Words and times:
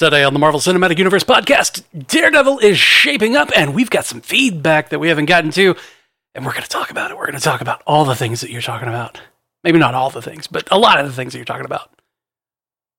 Today 0.00 0.24
on 0.24 0.32
the 0.32 0.38
Marvel 0.38 0.60
Cinematic 0.60 0.96
Universe 0.96 1.24
podcast, 1.24 1.82
Daredevil 2.06 2.60
is 2.60 2.78
shaping 2.78 3.36
up, 3.36 3.50
and 3.54 3.74
we've 3.74 3.90
got 3.90 4.06
some 4.06 4.22
feedback 4.22 4.88
that 4.88 4.98
we 4.98 5.08
haven't 5.10 5.26
gotten 5.26 5.50
to, 5.50 5.76
and 6.34 6.46
we're 6.46 6.52
going 6.52 6.62
to 6.62 6.70
talk 6.70 6.90
about 6.90 7.10
it. 7.10 7.18
We're 7.18 7.26
going 7.26 7.36
to 7.36 7.44
talk 7.44 7.60
about 7.60 7.82
all 7.86 8.06
the 8.06 8.14
things 8.14 8.40
that 8.40 8.50
you're 8.50 8.62
talking 8.62 8.88
about. 8.88 9.20
Maybe 9.62 9.78
not 9.78 9.94
all 9.94 10.08
the 10.08 10.22
things, 10.22 10.46
but 10.46 10.66
a 10.70 10.78
lot 10.78 10.98
of 10.98 11.06
the 11.06 11.12
things 11.12 11.34
that 11.34 11.38
you're 11.38 11.44
talking 11.44 11.66
about. 11.66 12.00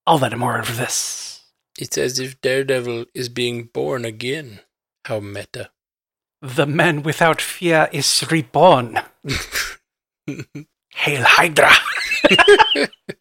All 0.05 0.19
that 0.19 0.31
and 0.31 0.39
more 0.39 0.55
after 0.59 0.73
this. 0.73 1.41
It's 1.79 1.97
as 1.97 2.19
if 2.19 2.39
Daredevil 2.39 3.05
is 3.15 3.29
being 3.29 3.71
born 3.73 4.05
again. 4.05 4.59
How 5.05 5.19
meta. 5.21 5.71
The 6.39 6.67
man 6.67 7.01
without 7.01 7.41
fear 7.41 7.89
is 7.91 8.23
reborn. 8.29 8.99
Hail 10.27 11.23
Hydra! 11.23 11.71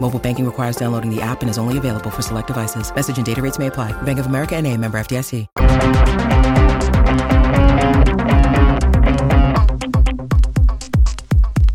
Mobile 0.00 0.18
banking 0.18 0.44
requires 0.46 0.76
downloading 0.76 1.14
the 1.14 1.20
app 1.20 1.42
and 1.42 1.50
is 1.50 1.58
only 1.58 1.76
available 1.76 2.10
for 2.10 2.22
select 2.22 2.46
devices. 2.46 2.94
Message 2.94 3.16
and 3.18 3.26
data 3.26 3.42
rates 3.42 3.58
may 3.58 3.66
apply. 3.66 3.92
Bank 4.02 4.18
of 4.18 4.26
America 4.26 4.56
and 4.56 4.66
a 4.66 4.76
member 4.76 4.98
FDIC. 4.98 5.46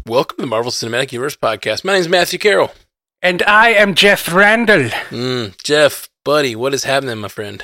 Welcome 0.05 0.35
to 0.37 0.41
the 0.41 0.47
Marvel 0.47 0.71
Cinematic 0.71 1.11
Universe 1.11 1.35
podcast. 1.35 1.83
My 1.83 1.93
name 1.93 2.01
is 2.01 2.07
Matthew 2.07 2.37
Carroll. 2.39 2.71
And 3.21 3.41
I 3.43 3.69
am 3.69 3.95
Jeff 3.95 4.31
Randall. 4.31 4.89
Mm, 5.09 5.61
Jeff, 5.63 6.09
buddy, 6.23 6.55
what 6.55 6.73
is 6.73 6.83
happening, 6.83 7.17
my 7.19 7.29
friend? 7.29 7.63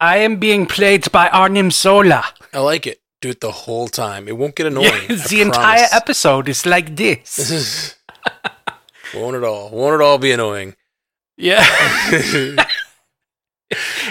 I 0.00 0.18
am 0.18 0.36
being 0.36 0.66
played 0.66 1.10
by 1.10 1.28
Arnim 1.28 1.70
Zola. 1.70 2.24
I 2.52 2.60
like 2.60 2.86
it. 2.86 3.00
Do 3.20 3.30
it 3.30 3.40
the 3.40 3.50
whole 3.50 3.88
time. 3.88 4.28
It 4.28 4.36
won't 4.36 4.54
get 4.54 4.66
annoying. 4.70 4.92
I 5.08 5.14
the 5.14 5.40
entire 5.40 5.86
episode 5.92 6.48
is 6.48 6.66
like 6.66 6.94
this. 6.94 7.96
Won't 9.20 9.36
it 9.36 9.44
all? 9.44 9.70
Won't 9.70 10.00
it 10.00 10.04
all 10.04 10.18
be 10.18 10.32
annoying? 10.32 10.74
Yeah. 11.36 11.64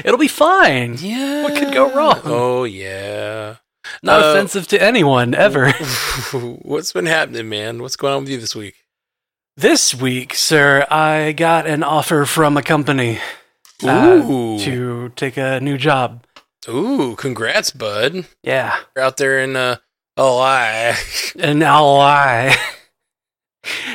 It'll 0.06 0.18
be 0.20 0.28
fine. 0.28 0.96
Yeah. 1.00 1.44
What 1.44 1.56
could 1.58 1.74
go 1.74 1.94
wrong? 1.94 2.22
Oh 2.26 2.64
yeah. 2.64 3.56
Not 4.04 4.22
Uh, 4.24 4.28
offensive 4.32 4.68
to 4.68 4.82
anyone 4.82 5.34
ever. 5.34 5.72
What's 6.62 6.94
been 6.94 7.06
happening, 7.08 7.50
man? 7.50 7.82
What's 7.82 7.96
going 7.96 8.14
on 8.14 8.22
with 8.24 8.30
you 8.30 8.38
this 8.40 8.56
week? 8.56 8.76
This 9.56 9.96
week, 9.96 10.36
sir, 10.36 10.86
I 10.92 11.32
got 11.32 11.66
an 11.66 11.82
offer 11.82 12.26
from 12.26 12.58
a 12.58 12.62
company 12.62 13.20
uh, 13.84 14.20
to 14.60 15.12
take 15.16 15.38
a 15.38 15.60
new 15.60 15.78
job. 15.80 16.24
Ooh, 16.70 17.16
congrats, 17.16 17.72
bud. 17.72 18.26
Yeah. 18.44 18.78
You're 18.96 19.06
out 19.06 19.18
there 19.18 19.40
in 19.40 19.56
uh 19.56 19.78
LI. 20.18 20.94
And 21.40 21.60
LI. 21.62 22.54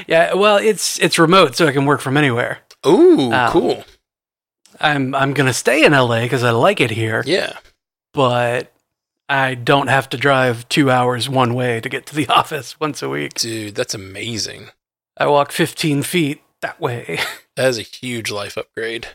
Yeah, 0.06 0.34
well, 0.34 0.56
it's 0.56 0.98
it's 1.00 1.18
remote, 1.18 1.56
so 1.56 1.66
I 1.66 1.72
can 1.72 1.84
work 1.86 2.00
from 2.00 2.16
anywhere. 2.16 2.58
Ooh, 2.86 3.32
Um, 3.32 3.50
cool. 3.52 3.84
I'm 4.80 5.14
I'm 5.14 5.32
gonna 5.34 5.52
stay 5.52 5.84
in 5.84 5.92
LA 5.92 6.22
because 6.22 6.42
I 6.42 6.50
like 6.50 6.80
it 6.80 6.90
here, 6.90 7.22
Yeah. 7.26 7.58
but 8.12 8.72
I 9.28 9.54
don't 9.54 9.86
have 9.88 10.08
to 10.10 10.16
drive 10.16 10.68
two 10.68 10.90
hours 10.90 11.28
one 11.28 11.54
way 11.54 11.80
to 11.80 11.88
get 11.88 12.06
to 12.06 12.14
the 12.14 12.26
office 12.28 12.78
once 12.80 13.02
a 13.02 13.08
week. 13.08 13.34
Dude, 13.34 13.74
that's 13.74 13.94
amazing. 13.94 14.70
I 15.16 15.26
walk 15.26 15.52
15 15.52 16.02
feet 16.02 16.42
that 16.60 16.80
way. 16.80 17.18
That 17.54 17.68
is 17.68 17.76
a 17.78 17.82
huge 17.82 18.30
life 18.30 18.56
upgrade. 18.56 19.08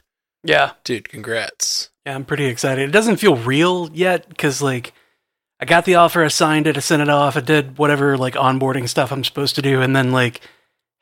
yeah. 0.44 0.74
Dude, 0.84 1.10
congrats. 1.10 1.90
Yeah, 2.06 2.14
I'm 2.14 2.24
pretty 2.24 2.46
excited. 2.46 2.88
It 2.88 2.92
doesn't 2.92 3.18
feel 3.18 3.36
real 3.36 3.90
yet 3.94 4.30
because, 4.30 4.62
like, 4.62 4.94
I 5.60 5.66
got 5.66 5.86
the 5.86 5.96
offer, 5.96 6.24
I 6.24 6.28
signed 6.28 6.68
it, 6.68 6.78
I 6.78 6.82
sent 6.82 7.02
it 7.02 7.10
off, 7.10 7.36
I 7.36 7.40
did 7.42 7.78
whatever, 7.78 8.18
like, 8.18 8.36
onboarding 8.36 8.88
stuff 8.88 9.12
I'm 9.12 9.24
supposed 9.24 9.56
to 9.56 9.62
do, 9.62 9.82
and 9.82 9.96
then, 9.96 10.12
like, 10.12 10.42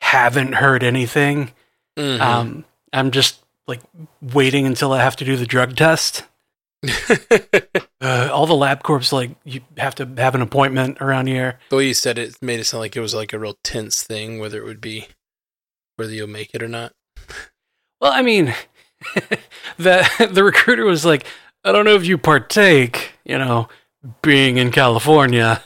haven't 0.02 0.54
heard 0.54 0.84
anything. 0.84 1.52
Mhm. 1.98 2.20
Um, 2.22 2.66
I'm 2.94 3.12
just, 3.12 3.44
like, 3.68 3.82
waiting 4.22 4.66
until 4.66 4.94
I 4.94 5.02
have 5.02 5.16
to 5.18 5.26
do 5.26 5.36
the 5.36 5.46
drug 5.46 5.76
test. 5.76 6.24
Uh, 8.02 8.30
all 8.32 8.46
the 8.46 8.54
LabCorps, 8.54 9.12
like, 9.12 9.32
you 9.46 9.62
have 9.78 9.96
to 9.96 10.08
have 10.18 10.36
an 10.36 10.42
appointment 10.42 10.98
around 11.02 11.26
here. 11.26 11.58
the 11.70 11.78
way 11.78 11.88
you 11.88 11.94
said 11.94 12.20
it 12.20 12.40
made 12.40 12.60
it 12.60 12.66
sound 12.66 12.82
like 12.82 12.96
it 12.96 13.00
was 13.00 13.16
like 13.16 13.34
a 13.34 13.40
real 13.40 13.58
tense 13.64 14.04
thing, 14.04 14.38
whether 14.38 14.60
it 14.60 14.66
would 14.66 14.80
be 14.82 15.08
whether 15.96 16.12
you'll 16.12 16.28
make 16.28 16.54
it 16.54 16.62
or 16.62 16.68
not. 16.68 16.94
Well, 18.02 18.12
I 18.12 18.22
mean, 18.22 18.54
the 19.78 20.28
the 20.32 20.44
recruiter 20.44 20.86
was 20.86 21.04
like, 21.06 21.26
I 21.64 21.72
don't 21.72 21.86
know 21.86 21.96
if 21.96 22.06
you 22.06 22.18
partake, 22.18 23.14
you 23.24 23.38
know, 23.40 23.70
being 24.22 24.58
in 24.58 24.72
California, 24.72 25.62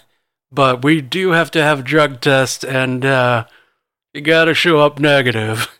but 0.51 0.83
we 0.83 1.01
do 1.01 1.31
have 1.31 1.51
to 1.51 1.61
have 1.61 1.79
a 1.79 1.83
drug 1.83 2.21
test, 2.21 2.63
and 2.63 3.05
uh, 3.05 3.45
you 4.13 4.21
got 4.21 4.45
to 4.45 4.53
show 4.53 4.79
up 4.79 4.99
negative 4.99 5.75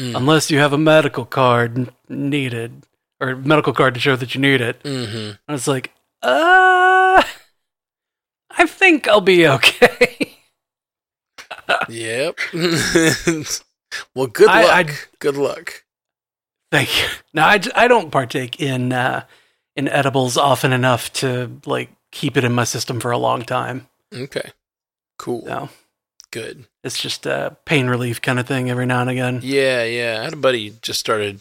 Mm. 0.00 0.16
unless 0.16 0.50
you 0.50 0.58
have 0.58 0.72
a 0.72 0.78
medical 0.78 1.26
card 1.26 1.92
needed 2.08 2.86
or 3.20 3.36
medical 3.36 3.74
card 3.74 3.92
to 3.92 4.00
show 4.00 4.16
that 4.16 4.34
you 4.34 4.40
need 4.40 4.62
it. 4.62 4.82
Mm-hmm. 4.84 5.32
I 5.46 5.52
was 5.52 5.68
like, 5.68 5.92
uh, 6.22 7.22
I 8.50 8.66
think 8.66 9.06
I'll 9.06 9.20
be 9.20 9.46
okay. 9.46 10.38
Yep. 11.88 12.38
well, 14.14 14.26
good 14.28 14.48
I- 14.48 14.64
luck. 14.64 14.90
I- 14.90 14.96
good 15.18 15.36
luck. 15.36 15.84
Thank 16.70 16.88
you. 16.98 17.08
I 17.36 17.54
I, 17.56 17.84
I 17.84 17.88
don't 17.88 18.10
partake 18.10 18.60
in 18.60 18.92
uh, 18.94 19.24
in 19.76 19.88
edibles 19.88 20.36
often 20.38 20.72
enough 20.72 21.12
to 21.14 21.60
like 21.66 21.90
keep 22.12 22.36
it 22.36 22.44
in 22.44 22.52
my 22.52 22.64
system 22.64 23.00
for 23.00 23.10
a 23.10 23.18
long 23.18 23.42
time. 23.42 23.88
Okay. 24.14 24.52
Cool. 25.18 25.44
No, 25.44 25.68
Good. 26.30 26.66
it's 26.84 27.00
just 27.00 27.26
a 27.26 27.56
pain 27.64 27.88
relief 27.88 28.22
kind 28.22 28.38
of 28.38 28.46
thing 28.46 28.70
every 28.70 28.86
now 28.86 29.00
and 29.00 29.10
again. 29.10 29.40
Yeah, 29.42 29.82
yeah. 29.84 30.18
I 30.20 30.24
had 30.24 30.32
a 30.32 30.36
buddy 30.36 30.70
just 30.82 31.00
started 31.00 31.40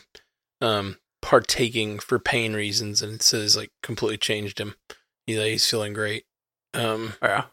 um 0.62 0.98
partaking 1.22 2.00
for 2.00 2.18
pain 2.20 2.54
reasons 2.54 3.02
and 3.02 3.14
it 3.14 3.22
says 3.22 3.56
like 3.56 3.72
completely 3.84 4.18
changed 4.18 4.59
him. 4.59 4.76
He's 5.28 5.38
he's 5.38 5.70
feeling 5.70 5.94
great. 5.94 6.26
Um 6.74 7.14
Yeah. 7.22 7.46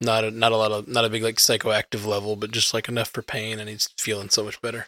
not 0.00 0.24
a 0.24 0.30
not 0.30 0.52
a 0.52 0.56
lot 0.56 0.70
of 0.72 0.86
not 0.88 1.04
a 1.04 1.10
big 1.10 1.22
like 1.22 1.36
psychoactive 1.36 2.04
level, 2.06 2.36
but 2.36 2.50
just 2.50 2.72
like 2.74 2.88
enough 2.88 3.08
for 3.10 3.22
pain 3.22 3.58
and 3.58 3.68
he's 3.68 3.88
feeling 3.98 4.28
so 4.30 4.44
much 4.44 4.60
better. 4.60 4.86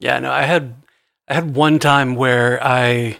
Yeah, 0.00 0.18
no, 0.20 0.30
I 0.30 0.42
had 0.42 0.74
I 1.28 1.34
had 1.34 1.54
one 1.56 1.78
time 1.78 2.14
where 2.14 2.62
I 2.64 3.18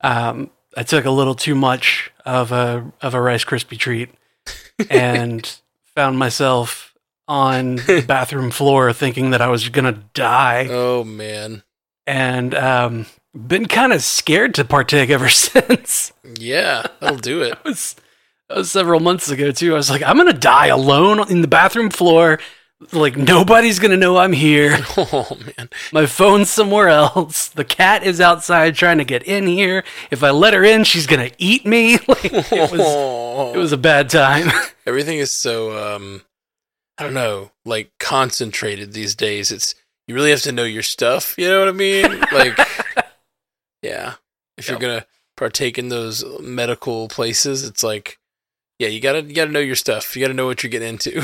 um 0.00 0.50
I 0.76 0.82
took 0.82 1.04
a 1.04 1.10
little 1.10 1.34
too 1.34 1.54
much 1.54 2.10
of 2.28 2.52
a 2.52 2.92
of 3.00 3.14
a 3.14 3.20
Rice 3.20 3.44
Krispie 3.44 3.78
treat 3.78 4.10
and 4.90 5.58
found 5.94 6.18
myself 6.18 6.94
on 7.26 7.76
the 7.76 8.04
bathroom 8.06 8.50
floor 8.50 8.92
thinking 8.92 9.30
that 9.30 9.40
I 9.40 9.48
was 9.48 9.68
gonna 9.70 10.04
die. 10.14 10.68
Oh 10.70 11.04
man. 11.04 11.62
and 12.06 12.54
um, 12.54 13.06
been 13.34 13.66
kind 13.66 13.92
of 13.92 14.02
scared 14.02 14.54
to 14.56 14.64
partake 14.64 15.10
ever 15.10 15.28
since. 15.30 16.12
Yeah, 16.38 16.86
that'll 17.00 17.18
do 17.18 17.42
it. 17.42 17.50
That 17.50 17.64
was, 17.64 17.96
that 18.48 18.56
was 18.58 18.70
several 18.70 19.00
months 19.00 19.30
ago 19.30 19.50
too. 19.50 19.72
I 19.72 19.76
was 19.76 19.90
like, 19.90 20.02
I'm 20.02 20.16
gonna 20.16 20.32
die 20.32 20.66
alone 20.68 21.30
in 21.30 21.40
the 21.42 21.48
bathroom 21.48 21.90
floor. 21.90 22.38
Like 22.92 23.16
nobody's 23.16 23.80
gonna 23.80 23.96
know 23.96 24.18
I'm 24.18 24.32
here. 24.32 24.78
Oh 24.96 25.36
man. 25.56 25.68
My 25.92 26.06
phone's 26.06 26.50
somewhere 26.50 26.88
else. 26.88 27.48
The 27.48 27.64
cat 27.64 28.04
is 28.04 28.20
outside 28.20 28.74
trying 28.74 28.98
to 28.98 29.04
get 29.04 29.22
in 29.24 29.46
here. 29.46 29.84
If 30.10 30.22
I 30.22 30.30
let 30.30 30.54
her 30.54 30.64
in, 30.64 30.84
she's 30.84 31.06
gonna 31.06 31.30
eat 31.38 31.66
me. 31.66 31.98
Like 32.08 32.24
it 32.24 32.72
was, 32.72 32.80
it 33.54 33.58
was 33.58 33.72
a 33.72 33.76
bad 33.78 34.08
time. 34.10 34.50
everything 34.86 35.18
is 35.18 35.30
so 35.32 35.94
um 35.94 36.22
I 36.98 37.04
don't 37.04 37.14
know, 37.14 37.50
like 37.64 37.92
concentrated 37.98 38.92
these 38.92 39.14
days. 39.14 39.50
It's 39.50 39.74
you 40.06 40.14
really 40.14 40.30
have 40.30 40.42
to 40.42 40.52
know 40.52 40.64
your 40.64 40.82
stuff, 40.82 41.34
you 41.36 41.48
know 41.48 41.60
what 41.60 41.68
I 41.68 41.72
mean? 41.72 42.20
Like 42.32 42.58
yeah. 43.82 44.14
If 44.56 44.68
you're 44.68 44.78
gonna 44.78 45.06
partake 45.36 45.78
in 45.78 45.88
those 45.88 46.24
medical 46.40 47.08
places, 47.08 47.64
it's 47.64 47.82
like, 47.82 48.18
yeah, 48.78 48.88
you 48.88 49.00
gotta 49.00 49.22
you 49.22 49.34
gotta 49.34 49.52
know 49.52 49.60
your 49.60 49.76
stuff. 49.76 50.16
You 50.16 50.22
gotta 50.22 50.34
know 50.34 50.46
what 50.46 50.62
you're 50.62 50.70
getting 50.70 50.88
into. 50.88 51.22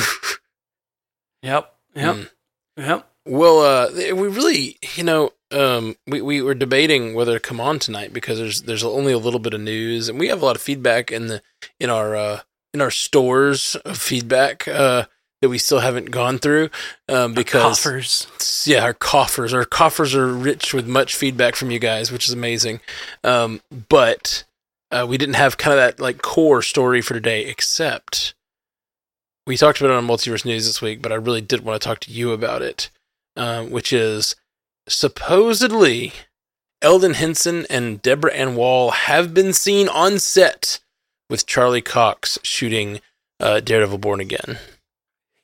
Yep. 1.44 1.74
Yep. 1.94 2.16
Mm. 2.16 2.30
Yep. 2.76 3.10
Well, 3.26 3.60
uh, 3.60 3.90
we 3.94 4.28
really, 4.28 4.78
you 4.96 5.04
know, 5.04 5.32
um, 5.50 5.96
we 6.06 6.20
we 6.20 6.42
were 6.42 6.54
debating 6.54 7.14
whether 7.14 7.34
to 7.34 7.40
come 7.40 7.60
on 7.60 7.78
tonight 7.78 8.12
because 8.12 8.38
there's 8.38 8.62
there's 8.62 8.84
only 8.84 9.12
a 9.12 9.18
little 9.18 9.40
bit 9.40 9.54
of 9.54 9.60
news, 9.60 10.08
and 10.08 10.18
we 10.18 10.28
have 10.28 10.42
a 10.42 10.44
lot 10.44 10.56
of 10.56 10.62
feedback 10.62 11.12
in 11.12 11.28
the 11.28 11.42
in 11.78 11.90
our 11.90 12.16
uh, 12.16 12.40
in 12.72 12.80
our 12.80 12.90
stores 12.90 13.76
of 13.84 13.96
feedback 13.96 14.66
uh, 14.66 15.04
that 15.40 15.48
we 15.48 15.58
still 15.58 15.80
haven't 15.80 16.10
gone 16.10 16.38
through 16.38 16.70
um, 17.08 17.34
because 17.34 17.80
Coffers. 17.82 18.66
yeah, 18.66 18.82
our 18.82 18.94
coffers, 18.94 19.54
our 19.54 19.64
coffers 19.64 20.14
are 20.14 20.32
rich 20.32 20.74
with 20.74 20.86
much 20.86 21.14
feedback 21.14 21.54
from 21.54 21.70
you 21.70 21.78
guys, 21.78 22.10
which 22.10 22.26
is 22.26 22.32
amazing. 22.32 22.80
Um, 23.22 23.60
but 23.88 24.44
uh, 24.90 25.06
we 25.08 25.18
didn't 25.18 25.36
have 25.36 25.56
kind 25.56 25.78
of 25.78 25.78
that 25.78 26.00
like 26.02 26.20
core 26.20 26.62
story 26.62 27.00
for 27.00 27.14
today, 27.14 27.44
except 27.46 28.34
we 29.46 29.56
talked 29.56 29.80
about 29.80 29.92
it 29.92 29.96
on 29.96 30.06
Multiverse 30.06 30.44
News 30.44 30.66
this 30.66 30.80
week. 30.82 31.02
But 31.02 31.12
I 31.12 31.16
really 31.16 31.40
did 31.40 31.64
want 31.64 31.80
to 31.80 31.86
talk 31.86 32.00
to 32.00 32.10
you 32.10 32.32
about 32.32 32.62
it, 32.62 32.90
um, 33.36 33.70
which 33.70 33.92
is 33.92 34.36
supposedly 34.88 36.12
Elden 36.82 37.14
Henson 37.14 37.66
and 37.70 38.02
Deborah 38.02 38.32
Ann 38.32 38.56
Woll 38.56 38.90
have 38.90 39.32
been 39.34 39.52
seen 39.52 39.88
on 39.88 40.18
set 40.18 40.80
with 41.30 41.46
Charlie 41.46 41.80
Cox 41.82 42.38
shooting 42.42 43.00
uh, 43.40 43.60
Daredevil 43.60 43.98
Born 43.98 44.20
Again. 44.20 44.58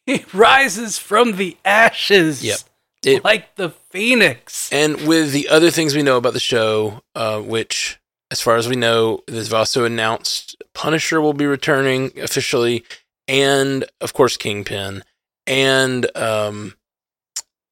He 0.06 0.24
rises 0.32 0.98
from 0.98 1.36
the 1.36 1.56
ashes. 1.64 2.42
Yep. 2.44 2.58
It- 3.04 3.24
like 3.24 3.56
the 3.56 3.70
phoenix. 3.70 4.70
And 4.72 5.06
with 5.08 5.32
the 5.32 5.48
other 5.48 5.70
things 5.70 5.94
we 5.94 6.02
know 6.02 6.16
about 6.16 6.32
the 6.34 6.40
show, 6.40 7.02
uh, 7.14 7.40
which, 7.40 7.98
as 8.30 8.40
far 8.40 8.56
as 8.56 8.68
we 8.68 8.76
know, 8.76 9.22
they've 9.26 9.54
also 9.54 9.84
announced 9.84 10.62
Punisher 10.74 11.20
will 11.20 11.32
be 11.32 11.46
returning 11.46 12.12
officially, 12.18 12.84
and 13.30 13.84
of 14.00 14.12
course 14.12 14.36
Kingpin, 14.36 15.04
and 15.46 16.14
um, 16.16 16.74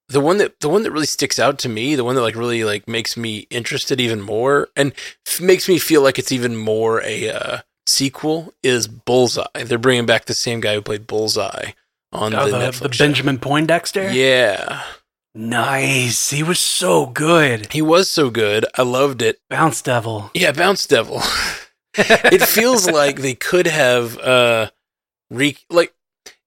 the 0.09 0.21
one 0.21 0.39
that 0.39 0.61
the 0.61 0.69
one 0.69 0.85
that 0.85 0.93
really 0.93 1.07
sticks 1.07 1.39
out 1.39 1.59
to 1.61 1.69
me, 1.69 1.95
the 1.97 2.05
one 2.05 2.15
that 2.15 2.23
like 2.23 2.37
really 2.37 2.65
like 2.65 2.87
makes 2.89 3.17
me 3.17 3.47
interested 3.51 4.01
even 4.01 4.21
more, 4.21 4.69
and 4.77 4.93
f- 5.27 5.41
makes 5.41 5.69
me 5.69 5.79
feel 5.79 6.01
like 6.03 6.19
it's 6.19 6.33
even 6.33 6.57
more 6.57 7.03
a 7.03 7.31
uh, 7.31 7.59
sequel, 7.87 8.55
is 8.63 8.87
Bullseye. 8.87 9.45
They're 9.65 9.79
bringing 9.79 10.07
back 10.07 10.27
the 10.27 10.35
same 10.35 10.61
guy 10.61 10.75
who 10.75 10.83
played 10.83 11.07
Bullseye 11.07 11.73
on 12.13 12.35
Oh, 12.35 12.47
the, 12.47 12.53
the, 12.53 12.59
Netflix 12.59 12.93
the. 12.93 13.05
Benjamin 13.05 13.39
Poindexter? 13.39 14.11
Yeah, 14.11 14.83
Nice. 15.35 16.31
He 16.31 16.43
was 16.43 16.59
so 16.59 17.07
good. 17.07 17.73
he 17.73 17.83
was 17.83 18.09
so 18.09 18.31
good. 18.31 18.65
I 18.77 18.83
loved 18.83 19.23
it. 19.23 19.39
Bounce 19.51 19.83
Devil. 19.83 20.31
Yeah, 20.35 20.53
Bounce 20.53 20.87
Devil. 20.87 21.21
it 21.95 22.43
feels 22.43 22.89
like 22.91 23.21
they 23.21 23.35
could 23.35 23.67
have 23.67 24.19
uh 24.19 24.71
re 25.31 25.57
like 25.71 25.95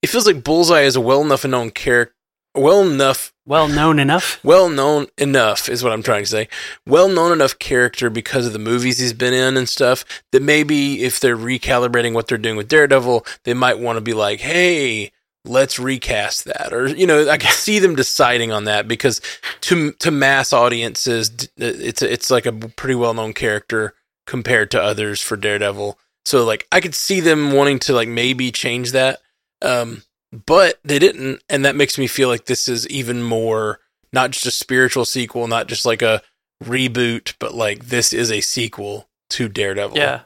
it 0.02 0.08
feels 0.08 0.26
like 0.26 0.44
Bullseye 0.44 0.82
is 0.82 0.96
a 0.96 1.02
well 1.02 1.22
enough 1.22 1.46
known 1.46 1.72
character 1.72 2.16
well 2.56 2.82
enough 2.82 3.34
well 3.46 3.68
known 3.68 4.00
enough. 4.00 4.44
well 4.44 4.70
known 4.70 5.08
enough 5.18 5.70
is 5.70 5.84
what 5.84 5.94
I'm 5.94 6.04
trying 6.04 6.24
to 6.24 6.30
say. 6.30 6.48
Well 6.86 7.08
known 7.08 7.32
enough 7.32 7.60
character 7.60 8.10
because 8.10 8.46
of 8.46 8.54
the 8.54 8.60
movies 8.60 9.00
he's 9.00 9.14
been 9.14 9.34
in 9.34 9.58
and 9.58 9.70
stuff 9.70 10.04
that 10.32 10.42
maybe 10.42 11.04
if 11.04 11.20
they're 11.20 11.38
recalibrating 11.38 12.14
what 12.14 12.28
they're 12.28 12.38
doing 12.38 12.58
with 12.58 12.68
Daredevil, 12.68 13.26
they 13.44 13.54
might 13.54 13.80
want 13.80 13.98
to 13.98 14.02
be 14.02 14.14
like, 14.14 14.42
"Hey, 14.42 15.12
let's 15.46 15.80
recast 15.80 16.46
that." 16.46 16.74
Or 16.74 16.88
you 16.88 17.08
know, 17.08 17.30
I 17.30 17.38
can 17.38 17.54
see 17.54 17.80
them 17.80 17.96
deciding 17.96 18.52
on 18.52 18.66
that 18.66 18.88
because 18.88 19.22
to 19.62 19.94
to 19.94 20.12
mass 20.12 20.52
audiences 20.54 21.50
it's 21.58 22.02
it's 22.02 22.30
like 22.30 22.46
a 22.46 22.52
pretty 22.52 22.96
well-known 22.96 23.34
character 23.34 23.94
compared 24.28 24.72
to 24.72 24.82
others 24.82 25.22
for 25.22 25.38
Daredevil. 25.38 25.98
So 26.26 26.44
like 26.46 26.68
I 26.72 26.80
could 26.82 26.96
see 26.96 27.20
them 27.20 27.52
wanting 27.52 27.80
to 27.80 27.94
like 27.94 28.08
maybe 28.08 28.52
change 28.52 28.92
that. 28.92 29.20
Um 29.62 30.04
but 30.46 30.80
they 30.84 30.98
didn't 31.00 31.42
and 31.50 31.66
that 31.66 31.76
makes 31.76 31.98
me 31.98 32.08
feel 32.08 32.30
like 32.30 32.46
this 32.46 32.68
is 32.70 32.88
even 32.88 33.22
more 33.22 33.80
not 34.14 34.32
just 34.32 34.46
a 34.46 34.52
spiritual 34.52 35.04
sequel 35.06 35.48
not 35.48 35.68
just 35.68 35.86
like 35.86 36.02
a 36.02 36.22
reboot 36.64 37.34
but 37.40 37.54
like 37.54 37.86
this 37.88 38.14
is 38.14 38.32
a 38.32 38.40
sequel 38.42 39.10
to 39.32 39.50
daredevil 39.50 39.98
Yeah. 39.98 40.22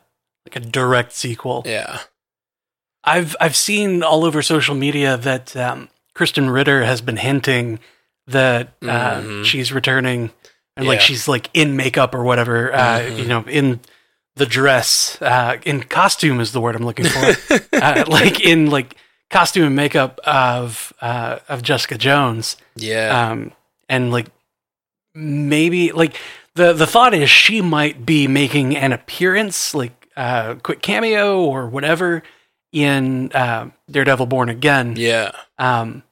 Like 0.45 0.57
a 0.57 0.59
direct 0.59 1.11
sequel. 1.13 1.63
yeah 1.65 1.99
I've 3.03 3.35
I've 3.39 3.55
seen 3.55 4.03
all 4.03 4.25
over 4.25 4.41
social 4.41 4.75
media 4.75 5.17
that 5.17 5.55
um, 5.55 5.89
Krysten 6.15 6.51
Ritter 6.53 6.83
has 6.83 7.01
been 7.01 7.17
hinting 7.17 7.79
that 8.27 8.73
uh, 8.81 9.21
Mhm. 9.21 9.45
she's 9.45 9.71
returning 9.71 10.31
and 10.75 10.87
like 10.87 11.01
she's 11.01 11.27
like 11.27 11.49
in 11.53 11.75
makeup 11.75 12.13
or 12.15 12.23
whatever, 12.23 12.73
uh, 12.73 12.99
Mhm. 12.99 13.17
you 13.19 13.25
know, 13.25 13.43
in 13.47 13.79
the 14.35 14.45
dress, 14.45 15.21
uh, 15.21 15.57
in 15.65 15.83
costume 15.83 16.39
is 16.39 16.51
the 16.51 16.61
word 16.61 16.75
I'm 16.75 16.85
looking 16.85 17.05
for, 17.05 17.59
uh, 17.73 18.03
like 18.07 18.39
in 18.41 18.69
like 18.69 18.95
costume 19.29 19.65
and 19.65 19.75
makeup 19.75 20.19
of 20.25 20.93
uh, 21.01 21.39
of 21.47 21.61
Jessica 21.61 21.97
Jones, 21.97 22.57
yeah. 22.75 23.29
Um, 23.29 23.53
and 23.87 24.11
like 24.11 24.27
maybe 25.13 25.91
like 25.91 26.17
the 26.55 26.73
the 26.73 26.87
thought 26.87 27.13
is 27.13 27.29
she 27.29 27.61
might 27.61 28.05
be 28.05 28.27
making 28.27 28.75
an 28.75 28.91
appearance, 28.91 29.73
like 29.73 30.09
a 30.17 30.19
uh, 30.19 30.55
quick 30.55 30.81
cameo 30.81 31.41
or 31.41 31.67
whatever, 31.67 32.23
in 32.71 33.31
uh, 33.31 33.69
Daredevil 33.89 34.25
Born 34.25 34.49
Again, 34.49 34.95
yeah. 34.97 35.31
Um, 35.57 36.03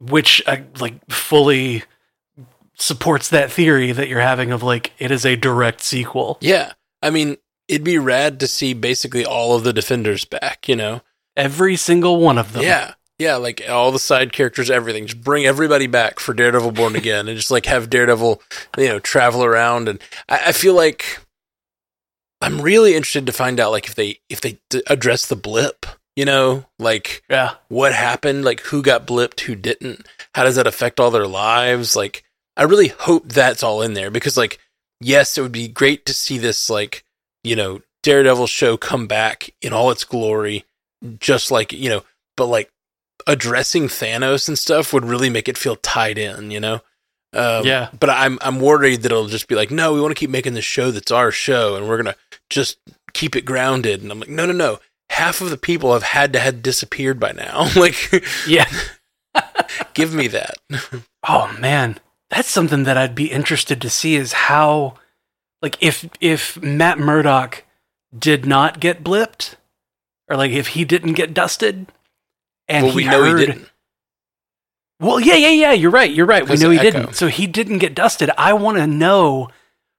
which 0.00 0.42
uh, 0.46 0.58
like 0.80 0.94
fully 1.10 1.84
supports 2.78 3.30
that 3.30 3.50
theory 3.50 3.92
that 3.92 4.08
you're 4.08 4.20
having 4.20 4.50
of 4.50 4.62
like 4.62 4.92
it 4.98 5.10
is 5.10 5.26
a 5.26 5.36
direct 5.36 5.82
sequel. 5.82 6.38
yeah. 6.40 6.72
I 7.02 7.10
mean 7.10 7.36
it'd 7.68 7.84
be 7.84 7.98
rad 7.98 8.40
to 8.40 8.46
see 8.46 8.74
basically 8.74 9.24
all 9.24 9.54
of 9.54 9.64
the 9.64 9.72
defenders 9.72 10.24
back 10.24 10.68
you 10.68 10.76
know? 10.76 11.02
Every 11.36 11.76
single 11.76 12.18
one 12.18 12.38
of 12.38 12.52
them. 12.52 12.62
yeah. 12.62 12.94
Yeah 13.18 13.36
like 13.36 13.62
all 13.68 13.92
the 13.92 13.98
side 13.98 14.32
characters 14.32 14.70
everything. 14.70 15.06
Just 15.06 15.22
bring 15.22 15.46
everybody 15.46 15.86
back 15.86 16.20
for 16.20 16.34
daredevil 16.34 16.72
born 16.72 16.96
again 16.96 17.28
and 17.28 17.36
just 17.36 17.50
like 17.50 17.66
have 17.66 17.90
daredevil 17.90 18.42
you 18.78 18.88
know 18.88 18.98
travel 18.98 19.44
around. 19.44 19.88
And 19.88 20.00
i, 20.28 20.46
I 20.46 20.52
feel 20.52 20.74
like 20.74 21.20
i'm 22.42 22.60
really 22.60 22.94
interested 22.94 23.24
to 23.24 23.32
find 23.32 23.58
out 23.58 23.70
like 23.70 23.88
if 23.88 23.94
they 23.94 24.20
if 24.28 24.42
they 24.42 24.58
d- 24.68 24.82
address 24.88 25.26
the 25.26 25.36
blip 25.36 25.86
you 26.14 26.24
know? 26.24 26.64
Like 26.78 27.22
yeah. 27.28 27.54
what 27.68 27.92
happened? 27.92 28.44
Like 28.44 28.60
who 28.60 28.82
got 28.82 29.06
blipped? 29.06 29.40
Who 29.40 29.54
didn't? 29.54 30.06
How 30.34 30.44
does 30.44 30.56
that 30.56 30.66
affect 30.66 30.98
all 30.98 31.10
their 31.10 31.26
lives? 31.26 31.94
Like 31.94 32.24
i 32.56 32.62
really 32.62 32.88
hope 32.88 33.28
that's 33.28 33.62
all 33.62 33.82
in 33.82 33.94
there 33.94 34.10
because 34.10 34.36
like 34.36 34.58
yes 35.00 35.36
it 35.36 35.42
would 35.42 35.52
be 35.52 35.68
great 35.68 36.06
to 36.06 36.14
see 36.14 36.38
this 36.38 36.70
like 36.70 37.04
you 37.46 37.56
know 37.56 37.80
daredevil 38.02 38.46
show 38.46 38.76
come 38.76 39.06
back 39.06 39.50
in 39.62 39.72
all 39.72 39.90
its 39.90 40.04
glory 40.04 40.64
just 41.18 41.50
like 41.50 41.72
you 41.72 41.88
know 41.88 42.02
but 42.36 42.46
like 42.46 42.70
addressing 43.26 43.84
thanos 43.88 44.46
and 44.48 44.58
stuff 44.58 44.92
would 44.92 45.04
really 45.04 45.30
make 45.30 45.48
it 45.48 45.58
feel 45.58 45.76
tied 45.76 46.18
in 46.18 46.50
you 46.50 46.60
know? 46.60 46.80
Um, 47.32 47.66
Yeah. 47.66 47.88
but 47.98 48.08
i'm 48.10 48.38
i'm 48.42 48.60
worried 48.60 49.02
that 49.02 49.12
it'll 49.12 49.26
just 49.26 49.48
be 49.48 49.54
like 49.54 49.70
no 49.70 49.92
we 49.94 50.00
want 50.00 50.14
to 50.14 50.18
keep 50.18 50.30
making 50.30 50.54
this 50.54 50.64
show 50.64 50.90
that's 50.90 51.10
our 51.10 51.30
show 51.32 51.74
and 51.76 51.88
we're 51.88 51.96
gonna 51.96 52.16
just 52.50 52.78
keep 53.12 53.34
it 53.34 53.44
grounded. 53.44 54.02
And 54.02 54.10
i'm 54.12 54.20
like 54.20 54.28
no 54.28 54.46
no 54.46 54.52
no. 54.52 54.78
Half 55.10 55.40
of 55.40 55.50
the 55.50 55.56
people 55.56 55.92
have 55.92 56.02
had 56.02 56.32
to 56.34 56.38
have 56.40 56.62
disappeared 56.62 57.18
by 57.18 57.32
now. 57.32 57.68
Like 57.76 57.96
Yeah. 58.46 58.66
give 59.94 60.14
me 60.14 60.28
that. 60.28 60.54
Oh 61.28 61.52
man, 61.58 61.98
that's 62.30 62.48
something 62.48 62.84
that 62.84 62.96
I'd 62.96 63.16
be 63.16 63.32
interested 63.32 63.80
to 63.82 63.90
see 63.90 64.14
is 64.14 64.32
how, 64.32 64.94
like, 65.66 65.82
if 65.82 66.08
if 66.20 66.62
Matt 66.62 66.98
Murdock 66.98 67.64
did 68.16 68.46
not 68.46 68.80
get 68.80 69.02
blipped, 69.04 69.56
or 70.28 70.36
like 70.36 70.52
if 70.52 70.68
he 70.68 70.84
didn't 70.84 71.14
get 71.14 71.34
dusted, 71.34 71.86
and 72.68 72.84
well 72.86 72.92
he 72.92 72.96
we 72.96 73.04
know 73.04 73.24
heard, 73.24 73.38
he 73.40 73.46
didn't 73.46 73.68
Well, 75.00 75.20
yeah, 75.20 75.34
yeah, 75.34 75.50
yeah. 75.50 75.72
You're 75.72 75.90
right. 75.90 76.10
You're 76.10 76.26
right. 76.26 76.48
We 76.48 76.56
know 76.56 76.70
he 76.70 76.78
Echo. 76.78 76.90
didn't. 76.90 77.14
So 77.16 77.28
he 77.28 77.46
didn't 77.46 77.78
get 77.78 77.94
dusted. 77.94 78.30
I 78.38 78.54
want 78.54 78.78
to 78.78 78.86
know 78.86 79.50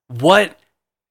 what 0.07 0.57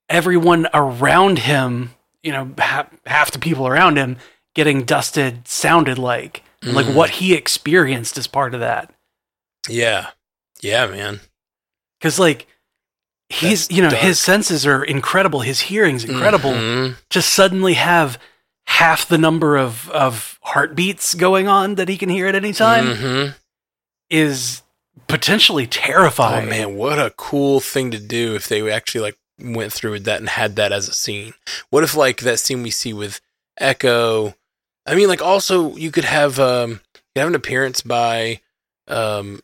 everyone 0.08 0.66
around 0.74 1.38
him, 1.40 1.90
you 2.22 2.32
know, 2.32 2.50
half, 2.58 2.88
half 3.06 3.30
the 3.30 3.38
people 3.38 3.68
around 3.68 3.96
him 3.96 4.16
getting 4.54 4.84
dusted 4.84 5.46
sounded 5.46 5.98
like, 5.98 6.42
and 6.62 6.74
like 6.74 6.86
mm. 6.86 6.94
what 6.94 7.10
he 7.10 7.34
experienced 7.34 8.18
as 8.18 8.26
part 8.26 8.54
of 8.54 8.60
that. 8.60 8.92
yeah 9.68 10.10
yeah 10.62 10.86
man 10.86 11.20
Because 12.00 12.18
like 12.18 12.46
he's, 13.28 13.70
you 13.70 13.82
know, 13.82 13.90
dark. 13.90 14.02
his 14.02 14.20
senses 14.20 14.66
are 14.66 14.82
incredible. 14.84 15.40
His 15.40 15.60
hearing's 15.60 16.04
incredible. 16.04 16.52
Mhm. 16.52 16.96
Just 17.10 17.32
suddenly 17.34 17.74
have 17.74 18.18
half 18.66 19.06
the 19.08 19.18
number 19.18 19.56
of 19.56 19.88
of 19.90 20.38
heartbeats 20.42 21.14
going 21.14 21.46
on 21.48 21.76
that 21.76 21.88
he 21.88 21.96
can 21.96 22.08
hear 22.08 22.26
at 22.26 22.34
any 22.34 22.52
time 22.52 22.86
Mhm. 22.96 23.34
is 24.10 24.62
potentially 25.08 25.66
terrifying. 25.66 26.46
oh 26.46 26.50
man 26.50 26.74
what 26.74 26.98
a 26.98 27.10
cool 27.16 27.60
thing 27.60 27.90
to 27.92 27.98
do 27.98 28.34
if 28.34 28.48
they 28.48 28.68
actually 28.70 29.00
like 29.02 29.16
went 29.38 29.72
through 29.72 29.92
with 29.92 30.04
that 30.04 30.18
and 30.18 30.28
had 30.28 30.56
that 30.56 30.72
as 30.72 30.88
a 30.88 30.92
scene 30.94 31.32
what 31.70 31.84
if 31.84 31.94
like 31.94 32.20
that 32.22 32.40
scene 32.40 32.62
we 32.62 32.70
see 32.70 32.92
with 32.92 33.20
echo 33.58 34.34
i 34.86 34.94
mean 34.94 35.08
like 35.08 35.22
also 35.22 35.76
you 35.76 35.90
could 35.92 36.04
have 36.04 36.40
um 36.40 36.80
you 37.14 37.20
have 37.20 37.28
an 37.28 37.34
appearance 37.36 37.82
by 37.82 38.40
um 38.88 39.40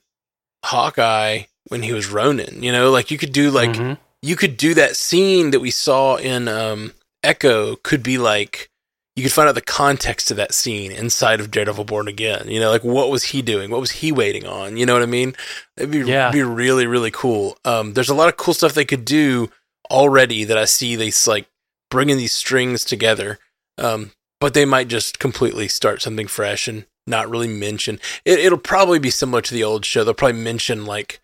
hawkeye 0.65 1.43
when 1.73 1.83
he 1.83 1.93
was 1.93 2.07
ronin 2.09 2.63
you 2.63 2.71
know 2.71 2.91
like 2.91 3.11
you 3.11 3.19
could 3.19 3.33
do 3.33 3.51
like 3.51 3.71
Mhm. 3.71 3.99
you 4.23 4.37
could 4.37 4.57
do 4.57 4.75
that 4.75 4.95
scene 4.97 5.51
that 5.51 5.61
we 5.61 5.71
saw 5.73 6.17
in 6.17 6.47
um 6.49 6.93
Echo 7.25 7.77
could 7.77 8.03
be 8.03 8.19
like 8.19 8.69
you 9.17 9.23
could 9.23 9.33
find 9.33 9.49
out 9.49 9.55
the 9.55 9.61
context 9.61 10.31
of 10.31 10.37
that 10.39 10.55
scene 10.55 10.91
inside 10.91 11.39
of 11.39 11.51
Daredevil 11.51 11.85
Born 11.85 12.09
Again. 12.09 12.49
You 12.49 12.59
know, 12.61 12.71
like 12.71 12.83
what 12.83 13.11
was 13.11 13.25
he 13.25 13.43
doing? 13.43 13.71
What 13.71 13.81
was 13.81 13.91
he 14.01 14.11
waiting 14.11 14.47
on? 14.47 14.77
You 14.79 14.87
know 14.87 14.95
what 14.95 15.03
I 15.03 15.07
mean? 15.07 15.35
It'd 15.77 15.91
be 15.91 15.99
Yeah. 15.99 16.31
be 16.31 16.43
really 16.43 16.87
really 16.87 17.11
cool. 17.13 17.59
Um, 17.65 17.93
there's 17.93 18.09
a 18.09 18.15
lot 18.15 18.29
of 18.29 18.37
cool 18.39 18.55
stuff 18.55 18.73
they 18.75 18.85
could 18.87 19.05
do 19.05 19.51
already 19.91 20.45
that 20.45 20.57
I 20.59 20.65
see. 20.65 20.97
They 20.97 21.13
like 21.27 21.47
bringing 21.91 22.17
these 22.17 22.33
strings 22.33 22.85
together. 22.85 23.39
Um, 23.79 24.13
but 24.41 24.55
they 24.55 24.65
might 24.65 24.89
just 24.89 25.19
completely 25.19 25.69
start 25.69 26.03
something 26.03 26.27
fresh 26.27 26.67
and 26.67 26.87
not 27.07 27.29
really 27.31 27.49
mention. 27.49 28.01
It, 28.25 28.39
it'll 28.41 28.59
probably 28.59 28.99
be 28.99 29.11
similar 29.11 29.43
to 29.43 29.55
the 29.55 29.63
old 29.63 29.85
show. 29.85 30.03
They'll 30.05 30.15
probably 30.15 30.41
mention 30.43 30.87
like 30.87 31.21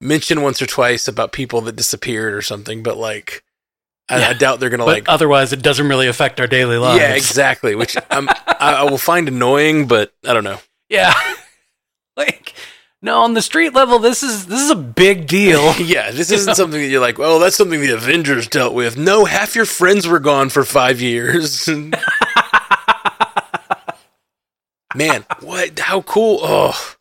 mention 0.00 0.42
once 0.42 0.60
or 0.60 0.66
twice 0.66 1.08
about 1.08 1.32
people 1.32 1.60
that 1.62 1.76
disappeared 1.76 2.34
or 2.34 2.42
something. 2.42 2.82
But 2.82 2.96
like, 2.96 3.42
I, 4.08 4.24
I 4.24 4.32
doubt 4.34 4.60
they're 4.60 4.70
gonna 4.70 4.84
But 4.84 4.94
like 4.94 5.08
otherwise, 5.08 5.52
it 5.52 5.62
doesn't 5.62 5.88
really 5.88 6.08
affect 6.08 6.40
our 6.40 6.46
daily 6.46 6.76
lives. 6.78 7.00
yeah, 7.00 7.14
exactly. 7.14 7.74
Which 7.74 7.96
I'm, 8.10 8.28
I, 8.28 8.56
I 8.78 8.82
will 8.84 8.98
find 8.98 9.28
annoying, 9.28 9.86
but 9.86 10.12
I 10.26 10.32
don't 10.32 10.44
know. 10.44 10.60
Yeah. 10.88 11.12
like, 12.16 12.54
no, 13.02 13.20
on 13.20 13.34
the 13.34 13.42
street 13.42 13.74
level, 13.74 13.98
this 13.98 14.22
is 14.22 14.46
this 14.46 14.60
is 14.60 14.70
a 14.70 14.76
big 14.76 15.26
deal. 15.26 15.74
Yeah, 15.78 16.10
this 16.10 16.30
isn't 16.30 16.54
something 16.54 16.80
that 16.80 16.86
you're 16.88 17.00
like, 17.00 17.18
oh, 17.18 17.38
that's 17.38 17.56
something 17.56 17.80
the 17.80 17.94
Avengers 17.94 18.48
dealt 18.48 18.74
with. 18.74 18.96
No, 18.96 19.24
half 19.24 19.54
your 19.54 19.66
friends 19.66 20.06
were 20.06 20.18
gone 20.20 20.48
for 20.48 20.64
five 20.64 21.00
years. 21.00 21.68
Man, 24.94 25.26
what? 25.40 25.78
How 25.78 26.00
cool! 26.02 26.38
Oh, 26.42 26.94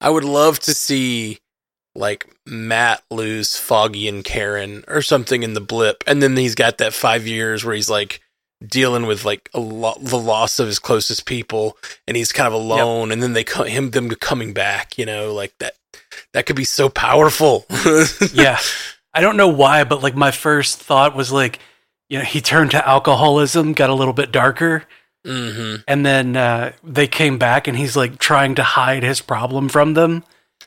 I 0.00 0.08
would 0.10 0.24
love 0.24 0.60
to 0.60 0.72
see 0.74 1.38
like 1.94 2.26
Matt 2.46 3.02
lose 3.10 3.56
Foggy 3.56 4.08
and 4.08 4.24
Karen 4.24 4.84
or 4.88 5.02
something 5.02 5.42
in 5.42 5.54
the 5.54 5.60
blip, 5.60 6.02
and 6.06 6.22
then 6.22 6.36
he's 6.36 6.54
got 6.54 6.78
that 6.78 6.94
five 6.94 7.26
years 7.26 7.64
where 7.64 7.74
he's 7.74 7.90
like 7.90 8.20
dealing 8.66 9.06
with 9.06 9.24
like 9.24 9.50
a 9.54 9.60
lot 9.60 10.02
the 10.02 10.18
loss 10.18 10.58
of 10.58 10.66
his 10.66 10.78
closest 10.78 11.26
people, 11.26 11.76
and 12.06 12.16
he's 12.16 12.32
kind 12.32 12.46
of 12.46 12.52
alone, 12.54 13.12
and 13.12 13.22
then 13.22 13.32
they 13.32 13.44
co- 13.44 13.64
him 13.64 13.90
them 13.90 14.10
coming 14.10 14.52
back. 14.52 14.98
You 14.98 15.06
know, 15.06 15.32
like 15.32 15.54
that. 15.58 15.74
That 16.32 16.46
could 16.46 16.56
be 16.56 16.64
so 16.64 16.88
powerful. 16.88 17.66
yeah. 18.32 18.58
I 19.12 19.20
don't 19.20 19.36
know 19.36 19.48
why, 19.48 19.84
but 19.84 20.02
like 20.02 20.16
my 20.16 20.30
first 20.32 20.78
thought 20.78 21.14
was 21.16 21.30
like, 21.32 21.60
you 22.08 22.18
know, 22.18 22.24
he 22.24 22.40
turned 22.40 22.72
to 22.72 22.88
alcoholism, 22.88 23.72
got 23.72 23.90
a 23.90 23.94
little 23.94 24.12
bit 24.12 24.32
darker, 24.32 24.84
hmm 25.24 25.76
and 25.88 26.04
then 26.04 26.36
uh, 26.36 26.72
they 26.82 27.06
came 27.06 27.38
back 27.38 27.66
and 27.66 27.78
he's 27.78 27.96
like 27.96 28.18
trying 28.18 28.54
to 28.56 28.62
hide 28.62 29.02
his 29.02 29.20
problem 29.20 29.68
from 29.68 29.94
them 29.94 30.24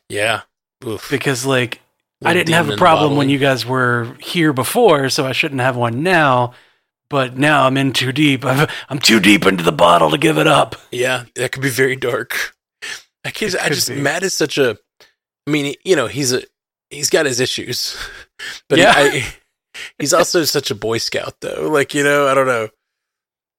Yeah. 0.10 0.42
Oof. 0.86 1.10
because 1.10 1.46
like 1.46 1.82
I 2.24 2.34
didn't 2.34 2.54
have 2.54 2.70
a 2.70 2.78
problem 2.78 3.16
when 3.16 3.30
you 3.30 3.38
guys 3.38 3.66
were 3.66 4.16
here 4.20 4.54
before, 4.54 5.10
so 5.10 5.26
I 5.26 5.32
shouldn't 5.34 5.62
have 5.62 5.76
one 5.76 6.04
now. 6.04 6.54
But 7.10 7.38
now 7.38 7.66
I'm 7.66 7.78
in 7.78 7.94
too 7.94 8.12
deep. 8.12 8.44
I've, 8.44 8.70
I'm 8.90 9.00
too 9.00 9.20
deep 9.22 9.46
into 9.46 9.64
the 9.64 9.72
bottle 9.72 10.10
to 10.12 10.18
give 10.18 10.38
it 10.38 10.48
up. 10.48 10.76
Yeah, 10.92 11.24
that 11.36 11.52
could 11.54 11.62
be 11.62 11.70
very 11.70 11.96
dark. 11.96 12.54
I 13.24 13.32
can't. 13.32 13.56
I 13.56 13.70
just 13.70 13.88
be. 13.90 13.96
Matt 13.96 14.24
is 14.24 14.34
such 14.34 14.58
a. 14.58 14.78
I 15.48 15.52
mean, 15.52 15.76
you 15.86 15.96
know, 15.96 16.08
he's 16.08 16.34
a 16.34 16.42
he's 16.90 17.10
got 17.10 17.26
his 17.26 17.40
issues, 17.40 17.96
but 18.70 18.80
Yeah. 18.80 18.94
I, 18.96 19.28
he's 20.00 20.14
also 20.14 20.44
such 20.44 20.70
a 20.72 20.76
Boy 20.76 20.98
Scout, 20.98 21.36
though. 21.40 21.70
Like 21.70 21.94
you 21.94 22.04
know, 22.04 22.28
I 22.28 22.34
don't 22.34 22.48
know. 22.48 22.70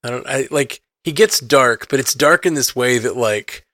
I 0.05 0.11
don't. 0.11 0.27
I 0.27 0.49
like 0.51 0.83
he 1.05 1.13
gets 1.13 1.41
dark, 1.41 1.89
but 1.89 2.01
it's 2.01 2.13
dark 2.15 2.45
in 2.45 2.55
this 2.55 2.75
way 2.77 2.99
that 2.99 3.17
like. 3.17 3.65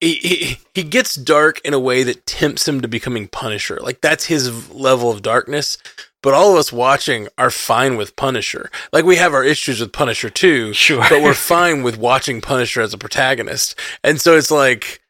He, 0.00 0.14
he, 0.14 0.58
he 0.74 0.82
gets 0.82 1.14
dark 1.14 1.60
in 1.62 1.74
a 1.74 1.78
way 1.78 2.02
that 2.04 2.24
tempts 2.26 2.66
him 2.66 2.80
to 2.80 2.88
becoming 2.88 3.28
Punisher. 3.28 3.78
Like 3.82 4.00
that's 4.00 4.24
his 4.26 4.70
level 4.70 5.10
of 5.10 5.20
darkness. 5.22 5.76
But 6.22 6.34
all 6.34 6.52
of 6.52 6.58
us 6.58 6.72
watching 6.72 7.28
are 7.38 7.50
fine 7.50 7.96
with 7.96 8.16
Punisher. 8.16 8.70
Like 8.92 9.04
we 9.04 9.16
have 9.16 9.32
our 9.34 9.44
issues 9.44 9.80
with 9.80 9.92
Punisher 9.92 10.28
too 10.30 10.72
Sure. 10.74 11.04
but 11.08 11.22
we're 11.22 11.34
fine 11.34 11.82
with 11.82 11.96
watching 11.98 12.40
Punisher 12.40 12.80
as 12.82 12.92
a 12.94 12.98
protagonist. 12.98 13.78
And 14.04 14.20
so 14.20 14.36
it's 14.36 14.50
like 14.50 15.00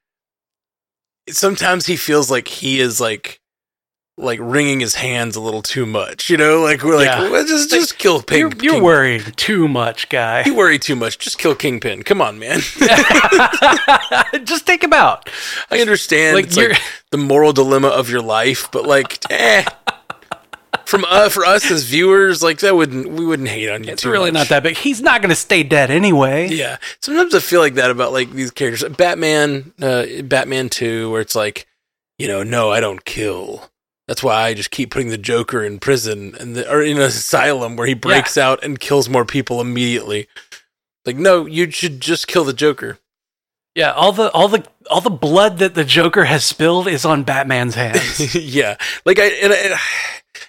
sometimes 1.29 1.87
he 1.87 1.97
feels 1.97 2.31
like 2.31 2.49
he 2.49 2.81
is 2.81 3.01
like 3.01 3.40
like 4.21 4.39
wringing 4.43 4.81
his 4.81 4.95
hands 4.95 5.37
a 5.37 5.41
little 5.41 5.63
too 5.63 5.87
much, 5.87 6.31
you 6.31 6.37
know? 6.37 6.61
Like 6.63 6.83
we're 6.83 6.97
like, 6.97 7.07
Yeah. 7.07 7.31
well, 7.31 7.45
just 7.47 7.71
just 7.71 7.99
kill 7.99 8.23
Pig. 8.23 8.39
you're, 8.39 8.51
you're 8.63 8.75
King- 8.75 8.83
worrying 8.83 9.23
too 9.37 9.67
much, 9.69 10.09
guy. 10.09 10.43
You 10.45 10.55
worry 10.55 10.79
too 10.79 10.97
much. 10.97 11.19
Just 11.19 11.39
kill 11.39 11.55
Kingpin. 11.55 12.03
Come 12.03 12.21
on, 12.21 12.39
man. 12.39 12.61
Just 14.45 14.67
take 14.67 14.83
him 14.83 14.93
out. 14.93 15.29
I 15.71 15.81
understand 15.81 16.37
Like, 16.37 16.47
it's 16.47 16.57
like 16.57 16.81
the 17.11 17.19
moral 17.19 17.53
dilemma 17.53 17.89
of 17.89 18.09
your 18.11 18.23
life, 18.23 18.69
but 18.73 18.85
like, 18.87 19.19
eh. 19.31 19.65
From 20.87 21.05
uh, 21.09 21.29
for 21.29 21.45
us 21.45 21.71
as 21.71 21.85
viewers, 21.85 22.43
like 22.43 22.59
that 22.61 22.75
wouldn't 22.75 23.11
we 23.11 23.25
wouldn't 23.25 23.49
hate 23.49 23.69
on 23.71 23.85
you. 23.85 23.93
It's 23.93 24.03
too 24.03 24.11
really 24.11 24.33
much. 24.33 24.41
not 24.41 24.49
that 24.49 24.63
big. 24.65 24.77
He's 24.77 25.01
not 25.01 25.21
going 25.21 25.29
to 25.31 25.37
stay 25.37 25.63
dead 25.63 25.89
anyway. 25.91 26.49
Yeah. 26.49 26.79
Sometimes 27.01 27.33
I 27.33 27.39
feel 27.39 27.61
like 27.61 27.75
that 27.75 27.93
about 27.93 28.13
like 28.13 28.33
these 28.33 28.51
characters. 28.51 28.89
Batman, 28.97 29.73
uh, 29.81 30.07
Batman 30.25 30.69
2, 30.69 31.11
where 31.13 31.21
it's 31.21 31.37
like, 31.37 31.69
you 32.19 32.27
know, 32.27 32.43
no, 32.43 32.73
I 32.73 32.81
don't 32.81 33.05
kill. 33.05 33.70
That's 34.11 34.25
why 34.25 34.43
I 34.43 34.55
just 34.55 34.73
keep 34.73 34.91
putting 34.91 35.11
the 35.11 35.17
Joker 35.17 35.63
in 35.63 35.79
prison 35.79 36.35
and 36.41 36.57
the, 36.57 36.69
or 36.69 36.83
in 36.83 36.97
an 36.97 37.05
asylum 37.05 37.77
where 37.77 37.87
he 37.87 37.95
breaks 37.95 38.37
out 38.37 38.65
and 38.65 38.81
kills 38.81 39.09
more 39.09 39.25
people 39.25 39.61
immediately. 39.61 40.27
Like, 41.07 41.15
no, 41.15 41.47
you 41.47 41.71
should 41.71 42.01
just 42.01 42.27
kill 42.27 42.43
the 42.43 42.53
Joker. 42.53 42.99
Yeah, 43.77 43.93
all 43.93 44.11
the 44.11 44.29
all 44.33 44.49
the 44.49 44.67
all 44.91 45.01
the 45.01 45.11
blood 45.11 45.59
that 45.59 45.77
the 45.77 45.85
Joker 45.85 46.25
has 46.25 46.45
spilled 46.45 46.89
is 46.89 47.05
on 47.05 47.23
Batman's 47.23 47.77
hands. 47.77 48.35
yeah, 48.35 48.79
like 49.07 49.21
I 49.21 49.27
and, 49.27 49.53
and 49.53 49.75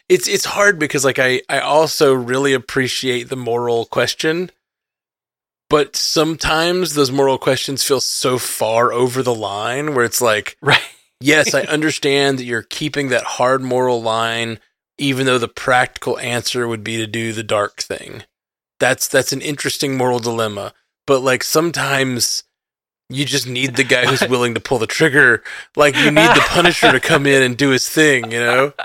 it's 0.10 0.28
it's 0.28 0.46
hard 0.46 0.80
because 0.80 1.06
like 1.06 1.20
I 1.20 1.44
I 1.48 1.60
also 1.60 2.16
really 2.16 2.54
appreciate 2.54 3.30
the 3.30 3.36
moral 3.36 3.86
question, 3.86 4.50
but 5.70 5.96
sometimes 5.96 6.96
those 6.96 7.12
moral 7.12 7.38
questions 7.38 7.84
feel 7.84 8.02
so 8.02 8.40
far 8.40 8.92
over 8.92 9.22
the 9.22 9.36
line 9.36 9.94
where 9.94 10.04
it's 10.04 10.20
like, 10.20 10.58
right. 10.62 10.82
Yes, 11.22 11.54
I 11.54 11.62
understand 11.62 12.40
that 12.40 12.46
you're 12.46 12.64
keeping 12.64 13.10
that 13.10 13.24
hard 13.24 13.62
moral 13.62 14.02
line, 14.02 14.60
even 14.98 15.26
though 15.26 15.38
the 15.38 15.48
practical 15.48 16.20
answer 16.20 16.68
would 16.68 16.84
be 16.84 16.98
to 16.98 17.08
do 17.08 17.34
the 17.34 17.44
dark 17.44 17.82
thing. 17.82 18.24
That's 18.80 19.08
that's 19.08 19.32
an 19.32 19.42
interesting 19.42 19.98
moral 19.98 20.20
dilemma, 20.20 20.74
but 21.08 21.20
like 21.22 21.44
sometimes. 21.44 22.44
You 23.14 23.26
just 23.26 23.46
need 23.46 23.76
the 23.76 23.84
guy 23.84 24.06
who's 24.06 24.22
willing 24.30 24.54
to 24.54 24.62
pull 24.62 24.80
the 24.80 24.88
trigger. 24.88 25.44
Like 25.76 25.98
you 25.98 26.12
need 26.12 26.30
the 26.30 26.46
Punisher 26.48 26.94
to 26.94 27.00
come 27.02 27.26
in 27.26 27.44
and 27.44 27.58
do 27.58 27.72
his 27.72 27.90
thing, 27.90 28.32
you 28.32 28.40
know? 28.40 28.74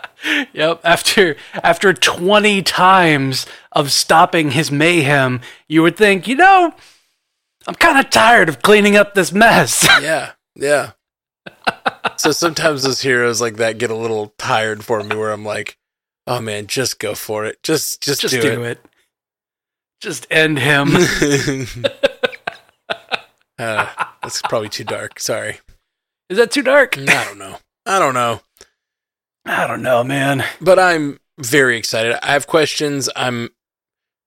Yep. 0.54 0.80
After 0.82 1.36
after 1.54 1.92
20 1.92 2.60
times 2.62 3.46
of 3.70 3.92
stopping 3.92 4.50
his 4.50 4.72
mayhem, 4.72 5.40
you 5.68 5.82
would 5.82 5.96
think, 5.96 6.26
you 6.26 6.34
know, 6.34 6.74
I'm 7.66 7.74
kind 7.74 7.98
of 7.98 8.10
tired 8.10 8.48
of 8.48 8.62
cleaning 8.62 8.96
up 8.96 9.14
this 9.14 9.32
mess. 9.32 9.86
yeah, 10.00 10.32
yeah. 10.54 10.92
So 12.16 12.32
sometimes 12.32 12.82
those 12.82 13.00
heroes 13.00 13.40
like 13.40 13.56
that 13.56 13.78
get 13.78 13.90
a 13.90 13.96
little 13.96 14.34
tired 14.38 14.84
for 14.84 15.02
me, 15.02 15.16
where 15.16 15.32
I'm 15.32 15.44
like, 15.44 15.78
"Oh 16.26 16.40
man, 16.40 16.66
just 16.66 16.98
go 16.98 17.14
for 17.14 17.44
it. 17.44 17.62
Just, 17.62 18.02
just, 18.02 18.22
Just 18.22 18.34
do, 18.34 18.42
do 18.42 18.62
it. 18.62 18.80
Just 20.00 20.26
end 20.30 20.58
him. 20.58 20.88
uh, 23.58 23.86
that's 24.22 24.42
probably 24.42 24.68
too 24.68 24.84
dark. 24.84 25.18
Sorry. 25.20 25.60
Is 26.28 26.38
that 26.38 26.50
too 26.50 26.62
dark? 26.62 26.98
I 26.98 27.24
don't 27.24 27.38
know. 27.38 27.58
I 27.84 27.98
don't 27.98 28.14
know. 28.14 28.40
I 29.44 29.66
don't 29.66 29.82
know, 29.82 30.02
man. 30.02 30.44
But 30.60 30.78
I'm 30.78 31.20
very 31.38 31.76
excited. 31.76 32.18
I 32.22 32.32
have 32.32 32.46
questions. 32.46 33.08
I'm 33.14 33.50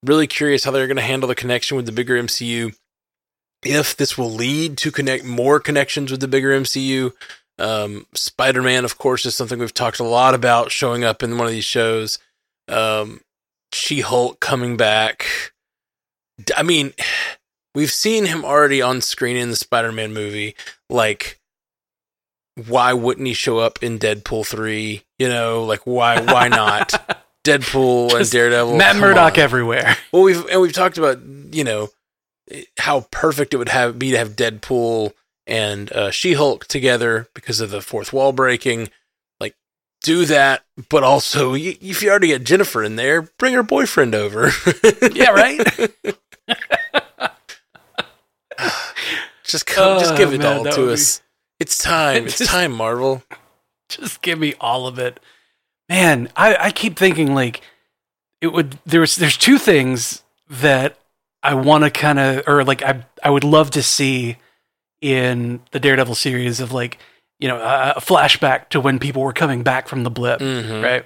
really 0.03 0.27
curious 0.27 0.63
how 0.63 0.71
they're 0.71 0.87
going 0.87 0.97
to 0.97 1.03
handle 1.03 1.27
the 1.27 1.35
connection 1.35 1.75
with 1.75 1.85
the 1.85 1.91
bigger 1.91 2.21
MCU. 2.21 2.75
If 3.63 3.97
this 3.97 4.17
will 4.17 4.31
lead 4.31 4.77
to 4.77 4.91
connect 4.91 5.25
more 5.25 5.59
connections 5.59 6.11
with 6.11 6.21
the 6.21 6.27
bigger 6.29 6.57
MCU. 6.57 7.11
Um, 7.59 8.05
Spider 8.13 8.61
Man, 8.61 8.85
of 8.85 8.97
course, 8.97 9.25
is 9.25 9.35
something 9.35 9.59
we've 9.59 9.73
talked 9.73 9.99
a 9.99 10.03
lot 10.03 10.33
about 10.33 10.71
showing 10.71 11.03
up 11.03 11.21
in 11.21 11.37
one 11.37 11.45
of 11.45 11.53
these 11.53 11.65
shows. 11.65 12.17
Um, 12.67 13.21
she 13.73 13.99
Hulk 14.01 14.39
coming 14.39 14.77
back. 14.77 15.25
I 16.55 16.63
mean, 16.63 16.93
we've 17.75 17.91
seen 17.91 18.25
him 18.25 18.45
already 18.45 18.81
on 18.81 19.01
screen 19.01 19.37
in 19.37 19.49
the 19.49 19.55
Spider 19.55 19.91
Man 19.91 20.13
movie. 20.13 20.55
Like, 20.89 21.39
why 22.67 22.93
wouldn't 22.93 23.27
he 23.27 23.33
show 23.33 23.59
up 23.59 23.83
in 23.83 23.99
Deadpool 23.99 24.47
three? 24.47 25.03
You 25.17 25.27
know, 25.27 25.63
like 25.63 25.81
why 25.85 26.21
why 26.21 26.47
not? 26.47 26.93
Deadpool 27.45 28.13
and 28.13 28.29
Daredevil. 28.29 28.77
Matt 28.77 28.97
Murdock 28.97 29.33
on. 29.33 29.39
everywhere. 29.39 29.95
Well, 30.11 30.23
we've 30.23 30.45
and 30.47 30.61
we've 30.61 30.73
talked 30.73 30.97
about 30.97 31.19
you 31.23 31.63
know 31.63 31.89
how 32.77 33.01
perfect 33.11 33.53
it 33.53 33.57
would 33.57 33.69
have 33.69 33.99
be 33.99 34.11
to 34.11 34.17
have 34.17 34.35
Deadpool 34.35 35.13
and 35.49 35.91
uh, 35.91 36.11
She 36.11 36.33
Hulk 36.33 36.65
together 36.67 37.27
because 37.33 37.59
of 37.59 37.71
the 37.71 37.81
fourth 37.81 38.13
wall 38.13 38.31
breaking. 38.31 38.89
Like, 39.39 39.55
do 40.01 40.25
that, 40.25 40.63
but 40.89 41.03
also 41.03 41.51
y- 41.51 41.77
if 41.81 42.01
you 42.01 42.09
already 42.09 42.27
get 42.27 42.43
Jennifer 42.45 42.83
in 42.83 42.95
there, 42.95 43.23
bring 43.37 43.53
her 43.53 43.63
boyfriend 43.63 44.15
over. 44.15 44.51
Yeah, 45.13 45.31
right? 45.31 45.59
just 49.43 49.65
come, 49.65 49.99
just 49.99 50.13
Oh, 50.13 50.17
give 50.17 50.33
it 50.33 50.39
man, 50.39 50.57
all 50.57 50.63
to 50.65 50.81
would 50.81 50.87
be- 50.87 50.93
us. 50.93 51.21
It's 51.59 51.77
time. 51.77 52.25
It's 52.25 52.37
Just- 52.39 52.49
time, 52.51 52.71
Marvel. 52.71 53.23
Just 53.89 54.21
give 54.21 54.37
me 54.39 54.53
all 54.61 54.85
of 54.87 54.99
it. 54.99 55.19
Man, 55.89 56.29
I, 56.35 56.55
I 56.67 56.71
keep 56.71 56.95
thinking 56.97 57.33
like 57.33 57.61
it 58.39 58.47
would 58.53 58.77
there 58.85 58.99
was 59.01 59.15
there's 59.15 59.35
two 59.37 59.57
things 59.57 60.21
that 60.47 60.99
I 61.41 61.55
want 61.55 61.83
to 61.85 61.89
kind 61.89 62.19
of 62.19 62.43
or 62.47 62.63
like 62.63 62.83
I 62.83 63.03
I 63.23 63.31
would 63.31 63.43
love 63.43 63.71
to 63.71 63.81
see 63.81 64.37
in 65.01 65.61
the 65.71 65.79
Daredevil 65.79 66.15
series 66.15 66.59
of 66.59 66.71
like 66.71 66.97
you 67.39 67.47
know 67.47 67.57
a, 67.57 67.99
flashback 68.01 68.69
to 68.69 68.79
when 68.81 68.99
people 68.99 69.21
were 69.21 69.33
coming 69.33 69.63
back 69.63 69.87
from 69.87 70.03
the 70.03 70.09
blip, 70.09 70.39
Mhm. 70.41 70.83
right? 70.83 71.05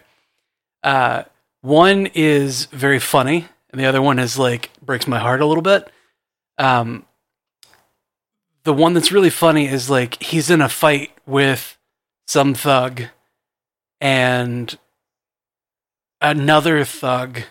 Uh, 0.83 1.23
one 1.62 2.07
is 2.13 2.65
very 2.67 3.00
funny, 3.00 3.47
and 3.71 3.79
the 3.79 3.85
other 3.85 4.01
one 4.01 4.19
is 4.19 4.38
like 4.38 4.71
breaks 4.81 5.07
my 5.07 5.19
heart 5.19 5.41
a 5.41 5.45
little 5.45 5.62
bit. 5.62 5.89
Um, 6.57 7.05
the 8.63 8.73
one 8.73 8.93
that's 8.93 9.12
really 9.12 9.29
funny 9.29 9.67
is 9.67 9.89
like 9.89 10.21
he's 10.23 10.50
in 10.50 10.62
a 10.62 10.69
fight 10.69 11.12
with 11.25 11.77
some 12.27 12.53
thug, 12.53 13.03
and 14.01 14.77
another 16.21 16.83
thug 16.85 17.43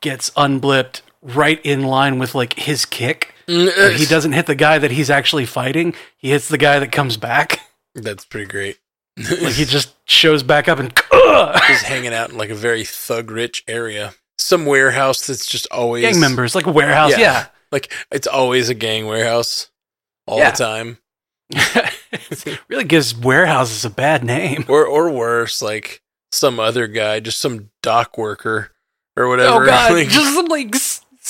gets 0.00 0.30
unblipped 0.36 1.02
right 1.22 1.60
in 1.64 1.82
line 1.82 2.18
with 2.18 2.34
like 2.34 2.54
his 2.58 2.84
kick. 2.84 3.34
And 3.50 3.94
he 3.94 4.06
doesn't 4.06 4.32
hit 4.32 4.46
the 4.46 4.54
guy 4.54 4.78
that 4.78 4.90
he's 4.90 5.10
actually 5.10 5.46
fighting. 5.46 5.94
He 6.16 6.30
hits 6.30 6.48
the 6.48 6.58
guy 6.58 6.78
that 6.78 6.92
comes 6.92 7.16
back. 7.16 7.60
That's 7.94 8.24
pretty 8.24 8.46
great. 8.46 8.78
Like 9.42 9.54
he 9.54 9.64
just 9.66 9.94
shows 10.08 10.42
back 10.42 10.68
up 10.68 10.78
and! 10.78 10.94
Just 11.12 11.84
hanging 11.84 12.14
out 12.14 12.30
in 12.30 12.38
like 12.38 12.48
a 12.50 12.54
very 12.54 12.84
thug 12.84 13.30
rich 13.30 13.64
area. 13.68 14.14
Some 14.38 14.64
warehouse 14.64 15.26
that's 15.26 15.46
just 15.46 15.66
always 15.70 16.02
gang 16.04 16.20
members, 16.20 16.54
like 16.54 16.66
a 16.66 16.72
warehouse. 16.72 17.18
Yeah. 17.18 17.46
Like 17.72 17.92
it's 18.10 18.26
always 18.26 18.68
a 18.68 18.74
gang 18.74 19.06
warehouse 19.06 19.68
all 20.26 20.38
Yeah. 20.38 20.52
the 20.52 20.56
time. 20.56 20.98
really 22.68 22.84
gives 22.84 23.14
warehouses 23.14 23.84
a 23.84 23.90
bad 23.90 24.24
name. 24.24 24.64
Or 24.68 24.86
or 24.86 25.10
worse, 25.10 25.60
like 25.60 26.00
some 26.32 26.58
other 26.60 26.86
guy, 26.86 27.20
just 27.20 27.40
some 27.40 27.70
dock 27.82 28.16
worker 28.16 28.70
or 29.16 29.24
oh, 29.24 29.28
whatever. 29.30 29.62
Oh 29.64 29.66
god, 29.66 29.92
Like, 29.92 30.08
just 30.08 30.34
some 30.34 30.46
like 30.46 30.74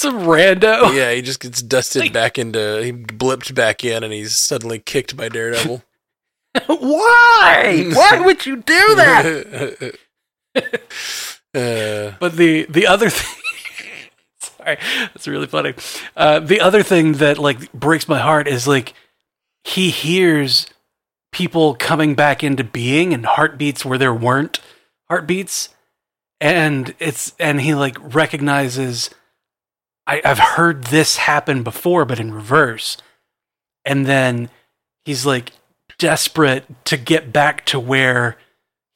some 0.01 0.21
rando. 0.21 0.95
yeah, 0.95 1.13
he 1.13 1.23
just 1.23 1.41
gets 1.41 1.63
dusted 1.63 2.03
Like- 2.03 2.13
back 2.13 2.39
into 2.39 2.83
he 2.83 2.93
blipped 2.93 3.55
back 3.55 3.85
in 3.85 4.03
and 4.05 4.13
he's 4.13 4.37
suddenly 4.37 4.79
kicked 4.79 5.17
by 5.17 5.29
Daredevil. 5.29 5.83
Why? 6.67 7.91
Why 7.95 8.21
would 8.25 8.45
you 8.47 8.57
do 8.57 8.95
that? 8.97 9.95
uh, 11.55 12.13
But 12.19 12.37
the 12.37 12.67
the 12.69 12.87
other 12.87 13.11
thing, 13.11 13.43
sorry, 14.41 14.79
that's 15.13 15.29
really 15.29 15.47
funny. 15.47 15.75
Uh, 16.17 16.41
the 16.41 16.61
other 16.61 16.83
thing 16.83 17.15
that 17.15 17.39
like 17.39 17.73
breaks 17.73 18.09
my 18.09 18.19
heart 18.19 18.49
is 18.49 18.67
like 18.67 18.95
he 19.65 19.91
hears 19.91 20.67
people 21.33 21.75
coming 21.77 22.15
back 22.15 22.43
into 22.43 22.65
being 22.65 23.13
and 23.15 23.25
heartbeats 23.27 23.85
where 23.85 23.99
there 23.99 24.15
weren't 24.15 24.59
heartbeats, 25.09 25.69
and 26.41 26.95
it's 26.99 27.35
and 27.39 27.61
he 27.61 27.75
like 27.75 27.97
recognizes 28.15 29.11
I, 30.11 30.21
I've 30.25 30.41
heard 30.41 30.85
this 30.85 31.19
happen 31.19 31.63
before, 31.63 32.05
but 32.05 32.19
in 32.19 32.35
reverse, 32.35 32.97
and 33.85 34.07
then 34.07 34.51
he's 35.05 35.25
like 35.25 35.53
desperate 35.99 36.65
to 36.87 36.97
get 36.97 37.33
back 37.33 37.65
to 37.67 37.79
where 37.79 38.37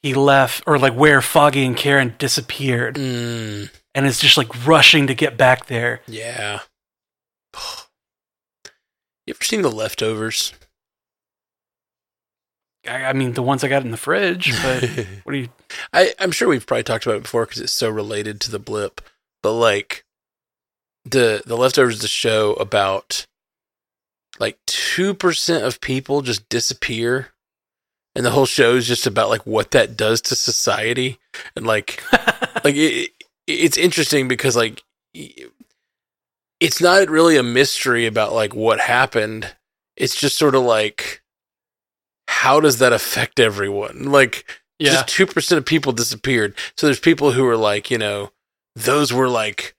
he 0.03 0.13
left 0.13 0.65
or 0.67 0.77
like 0.77 0.95
where 0.95 1.21
Foggy 1.21 1.65
and 1.65 1.77
Karen 1.77 2.17
disappeared 2.19 2.97
mm, 2.97 3.71
and 3.95 4.07
it's 4.07 4.21
just 4.21 4.37
like 4.37 4.67
rushing 4.67 5.07
to 5.07 5.15
get 5.15 5.37
back 5.37 5.67
there. 5.67 6.01
yeah. 6.09 6.61
You 9.27 9.33
ever 9.33 9.43
seen 9.43 9.63
the 9.63 9.71
leftovers? 9.71 10.53
I, 12.87 13.05
I 13.05 13.13
mean, 13.15 13.33
the 13.33 13.43
ones 13.43 13.65
I 13.65 13.69
got 13.69 13.83
in 13.83 13.91
the 13.91 13.97
fridge, 13.97 14.53
but 14.63 14.85
what 15.23 15.33
do 15.33 15.39
you? 15.39 15.49
I, 15.95 16.13
I'm 16.19 16.31
sure 16.31 16.47
we've 16.47 16.67
probably 16.67 16.83
talked 16.83 17.07
about 17.07 17.17
it 17.17 17.23
before 17.23 17.47
because 17.47 17.63
it's 17.63 17.73
so 17.73 17.89
related 17.89 18.39
to 18.43 18.51
the 18.51 18.59
blip. 18.59 19.01
But 19.43 19.53
like 19.55 20.05
the 21.05 21.43
the 21.45 21.57
leftovers 21.57 22.03
a 22.03 22.09
show 22.09 22.55
about 22.55 23.27
like 24.39 24.59
two 24.67 25.15
percent 25.15 25.65
of 25.65 25.81
people 25.81 26.23
just 26.23 26.49
disappear, 26.49 27.29
and 28.15 28.25
the 28.25 28.31
whole 28.31 28.47
show 28.47 28.77
is 28.77 28.87
just 28.87 29.07
about 29.07 29.29
like 29.29 29.47
what 29.47 29.73
that 29.73 29.97
does 29.97 30.21
to 30.23 30.37
society 30.37 31.19
and 31.57 31.67
like 31.67 32.03
like 32.65 32.77
it, 32.77 33.11
it's 33.47 33.77
interesting 33.77 34.29
because 34.29 34.57
like 34.57 34.83
it's 36.61 36.81
not 36.81 37.09
really 37.09 37.37
a 37.37 37.43
mystery 37.43 38.07
about 38.07 38.33
like 38.33 38.55
what 38.55 38.81
happened. 38.81 39.55
It's 39.97 40.17
just 40.17 40.37
sort 40.37 40.55
of 40.55 40.63
like 40.63 41.23
how 42.27 42.61
does 42.61 42.79
that 42.79 42.93
affect 42.93 43.39
everyone? 43.39 44.11
Like 44.11 44.45
Yeah, 44.79 44.93
just 44.93 45.09
two 45.09 45.27
percent 45.27 45.59
of 45.59 45.67
people 45.67 45.93
disappeared. 45.93 46.55
So 46.77 46.87
there's 46.87 47.01
people 47.01 47.33
who 47.33 47.47
are 47.47 47.57
like, 47.57 47.91
you 47.91 47.99
know, 47.99 48.31
those 48.75 49.13
were 49.13 49.29
like, 49.29 49.74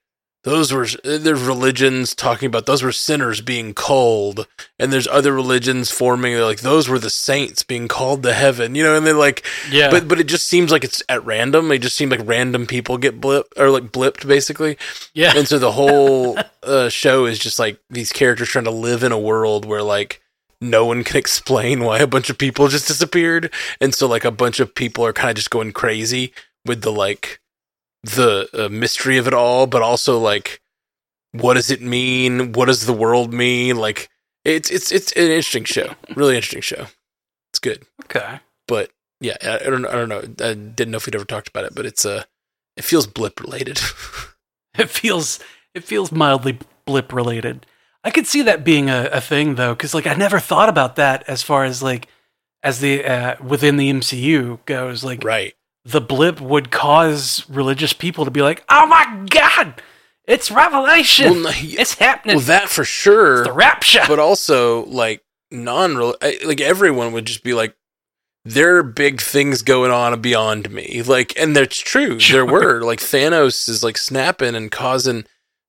those 0.46 0.72
were 0.72 0.86
there's 1.02 1.42
religions 1.42 2.14
talking 2.14 2.46
about 2.46 2.66
those 2.66 2.80
were 2.80 2.92
sinners 2.92 3.40
being 3.40 3.74
called, 3.74 4.46
and 4.78 4.92
there's 4.92 5.08
other 5.08 5.32
religions 5.32 5.90
forming 5.90 6.34
they're 6.34 6.44
like 6.44 6.60
those 6.60 6.88
were 6.88 7.00
the 7.00 7.10
saints 7.10 7.64
being 7.64 7.88
called 7.88 8.22
to 8.22 8.32
heaven, 8.32 8.76
you 8.76 8.84
know, 8.84 8.94
and 8.94 9.04
they're 9.04 9.12
like, 9.12 9.44
yeah, 9.68 9.90
but 9.90 10.06
but 10.06 10.20
it 10.20 10.28
just 10.28 10.46
seems 10.46 10.70
like 10.70 10.84
it's 10.84 11.02
at 11.08 11.26
random. 11.26 11.72
It 11.72 11.82
just 11.82 11.96
seems 11.96 12.12
like 12.12 12.20
random 12.22 12.64
people 12.64 12.96
get 12.96 13.20
blip 13.20 13.52
or 13.56 13.70
like 13.70 13.90
blipped 13.90 14.24
basically, 14.28 14.78
yeah, 15.14 15.32
and 15.36 15.48
so 15.48 15.58
the 15.58 15.72
whole 15.72 16.38
uh, 16.62 16.90
show 16.90 17.26
is 17.26 17.40
just 17.40 17.58
like 17.58 17.80
these 17.90 18.12
characters 18.12 18.48
trying 18.48 18.66
to 18.66 18.70
live 18.70 19.02
in 19.02 19.10
a 19.10 19.18
world 19.18 19.64
where 19.64 19.82
like 19.82 20.22
no 20.60 20.86
one 20.86 21.02
can 21.02 21.16
explain 21.24 21.82
why 21.82 21.98
a 21.98 22.06
bunch 22.06 22.30
of 22.30 22.38
people 22.38 22.68
just 22.68 22.86
disappeared, 22.86 23.52
and 23.80 23.96
so 23.96 24.06
like 24.06 24.24
a 24.24 24.30
bunch 24.30 24.60
of 24.60 24.76
people 24.76 25.04
are 25.04 25.12
kind 25.12 25.30
of 25.30 25.36
just 25.36 25.50
going 25.50 25.72
crazy 25.72 26.32
with 26.64 26.82
the 26.82 26.92
like 26.92 27.40
the 28.14 28.48
uh, 28.54 28.68
mystery 28.68 29.18
of 29.18 29.26
it 29.26 29.34
all, 29.34 29.66
but 29.66 29.82
also 29.82 30.18
like 30.18 30.60
what 31.32 31.54
does 31.54 31.70
it 31.70 31.82
mean? 31.82 32.52
What 32.52 32.66
does 32.66 32.86
the 32.86 32.92
world 32.92 33.32
mean? 33.32 33.76
Like 33.76 34.08
it's 34.44 34.70
it's 34.70 34.92
it's 34.92 35.12
an 35.12 35.24
interesting 35.24 35.64
show, 35.64 35.94
really 36.14 36.36
interesting 36.36 36.62
show. 36.62 36.86
It's 37.50 37.58
good, 37.58 37.84
okay. 38.04 38.40
but 38.68 38.90
yeah, 39.20 39.36
I, 39.42 39.56
I 39.56 39.70
don't 39.70 39.86
I 39.86 39.92
don't 39.92 40.08
know. 40.08 40.20
I 40.20 40.54
didn't 40.54 40.90
know 40.90 40.96
if 40.96 41.06
we'd 41.06 41.14
ever 41.14 41.24
talked 41.24 41.48
about 41.48 41.64
it, 41.64 41.74
but 41.74 41.86
it's 41.86 42.04
uh 42.04 42.24
it 42.76 42.84
feels 42.84 43.06
blip 43.06 43.40
related. 43.40 43.80
It 44.78 44.90
feels 44.90 45.40
it 45.74 45.84
feels 45.84 46.12
mildly 46.12 46.58
blip 46.84 47.12
related. 47.12 47.64
I 48.04 48.10
could 48.10 48.26
see 48.26 48.42
that 48.42 48.64
being 48.64 48.90
a, 48.90 49.08
a 49.12 49.20
thing 49.20 49.54
though, 49.54 49.74
because 49.74 49.94
like 49.94 50.06
I 50.06 50.12
never 50.14 50.38
thought 50.38 50.68
about 50.68 50.96
that 50.96 51.24
as 51.26 51.42
far 51.42 51.64
as 51.64 51.82
like 51.82 52.08
as 52.62 52.80
the 52.80 53.04
uh, 53.04 53.36
within 53.42 53.78
the 53.78 53.90
MCU 53.90 54.58
goes. 54.66 55.02
Like 55.02 55.24
right. 55.24 55.54
The 55.86 56.00
blip 56.00 56.40
would 56.40 56.70
cause 56.72 57.44
religious 57.48 57.92
people 57.92 58.24
to 58.24 58.30
be 58.30 58.42
like, 58.42 58.64
"Oh 58.68 58.86
my 58.86 59.24
god, 59.30 59.80
it's 60.26 60.50
revelation! 60.50 61.26
Well, 61.30 61.42
no, 61.44 61.48
y- 61.50 61.76
it's 61.78 61.94
happening! 61.94 62.36
Well, 62.36 62.44
that 62.46 62.68
for 62.68 62.84
sure. 62.84 63.44
the 63.44 63.52
rapture!" 63.52 64.02
but 64.08 64.18
also 64.18 64.84
like 64.86 65.22
non 65.50 65.94
like 66.20 66.60
everyone 66.60 67.12
would 67.12 67.24
just 67.24 67.44
be 67.44 67.54
like 67.54 67.76
there 68.44 68.76
are 68.76 68.82
big 68.82 69.20
things 69.20 69.62
going 69.62 69.90
on 69.92 70.20
beyond 70.20 70.70
me 70.70 71.02
like 71.02 71.32
and 71.38 71.54
that's 71.56 71.78
true 71.78 72.18
Sure. 72.18 72.44
there 72.44 72.52
were 72.52 72.82
like 72.82 72.98
thanos 73.00 73.68
is 73.68 73.84
like 73.84 73.96
snapping 73.96 74.54
and 74.56 74.70
causing 74.72 75.24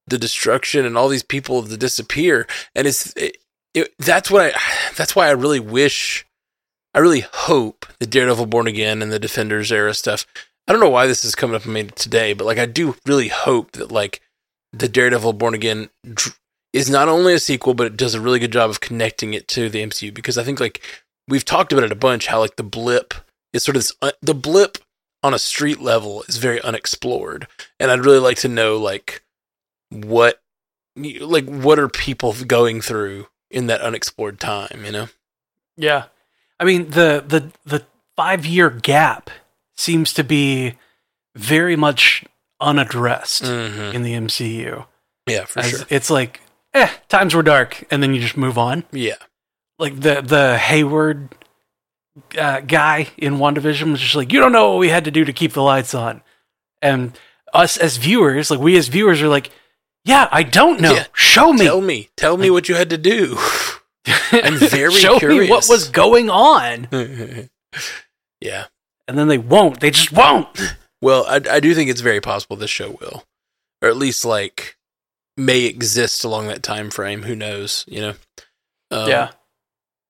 the 0.07 0.17
destruction 0.17 0.83
and 0.85 0.97
all 0.97 1.07
these 1.09 1.23
people 1.23 1.61
to 1.63 1.77
disappear 1.77 2.47
and 2.75 2.87
it's 2.87 3.13
it, 3.15 3.37
it, 3.75 3.93
that's 3.99 4.29
what 4.31 4.55
i 4.55 4.59
that's 4.97 5.15
why 5.15 5.27
i 5.27 5.31
really 5.31 5.59
wish 5.59 6.25
i 6.93 6.99
really 6.99 7.25
hope 7.33 7.85
the 7.99 8.07
daredevil 8.07 8.45
born 8.45 8.67
again 8.67 9.01
and 9.01 9.11
the 9.11 9.19
defenders 9.19 9.71
era 9.71 9.93
stuff 9.93 10.25
i 10.67 10.71
don't 10.71 10.81
know 10.81 10.89
why 10.89 11.07
this 11.07 11.25
is 11.25 11.35
coming 11.35 11.55
up 11.55 11.65
in 11.65 11.73
me 11.73 11.83
today 11.83 12.33
but 12.33 12.45
like 12.45 12.57
i 12.57 12.65
do 12.65 12.95
really 13.05 13.27
hope 13.27 13.71
that 13.73 13.91
like 13.91 14.21
the 14.73 14.89
daredevil 14.89 15.33
born 15.33 15.53
again 15.53 15.89
is 16.73 16.89
not 16.89 17.09
only 17.09 17.33
a 17.33 17.39
sequel, 17.39 17.73
but 17.73 17.87
it 17.87 17.97
does 17.97 18.13
a 18.13 18.21
really 18.21 18.39
good 18.39 18.51
job 18.51 18.69
of 18.69 18.79
connecting 18.79 19.33
it 19.33 19.47
to 19.49 19.69
the 19.69 19.81
MCU 19.81 20.13
because 20.13 20.37
I 20.37 20.43
think 20.43 20.59
like 20.59 20.81
we've 21.27 21.45
talked 21.45 21.71
about 21.71 21.83
it 21.83 21.91
a 21.91 21.95
bunch 21.95 22.27
how 22.27 22.39
like 22.39 22.55
the 22.55 22.63
blip 22.63 23.13
is 23.53 23.63
sort 23.63 23.75
of 23.75 23.83
this 23.83 24.15
the 24.21 24.35
blip 24.35 24.77
on 25.23 25.33
a 25.33 25.39
street 25.39 25.81
level 25.81 26.23
is 26.27 26.37
very 26.37 26.61
unexplored, 26.61 27.47
and 27.79 27.89
I'd 27.89 28.05
really 28.05 28.19
like 28.19 28.37
to 28.37 28.47
know 28.47 28.77
like 28.77 29.23
what 29.89 30.41
like 30.95 31.45
what 31.45 31.79
are 31.79 31.89
people 31.89 32.33
going 32.45 32.81
through 32.81 33.27
in 33.49 33.67
that 33.67 33.81
unexplored 33.81 34.39
time, 34.39 34.83
you 34.83 34.91
know? 34.91 35.07
Yeah. 35.77 36.05
I 36.59 36.63
mean 36.65 36.89
the 36.89 37.23
the 37.27 37.51
the 37.65 37.85
5-year 38.17 38.69
gap 38.71 39.29
seems 39.75 40.11
to 40.13 40.23
be 40.23 40.73
very 41.35 41.75
much 41.75 42.23
unaddressed 42.59 43.43
Mm-hmm. 43.43 43.95
in 43.95 44.01
the 44.03 44.13
MCU. 44.13 44.85
Yeah, 45.27 45.45
for 45.45 45.59
As 45.59 45.69
sure. 45.69 45.79
It's 45.89 46.09
like, 46.09 46.39
eh, 46.73 46.89
times 47.09 47.35
were 47.35 47.43
dark 47.43 47.83
and 47.91 48.01
then 48.01 48.13
you 48.15 48.21
just 48.21 48.37
move 48.37 48.57
on. 48.57 48.85
Yeah, 48.91 49.15
Like 49.77 49.99
the 49.99 50.21
the 50.21 50.57
Hayward 50.57 51.35
uh, 52.37 52.61
guy 52.61 53.09
in 53.17 53.35
WandaVision 53.37 53.91
was 53.91 53.99
just 54.01 54.15
like, 54.15 54.33
you 54.33 54.39
don't 54.39 54.51
know 54.51 54.71
what 54.71 54.79
we 54.79 54.89
had 54.89 55.05
to 55.05 55.11
do 55.11 55.23
to 55.25 55.33
keep 55.33 55.53
the 55.53 55.61
lights 55.61 55.93
on. 55.93 56.21
And 56.81 57.17
us 57.53 57.77
as 57.77 57.97
viewers, 57.97 58.49
like 58.49 58.59
we 58.59 58.75
as 58.77 58.87
viewers 58.87 59.21
are 59.21 59.27
like, 59.27 59.51
yeah, 60.05 60.27
I 60.31 60.41
don't 60.43 60.79
know. 60.81 60.93
Yeah. 60.93 61.05
Show 61.13 61.53
me. 61.53 61.65
tell 61.65 61.81
me, 61.81 62.09
tell 62.17 62.37
me 62.37 62.49
what 62.49 62.67
you 62.69 62.73
had 62.75 62.89
to 62.89 62.97
do. 62.97 63.37
I'm 64.31 64.57
very 64.57 64.91
Show 64.93 65.19
me 65.19 65.49
what 65.49 65.67
was 65.69 65.89
going 65.89 66.29
on. 66.29 66.87
yeah, 68.41 68.65
And 69.07 69.17
then 69.17 69.27
they 69.27 69.37
won't. 69.37 69.79
They 69.79 69.91
just 69.91 70.11
won't. 70.11 70.47
Well, 71.01 71.25
I, 71.27 71.41
I 71.49 71.59
do 71.59 71.75
think 71.75 71.89
it's 71.89 72.01
very 72.01 72.21
possible 72.21 72.55
this 72.55 72.69
show 72.69 72.97
will, 73.01 73.23
or 73.81 73.89
at 73.89 73.97
least 73.97 74.25
like 74.25 74.77
may 75.35 75.65
exist 75.65 76.23
along 76.23 76.47
that 76.47 76.63
time 76.63 76.89
frame. 76.89 77.23
Who 77.23 77.35
knows? 77.35 77.85
You 77.87 78.01
know? 78.01 78.13
Um, 78.89 79.09
yeah. 79.09 79.29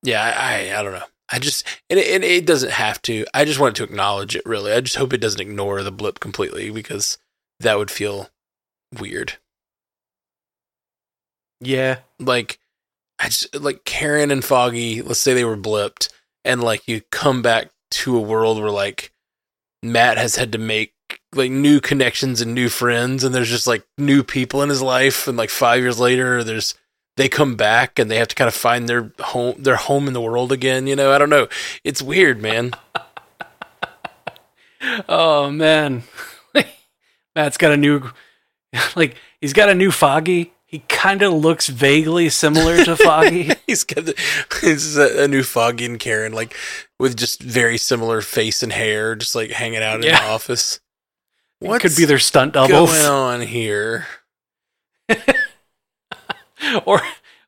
yeah. 0.02 0.22
I, 0.22 0.30
I 0.30 0.78
I 0.78 0.82
don't 0.82 0.92
know. 0.92 1.06
I 1.30 1.38
just 1.38 1.66
and 1.90 1.98
it, 1.98 2.14
and 2.14 2.24
it 2.24 2.46
doesn't 2.46 2.72
have 2.72 3.02
to. 3.02 3.26
I 3.34 3.44
just 3.44 3.60
want 3.60 3.76
it 3.76 3.84
to 3.84 3.90
acknowledge 3.90 4.34
it. 4.34 4.46
Really, 4.46 4.72
I 4.72 4.80
just 4.80 4.96
hope 4.96 5.12
it 5.12 5.20
doesn't 5.20 5.40
ignore 5.40 5.82
the 5.82 5.92
blip 5.92 6.20
completely 6.20 6.70
because 6.70 7.18
that 7.60 7.76
would 7.76 7.90
feel 7.90 8.30
weird. 8.98 9.34
Yeah. 11.60 11.98
Like 12.18 12.58
I 13.18 13.26
just 13.26 13.54
like 13.54 13.84
Karen 13.84 14.30
and 14.30 14.44
Foggy. 14.44 15.02
Let's 15.02 15.20
say 15.20 15.34
they 15.34 15.44
were 15.44 15.56
blipped, 15.56 16.08
and 16.44 16.62
like 16.62 16.86
you 16.86 17.02
come 17.10 17.42
back 17.42 17.70
to 17.90 18.16
a 18.16 18.20
world 18.20 18.60
where 18.60 18.70
like 18.70 19.12
Matt 19.82 20.18
has 20.18 20.36
had 20.36 20.52
to 20.52 20.58
make 20.58 20.94
like 21.34 21.50
new 21.50 21.80
connections 21.80 22.40
and 22.40 22.54
new 22.54 22.68
friends 22.68 23.24
and 23.24 23.34
there's 23.34 23.48
just 23.48 23.66
like 23.66 23.86
new 23.96 24.22
people 24.22 24.62
in 24.62 24.68
his 24.68 24.82
life 24.82 25.26
and 25.26 25.38
like 25.38 25.50
5 25.50 25.80
years 25.80 25.98
later 25.98 26.42
there's 26.44 26.74
they 27.18 27.28
come 27.28 27.56
back 27.56 27.98
and 27.98 28.10
they 28.10 28.16
have 28.16 28.28
to 28.28 28.34
kind 28.34 28.48
of 28.48 28.54
find 28.54 28.88
their 28.88 29.12
home 29.20 29.56
their 29.58 29.76
home 29.76 30.06
in 30.06 30.14
the 30.14 30.20
world 30.20 30.52
again, 30.52 30.86
you 30.86 30.94
know. 30.94 31.12
I 31.12 31.18
don't 31.18 31.28
know. 31.30 31.48
It's 31.84 32.00
weird, 32.00 32.40
man. 32.40 32.72
Oh 35.08 35.50
man. 35.50 36.04
Matt's 37.34 37.56
got 37.56 37.72
a 37.72 37.76
new 37.76 38.12
like 38.96 39.16
he's 39.40 39.52
got 39.52 39.68
a 39.68 39.74
new 39.74 39.90
Foggy. 39.90 40.52
He 40.68 40.80
kind 40.80 41.22
of 41.22 41.32
looks 41.32 41.66
vaguely 41.68 42.28
similar 42.28 42.84
to 42.84 42.94
Foggy. 42.94 43.52
He's 43.66 43.84
got 43.84 44.04
the, 44.04 44.14
he's 44.60 44.98
a, 44.98 45.24
a 45.24 45.28
new 45.28 45.42
Foggy 45.42 45.86
and 45.86 45.98
Karen 45.98 46.34
like 46.34 46.54
with 46.98 47.16
just 47.16 47.42
very 47.42 47.78
similar 47.78 48.20
face 48.20 48.62
and 48.62 48.70
hair 48.70 49.16
just 49.16 49.34
like 49.34 49.50
hanging 49.50 49.82
out 49.82 49.94
in 49.94 50.00
the 50.02 50.22
office. 50.22 50.80
What 51.60 51.80
could 51.80 51.96
be 51.96 52.04
their 52.04 52.18
stunt 52.18 52.52
doubles? 52.52 52.92
going 52.92 53.06
on 53.06 53.40
here? 53.40 54.06
or 56.84 57.00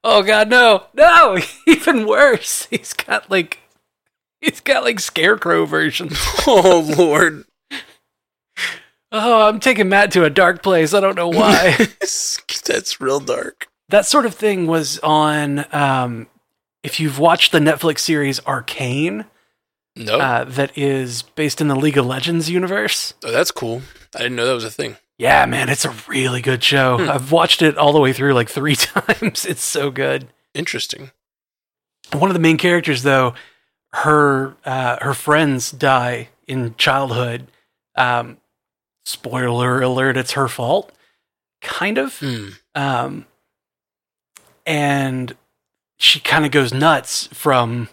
oh 0.03 0.23
god 0.23 0.49
no 0.49 0.87
no 0.95 1.37
even 1.67 2.07
worse 2.07 2.67
he's 2.71 2.95
got 2.95 3.31
like 3.31 3.59
he's 4.41 4.61
got 4.61 4.83
like 4.83 4.99
scarecrow 4.99 5.67
versions 5.67 6.17
Oh 6.47 6.95
lord. 6.97 7.45
Oh 9.13 9.49
i'm 9.49 9.61
taking 9.61 9.89
matt 9.89 10.11
to 10.13 10.25
a 10.25 10.31
dark 10.31 10.63
place 10.63 10.95
i 10.95 11.01
don't 11.01 11.17
know 11.17 11.29
why 11.29 11.77
That's 12.01 13.01
real 13.01 13.21
dark. 13.21 13.69
that 13.89 14.07
sort 14.07 14.27
of 14.27 14.35
thing 14.35 14.67
was 14.67 14.99
on 15.01 15.65
um 15.73 16.29
if 16.83 17.01
you've 17.01 17.19
watched 17.19 17.53
the 17.53 17.59
netflix 17.59 18.01
series 18.01 18.41
arcane 18.47 19.25
No. 19.97 20.19
uh, 20.19 20.45
that 20.45 20.77
is 20.79 21.23
based 21.23 21.61
in 21.61 21.69
the 21.69 21.75
league 21.77 21.99
of 21.99 22.07
legends 22.07 22.49
universe 22.51 23.15
oh, 23.25 23.31
that's 23.33 23.51
cool. 23.51 23.83
I 24.15 24.19
didn't 24.19 24.37
know 24.37 24.47
that 24.47 24.55
was 24.55 24.65
a 24.65 24.71
thing. 24.71 24.97
yeah 25.19 25.45
man 25.47 25.69
it's 25.69 25.85
a 25.85 25.95
really 26.09 26.41
good 26.41 26.63
show 26.63 26.99
Hmm. 26.99 27.11
i've 27.11 27.33
watched 27.33 27.63
it 27.63 27.77
all 27.77 27.93
the 27.93 28.01
way 28.01 28.13
through 28.13 28.35
like 28.35 28.49
three 28.49 28.77
times 28.77 29.45
it's 29.45 29.65
so 29.65 29.91
good 29.91 30.29
Interesting. 30.55 31.11
one 32.13 32.29
of 32.31 32.35
the 32.35 32.41
main 32.41 32.57
characters 32.59 33.03
though 33.05 33.35
her 33.93 34.57
uh, 34.65 34.99
her 35.01 35.15
friends 35.15 35.71
die 35.73 36.29
in 36.47 36.75
childhood 36.77 37.47
um, 37.97 38.37
spoiler 39.05 39.81
alert 39.81 40.17
it's 40.17 40.33
her 40.33 40.49
fault 40.49 40.93
kind 41.61 41.99
of 41.99 42.19
Hmm. 42.19 42.49
um, 42.75 43.27
and 44.67 45.35
she 45.99 46.21
kind 46.21 46.45
of 46.45 46.51
goes 46.51 46.73
nuts 46.73 47.27
from 47.33 47.89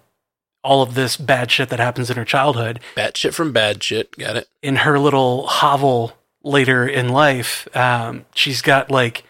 all 0.63 0.82
of 0.82 0.96
this 0.96 1.17
bad 1.17 1.50
shit 1.52 1.70
that 1.70 1.80
happens 1.80 2.10
in 2.10 2.17
her 2.17 2.26
childhood 2.26 2.80
Bad 2.96 3.15
shit 3.17 3.34
from 3.34 3.52
bad 3.54 3.82
shit. 3.84 4.17
Got 4.17 4.36
it. 4.38 4.48
in 4.62 4.78
her 4.78 5.00
little 5.00 5.48
hovel 5.48 6.13
later 6.43 6.88
in 6.88 7.10
life, 7.10 7.67
um, 7.76 8.26
she's 8.34 8.62
got 8.62 8.89
like 8.91 9.24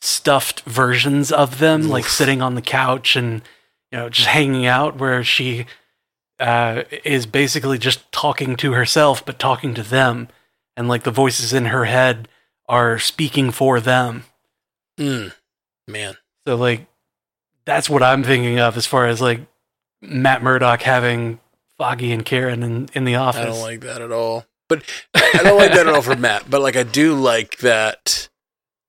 stuffed 0.00 0.60
versions 0.62 1.32
of 1.32 1.58
them, 1.58 1.88
like 1.88 2.04
sitting 2.06 2.42
on 2.42 2.54
the 2.54 2.62
couch 2.62 3.16
and 3.16 3.42
you 3.90 3.98
know 3.98 4.08
just 4.08 4.28
hanging 4.28 4.66
out, 4.66 4.96
where 4.96 5.22
she 5.24 5.66
uh, 6.38 6.82
is 7.04 7.26
basically 7.26 7.78
just 7.78 8.10
talking 8.12 8.56
to 8.56 8.72
herself, 8.72 9.24
but 9.24 9.38
talking 9.38 9.74
to 9.74 9.82
them, 9.82 10.28
and 10.76 10.88
like 10.88 11.02
the 11.04 11.10
voices 11.10 11.52
in 11.52 11.66
her 11.66 11.84
head 11.84 12.28
are 12.68 12.98
speaking 12.98 13.50
for 13.50 13.80
them. 13.80 14.24
Mm. 14.98 15.32
Man. 15.88 16.16
So 16.46 16.56
like 16.56 16.86
that's 17.64 17.90
what 17.90 18.02
I'm 18.02 18.22
thinking 18.22 18.58
of 18.60 18.76
as 18.76 18.86
far 18.86 19.06
as 19.06 19.20
like 19.20 19.40
Matt 20.02 20.42
Murdock 20.42 20.82
having 20.82 21.40
Foggy 21.78 22.12
and 22.12 22.24
Karen 22.24 22.62
in, 22.62 22.88
in 22.94 23.04
the 23.04 23.16
office. 23.16 23.42
I 23.42 23.46
don't 23.46 23.60
like 23.60 23.80
that 23.80 24.00
at 24.00 24.12
all. 24.12 24.46
But 24.68 24.82
I 25.14 25.40
don't 25.42 25.58
like 25.58 25.72
that 25.72 25.86
at 25.86 25.94
all 25.94 26.02
for 26.02 26.16
Matt. 26.16 26.48
But 26.50 26.60
like, 26.60 26.74
I 26.76 26.82
do 26.82 27.14
like 27.14 27.58
that. 27.58 28.28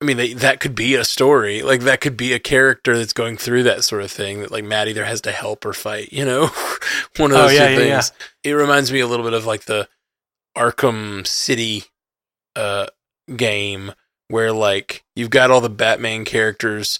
I 0.01 0.05
mean, 0.05 0.17
they, 0.17 0.33
that 0.33 0.59
could 0.59 0.73
be 0.73 0.95
a 0.95 1.03
story. 1.03 1.61
Like, 1.61 1.81
that 1.81 2.01
could 2.01 2.17
be 2.17 2.33
a 2.33 2.39
character 2.39 2.97
that's 2.97 3.13
going 3.13 3.37
through 3.37 3.63
that 3.63 3.83
sort 3.83 4.01
of 4.03 4.11
thing. 4.11 4.39
That 4.41 4.51
like 4.51 4.63
Matt 4.63 4.87
either 4.87 5.05
has 5.05 5.21
to 5.21 5.31
help 5.31 5.65
or 5.65 5.73
fight. 5.73 6.11
You 6.11 6.25
know, 6.25 6.41
one 7.17 7.31
of 7.31 7.37
Oh, 7.37 7.41
those 7.43 7.53
yeah, 7.53 7.67
two 7.75 7.83
yeah, 7.85 8.01
things. 8.01 8.11
It 8.43 8.51
reminds 8.53 8.91
me 8.91 9.01
a 9.01 9.07
little 9.07 9.25
bit 9.25 9.33
of 9.33 9.45
like 9.45 9.65
the 9.65 9.87
Arkham 10.57 11.25
City 11.25 11.85
uh, 12.55 12.87
game, 13.35 13.93
where 14.27 14.51
like 14.51 15.03
you've 15.15 15.29
got 15.29 15.51
all 15.51 15.61
the 15.61 15.69
Batman 15.69 16.25
characters 16.25 16.99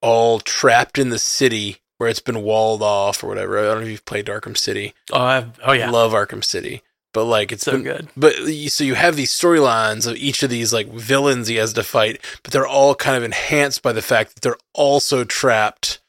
all 0.00 0.40
trapped 0.40 0.98
in 0.98 1.10
the 1.10 1.18
city 1.18 1.78
where 1.98 2.08
it's 2.08 2.20
been 2.20 2.42
walled 2.42 2.82
off 2.82 3.22
or 3.22 3.28
whatever. 3.28 3.58
I 3.58 3.62
don't 3.62 3.76
know 3.76 3.84
if 3.84 3.90
you've 3.90 4.04
played 4.04 4.26
Arkham 4.26 4.56
City. 4.56 4.94
Oh, 5.12 5.20
I've, 5.20 5.60
oh 5.64 5.72
yeah, 5.72 5.90
Love 5.90 6.12
Arkham 6.12 6.42
City. 6.42 6.82
But 7.12 7.24
like 7.24 7.52
it's 7.52 7.64
so 7.64 7.72
been, 7.72 7.82
good. 7.82 8.08
but 8.16 8.34
so 8.68 8.84
you 8.84 8.94
have 8.94 9.16
these 9.16 9.30
storylines 9.30 10.06
of 10.06 10.16
each 10.16 10.42
of 10.42 10.50
these 10.50 10.72
like 10.72 10.88
villains 10.92 11.48
he 11.48 11.56
has 11.56 11.74
to 11.74 11.82
fight, 11.82 12.20
but 12.42 12.52
they're 12.52 12.66
all 12.66 12.94
kind 12.94 13.16
of 13.16 13.22
enhanced 13.22 13.82
by 13.82 13.92
the 13.92 14.02
fact 14.02 14.34
that 14.34 14.40
they're 14.40 14.56
also 14.72 15.22
trapped 15.22 16.00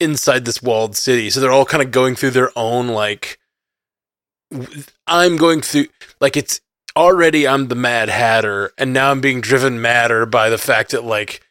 inside 0.00 0.44
this 0.44 0.62
walled 0.62 0.96
city. 0.96 1.28
So 1.28 1.40
they're 1.40 1.52
all 1.52 1.64
kind 1.64 1.82
of 1.82 1.90
going 1.90 2.14
through 2.14 2.30
their 2.30 2.50
own 2.56 2.88
like 2.88 3.38
I'm 5.06 5.36
going 5.36 5.60
through 5.60 5.86
like 6.20 6.36
it's 6.36 6.60
already 6.96 7.46
I'm 7.46 7.68
the 7.68 7.74
Mad 7.74 8.08
Hatter 8.08 8.72
and 8.78 8.92
now 8.92 9.10
I'm 9.10 9.20
being 9.20 9.40
driven 9.40 9.80
madder 9.80 10.26
by 10.26 10.48
the 10.48 10.58
fact 10.58 10.92
that 10.92 11.04
like 11.04 11.42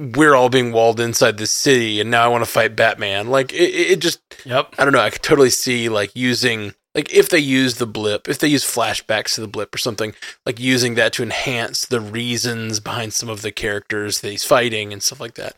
we're 0.00 0.34
all 0.34 0.48
being 0.48 0.72
walled 0.72 1.00
inside 1.00 1.38
this 1.38 1.50
city 1.50 2.00
and 2.00 2.10
now 2.10 2.24
I 2.24 2.28
want 2.28 2.44
to 2.44 2.50
fight 2.50 2.76
Batman. 2.76 3.28
Like 3.28 3.52
it, 3.52 3.74
it 3.74 3.98
just 4.00 4.20
Yep. 4.44 4.74
I 4.78 4.84
don't 4.84 4.92
know. 4.92 5.00
I 5.00 5.10
could 5.10 5.22
totally 5.22 5.50
see 5.50 5.88
like 5.88 6.14
using 6.14 6.74
like 6.94 7.12
if 7.12 7.28
they 7.28 7.38
use 7.38 7.76
the 7.76 7.86
blip, 7.86 8.28
if 8.28 8.38
they 8.38 8.48
use 8.48 8.64
flashbacks 8.64 9.34
to 9.34 9.40
the 9.40 9.48
blip 9.48 9.74
or 9.74 9.78
something, 9.78 10.14
like 10.46 10.58
using 10.58 10.94
that 10.94 11.12
to 11.14 11.22
enhance 11.22 11.86
the 11.86 12.00
reasons 12.00 12.80
behind 12.80 13.12
some 13.12 13.28
of 13.28 13.42
the 13.42 13.52
characters 13.52 14.20
that 14.20 14.30
he's 14.30 14.44
fighting 14.44 14.92
and 14.92 15.02
stuff 15.02 15.20
like 15.20 15.34
that. 15.34 15.54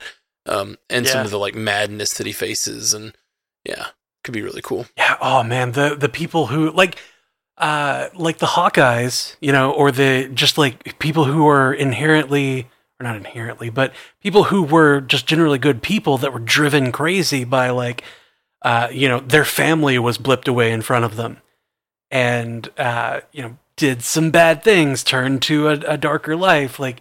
Um, 0.47 0.77
and 0.89 1.07
some 1.07 1.25
of 1.25 1.31
the 1.31 1.39
like 1.39 1.55
madness 1.55 2.15
that 2.15 2.27
he 2.27 2.33
faces, 2.33 2.93
and 2.93 3.15
yeah, 3.65 3.89
could 4.23 4.35
be 4.35 4.43
really 4.43 4.63
cool. 4.63 4.87
Yeah. 4.97 5.17
Oh 5.21 5.43
man, 5.43 5.73
the 5.73 5.95
the 5.97 6.09
people 6.09 6.47
who 6.47 6.71
like 6.71 6.97
uh 7.57 8.09
like 8.15 8.39
the 8.39 8.47
Hawkeyes, 8.47 9.37
you 9.41 9.53
know, 9.53 9.73
or 9.73 9.91
the 9.91 10.31
just 10.33 10.59
like 10.59 10.99
people 10.99 11.25
who 11.25 11.47
are 11.47 11.73
inherently 11.73 12.69
or 12.99 13.05
not 13.05 13.17
inherently, 13.17 13.71
but 13.71 13.93
people 14.23 14.45
who 14.45 14.63
were 14.63 15.01
just 15.01 15.27
generally 15.27 15.59
good 15.59 15.83
people 15.83 16.19
that 16.19 16.33
were 16.33 16.39
driven 16.39 16.93
crazy 16.93 17.45
by 17.45 17.71
like 17.71 18.03
uh 18.63 18.89
you 18.93 19.09
know, 19.09 19.21
their 19.21 19.45
family 19.45 19.99
was 19.99 20.19
blipped 20.19 20.49
away 20.49 20.73
in 20.73 20.83
front 20.83 21.05
of 21.05 21.17
them 21.17 21.39
and 22.11 22.69
uh 22.79 23.21
you 23.33 23.43
know, 23.43 23.59
did 23.77 24.03
some 24.03 24.31
bad 24.31 24.63
things, 24.63 25.03
turned 25.03 25.41
to 25.43 25.69
a, 25.69 25.73
a 25.73 25.97
darker 25.97 26.37
life 26.37 26.79
like 26.79 27.01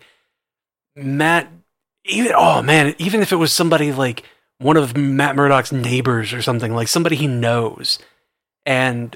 Matt 0.95 1.51
even 2.05 2.31
oh 2.35 2.61
man, 2.61 2.95
even 2.97 3.21
if 3.21 3.33
it 3.33 3.37
was 3.37 3.51
somebody 3.51 3.91
like 3.91 4.23
one 4.59 4.77
of 4.77 4.95
Matt 4.95 5.35
Murdock's 5.35 5.71
neighbors 5.71 6.31
or 6.33 6.41
something, 6.41 6.73
like 6.73 6.87
somebody 6.87 7.15
he 7.15 7.27
knows. 7.27 7.97
And 8.65 9.15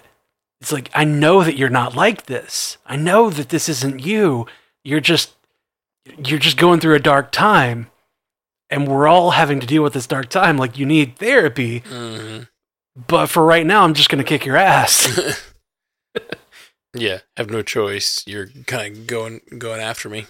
it's 0.62 0.72
like, 0.72 0.90
I 0.94 1.04
know 1.04 1.44
that 1.44 1.58
you're 1.58 1.70
not 1.70 1.96
like 1.96 2.26
this. 2.26 2.78
I 2.86 2.96
know 2.96 3.30
that 3.30 3.50
this 3.50 3.70
isn't 3.70 4.06
you. 4.06 4.48
You're 4.84 5.02
just 5.02 5.34
you're 6.26 6.40
just 6.40 6.58
going 6.58 6.80
through 6.80 6.96
a 6.96 7.00
dark 7.00 7.32
time. 7.32 7.88
And 8.70 8.88
we're 8.88 9.08
all 9.08 9.32
having 9.32 9.60
to 9.60 9.68
deal 9.68 9.84
with 9.84 9.94
this 9.94 10.08
dark 10.08 10.30
time. 10.30 10.58
Like 10.58 10.78
you 10.78 10.86
need 10.86 11.18
therapy. 11.18 11.80
hmm 11.86 12.44
But 13.08 13.28
for 13.28 13.46
right 13.46 13.66
now, 13.66 13.84
I'm 13.84 13.94
just 13.94 14.10
gonna 14.10 14.24
kick 14.24 14.46
your 14.46 14.58
ass. 14.58 15.20
yeah, 16.94 17.20
have 17.38 17.50
no 17.50 17.62
choice. 17.62 18.24
You're 18.26 18.48
kind 18.66 18.96
of 18.96 19.08
going 19.08 19.42
going 19.58 19.82
after 19.82 20.10
me. 20.10 20.26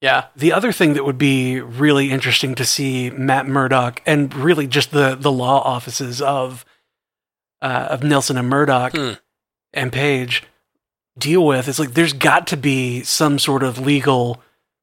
Yeah. 0.00 0.26
The 0.36 0.52
other 0.52 0.70
thing 0.72 0.94
that 0.94 1.04
would 1.04 1.18
be 1.18 1.60
really 1.60 2.10
interesting 2.10 2.54
to 2.54 2.64
see 2.64 3.10
Matt 3.10 3.46
Murdock 3.46 4.00
and 4.06 4.32
really 4.34 4.66
just 4.66 4.90
the 4.92 5.14
the 5.16 5.32
law 5.32 5.60
offices 5.60 6.22
of 6.22 6.64
uh, 7.60 7.88
of 7.90 8.02
Nelson 8.04 8.36
and 8.38 8.48
Murdock 8.48 8.92
Hmm. 8.96 9.12
and 9.72 9.92
Page 9.92 10.44
deal 11.18 11.44
with 11.44 11.66
is 11.66 11.80
like 11.80 11.94
there's 11.94 12.12
got 12.12 12.46
to 12.46 12.56
be 12.56 13.02
some 13.02 13.38
sort 13.40 13.64
of 13.64 13.78
legal 13.78 14.40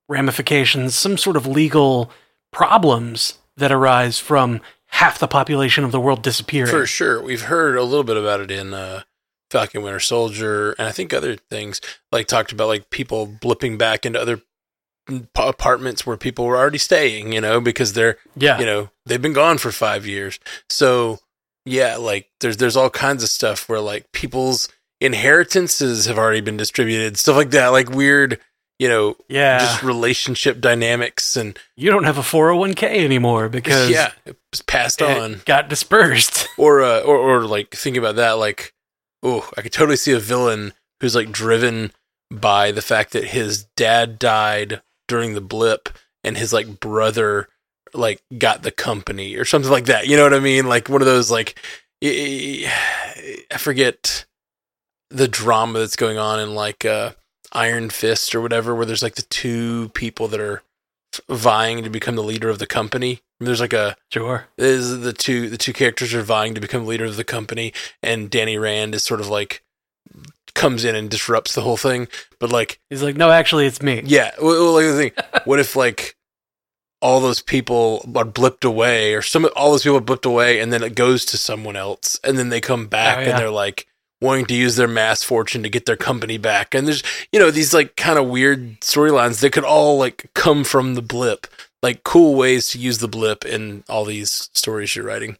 ramifications, 0.10 0.94
some 0.96 1.18
sort 1.18 1.38
of 1.38 1.48
legal 1.48 2.12
problems 2.52 3.40
that 3.58 3.72
arise 3.72 4.20
from 4.20 4.60
half 4.88 5.18
the 5.20 5.28
population 5.28 5.84
of 5.84 5.92
the 5.92 6.00
world 6.00 6.22
disappearing. 6.22 6.70
For 6.72 6.86
sure, 6.86 7.22
we've 7.22 7.44
heard 7.44 7.78
a 7.78 7.84
little 7.84 8.04
bit 8.04 8.18
about 8.18 8.42
it 8.42 8.52
in 8.52 8.74
uh, 8.74 9.04
Falcon 9.50 9.82
Winter 9.82 10.00
Soldier, 10.00 10.74
and 10.74 10.88
I 10.88 10.92
think 10.92 11.14
other 11.14 11.36
things 11.36 11.80
like 12.12 12.28
talked 12.28 12.52
about 12.52 12.68
like 12.68 12.90
people 12.90 13.28
blipping 13.28 13.78
back 13.78 14.06
into 14.06 14.20
other 14.22 14.42
apartments 15.36 16.06
where 16.06 16.18
people 16.18 16.46
were 16.46 16.58
already 16.58 16.78
staying, 16.78 17.32
you 17.34 17.42
know, 17.42 17.60
because 17.62 17.94
they're 17.94 18.18
Yeah. 18.36 18.60
you 18.60 18.66
know 18.66 18.90
they've 19.06 19.22
been 19.22 19.34
gone 19.34 19.58
for 19.58 19.72
five 19.72 20.06
years. 20.06 20.40
So 20.70 21.20
yeah, 21.66 21.96
like 21.98 22.30
there's 22.42 22.58
there's 22.58 22.78
all 22.78 22.90
kinds 22.90 23.24
of 23.24 23.30
stuff 23.30 23.68
where 23.70 23.80
like 23.80 24.12
people's 24.12 24.70
inheritances 25.02 26.06
have 26.06 26.18
already 26.18 26.42
been 26.42 26.58
distributed, 26.58 27.18
stuff 27.18 27.36
like 27.36 27.52
that, 27.52 27.68
like 27.70 27.90
weird, 27.90 28.40
you 28.80 28.88
know, 28.88 29.16
yeah. 29.30 29.60
just 29.60 29.84
relationship 29.84 30.60
dynamics 30.62 31.36
and 31.36 31.58
you 31.76 31.90
don't 31.90 32.04
have 32.04 32.18
a 32.18 32.22
401k 32.22 32.84
anymore 32.84 33.50
because 33.50 33.90
yeah, 33.90 34.12
it 34.26 34.38
was 34.52 34.62
passed 34.62 35.02
it 35.02 35.18
on. 35.18 35.42
got 35.46 35.70
dispersed. 35.70 36.48
or 36.58 36.82
uh, 36.84 37.00
or 37.02 37.18
or 37.18 37.46
like 37.46 37.72
think 37.76 37.98
about 37.98 38.16
that 38.16 38.34
like 38.34 38.74
oh 39.24 39.50
i 39.58 39.62
could 39.62 39.72
totally 39.74 39.98
see 39.98 40.12
a 40.14 40.20
villain 40.20 40.72
who's 41.02 41.16
like 41.16 41.32
driven 41.32 41.92
by 42.32 42.72
the 42.72 42.82
fact 42.82 43.12
that 43.14 43.24
his 43.26 43.64
dad 43.76 44.20
died 44.20 44.82
during 45.08 45.34
the 45.34 45.42
blip 45.42 45.90
and 46.24 46.38
his 46.38 46.52
like 46.54 46.80
brother 46.80 47.48
like 47.94 48.22
got 48.38 48.64
the 48.64 48.72
company 48.72 49.36
or 49.36 49.46
something 49.46 49.72
like 49.72 49.86
that. 49.86 50.08
You 50.08 50.18
know 50.18 50.24
what 50.24 50.34
i 50.34 50.40
mean? 50.40 50.68
Like 50.68 50.90
one 50.90 51.02
of 51.02 51.08
those 51.08 51.32
like 51.32 51.60
i 52.04 53.58
forget 53.58 54.26
the 55.10 55.28
drama 55.28 55.80
that's 55.80 55.96
going 55.96 56.18
on 56.18 56.40
in 56.40 56.54
like 56.54 56.84
uh 56.86 57.12
iron 57.54 57.90
fist 57.90 58.36
or 58.36 58.42
whatever 58.42 58.76
where 58.76 58.86
there's 58.86 59.02
like 59.02 59.16
the 59.16 59.22
two 59.24 59.90
people 59.90 60.28
that 60.28 60.42
are 60.42 60.62
vying 61.30 61.84
to 61.84 61.90
become 61.90 62.16
the 62.16 62.24
leader 62.24 62.50
of 62.50 62.60
the 62.60 62.68
company. 62.68 63.22
There's 63.40 63.62
like 63.62 63.72
a 63.74 63.96
Sure. 64.12 64.48
is 64.58 65.02
the 65.02 65.14
two 65.14 65.50
the 65.50 65.58
two 65.58 65.72
characters 65.74 66.14
are 66.14 66.22
vying 66.24 66.54
to 66.56 66.62
become 66.62 66.86
leader 66.86 67.06
of 67.06 67.16
the 67.16 67.24
company 67.24 67.74
and 68.04 68.30
Danny 68.30 68.58
Rand 68.58 68.94
is 68.94 69.04
sort 69.04 69.22
of 69.22 69.30
like 69.30 69.64
comes 70.56 70.84
in 70.86 70.96
and 70.96 71.10
disrupts 71.10 71.54
the 71.54 71.62
whole 71.62 71.78
thing 71.78 72.08
but 72.40 72.52
like 72.52 72.80
He's 72.90 73.04
like, 73.04 73.16
no, 73.18 73.30
actually, 73.30 73.66
it's 73.68 73.82
me. 73.82 74.02
yeah 74.06 74.32
well, 74.42 74.54
well, 74.64 74.74
like 74.74 74.86
the 74.86 74.98
thing 74.98 75.42
what 75.46 75.60
if 75.60 75.76
like 75.76 76.16
all 77.02 77.20
those 77.20 77.42
people 77.42 78.02
are 78.16 78.26
blipped 78.26 78.64
away 78.66 79.14
or 79.14 79.22
some 79.22 79.48
all 79.56 79.72
those 79.72 79.84
people 79.84 79.98
are 79.98 80.02
blipped 80.02 80.26
away 80.26 80.60
and 80.60 80.72
then 80.74 80.82
it 80.82 80.96
goes 80.96 81.26
to 81.26 81.38
someone 81.38 81.76
else 81.76 82.20
and 82.24 82.38
then 82.38 82.50
they 82.50 82.62
come 82.62 82.88
back 82.88 83.18
Oh, 83.20 83.22
yeah. 83.22 83.30
and 83.32 83.38
they're 83.40 83.50
like 83.52 83.86
wanting 84.22 84.46
to 84.46 84.56
use 84.56 84.76
their 84.78 84.88
mass 84.88 85.22
fortune 85.22 85.62
to 85.64 85.70
get 85.70 85.86
their 85.86 85.98
company 85.98 86.38
back 86.38 86.74
and 86.74 86.88
there's 86.88 87.04
you 87.32 87.40
know 87.40 87.52
these 87.52 87.74
like 87.74 87.96
kind 87.98 88.18
of 88.18 88.28
weird 88.28 88.80
storylines 88.80 89.42
that 89.42 89.52
could 89.52 89.66
all 89.66 89.98
like 90.00 90.32
come 90.34 90.64
from 90.64 90.96
the 90.96 91.02
blip 91.02 91.46
like 91.84 92.04
cool 92.04 92.34
ways 92.34 92.70
to 92.70 92.80
use 92.80 93.00
the 93.00 93.08
blip 93.10 93.46
in 93.46 93.84
all 93.90 94.06
these 94.06 94.50
stories 94.54 94.96
you're 94.96 95.06
writing 95.06 95.38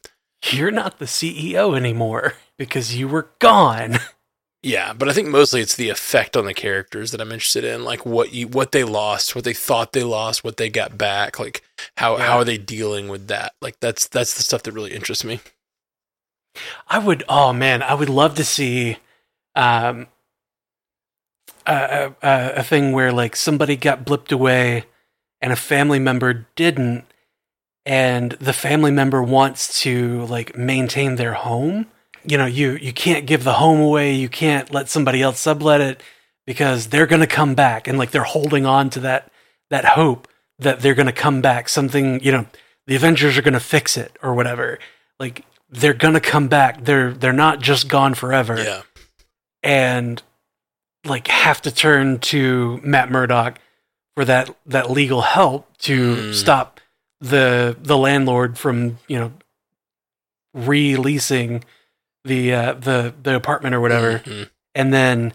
You're 0.52 0.72
not 0.72 1.00
the 1.00 1.06
CEO 1.06 1.76
anymore 1.76 2.34
because 2.60 2.96
you 2.96 3.08
were 3.08 3.30
gone. 3.40 3.98
Yeah, 4.66 4.94
but 4.94 5.08
I 5.08 5.14
think 5.14 5.28
mostly 5.28 5.62
it's 5.62 5.76
the 5.76 5.90
effect 5.90 6.36
on 6.36 6.46
the 6.46 6.54
characters 6.56 7.12
that 7.12 7.22
I'm 7.22 7.32
interested 7.32 7.64
in, 7.64 7.84
like 7.84 8.04
what 8.04 8.34
you 8.34 8.48
what 8.48 8.72
they 8.72 8.84
lost, 8.84 9.36
what 9.36 9.44
they 9.44 9.54
thought 9.54 9.94
they 9.94 10.04
lost, 10.04 10.44
what 10.44 10.58
they 10.58 10.72
got 10.72 10.98
back, 10.98 11.38
like 11.38 11.62
how 11.98 12.18
Yeah. 12.18 12.26
how 12.26 12.38
are 12.40 12.44
they 12.46 12.58
dealing 12.58 13.08
with 13.08 13.28
that? 13.28 13.54
Like 13.62 13.80
that's 13.80 14.08
that's 14.08 14.34
the 14.34 14.42
stuff 14.42 14.64
that 14.64 14.72
really 14.72 14.92
interests 14.96 15.24
me. 15.24 15.40
I 16.88 16.98
would, 17.00 17.24
oh 17.30 17.54
man, 17.54 17.84
I 17.84 17.94
would 17.94 18.10
love 18.10 18.36
to 18.36 18.44
see 18.44 18.98
um, 19.56 20.08
a, 21.68 22.12
a, 22.24 22.54
a 22.58 22.64
thing 22.64 22.92
where 22.92 23.12
like 23.12 23.36
somebody 23.36 23.76
got 23.76 24.06
blipped 24.06 24.32
away 24.32 24.86
and 25.42 25.54
a 25.54 25.58
family 25.58 26.00
member 26.00 26.48
didn't, 26.56 27.06
and 27.86 28.32
the 28.34 28.54
family 28.54 28.92
member 28.92 29.22
wants 29.22 29.82
to 29.84 30.26
like 30.26 30.58
maintain 30.58 31.18
their 31.18 31.34
home. 31.34 31.88
You 32.32 32.38
know, 32.38 32.46
you 32.46 32.74
you 32.74 32.94
can't 32.94 33.26
give 33.26 33.44
the 33.44 33.54
home 33.54 33.80
away. 33.80 34.14
You 34.14 34.30
can't 34.30 34.72
let 34.74 34.90
somebody 34.90 35.22
else 35.22 35.40
sublet 35.40 35.82
it 35.82 36.04
because 36.46 36.88
they're 36.88 37.08
going 37.08 37.22
to 37.22 37.28
come 37.28 37.56
back, 37.56 37.88
and 37.88 37.98
like 37.98 38.12
they're 38.12 38.24
holding 38.24 38.66
on 38.66 38.90
to 38.92 39.00
that 39.02 39.32
that 39.70 39.86
hope 39.86 40.28
that 40.60 40.80
they're 40.82 40.96
going 40.96 41.06
to 41.08 41.12
come 41.12 41.42
back. 41.42 41.68
Something, 41.70 42.22
you 42.24 42.32
know, 42.32 42.46
the 42.88 42.96
Avengers 42.96 43.38
are 43.38 43.42
going 43.42 43.54
to 43.54 43.60
fix 43.60 43.98
it 43.98 44.16
or 44.22 44.34
whatever. 44.34 44.80
Like 45.20 45.44
they're 45.70 45.94
going 45.94 46.14
to 46.14 46.20
come 46.22 46.48
back. 46.48 46.84
They're 46.86 47.12
they're 47.14 47.34
not 47.34 47.60
just 47.60 47.88
gone 47.90 48.14
forever 48.14 48.58
Yeah. 48.62 48.82
and 49.64 50.22
like 51.06 51.28
have 51.28 51.62
to 51.64 51.72
turn 51.72 52.20
to 52.20 52.80
Matt 52.84 53.12
Murdock 53.12 53.60
for 54.16 54.26
that 54.26 54.56
that 54.66 54.90
legal 54.92 55.22
help 55.22 55.76
to 55.80 56.16
Mm. 56.16 56.34
stop 56.34 56.80
the 57.22 57.76
the 57.82 57.98
landlord 57.98 58.58
from 58.58 58.98
you 59.08 59.18
know 59.20 59.32
releasing 60.54 61.64
the 62.26 62.54
uh, 62.54 62.74
the 62.74 63.14
the 63.24 63.36
apartment 63.36 63.74
or 63.76 63.80
whatever, 63.82 64.20
Mhm. 64.20 64.50
and 64.74 64.94
then 64.94 65.34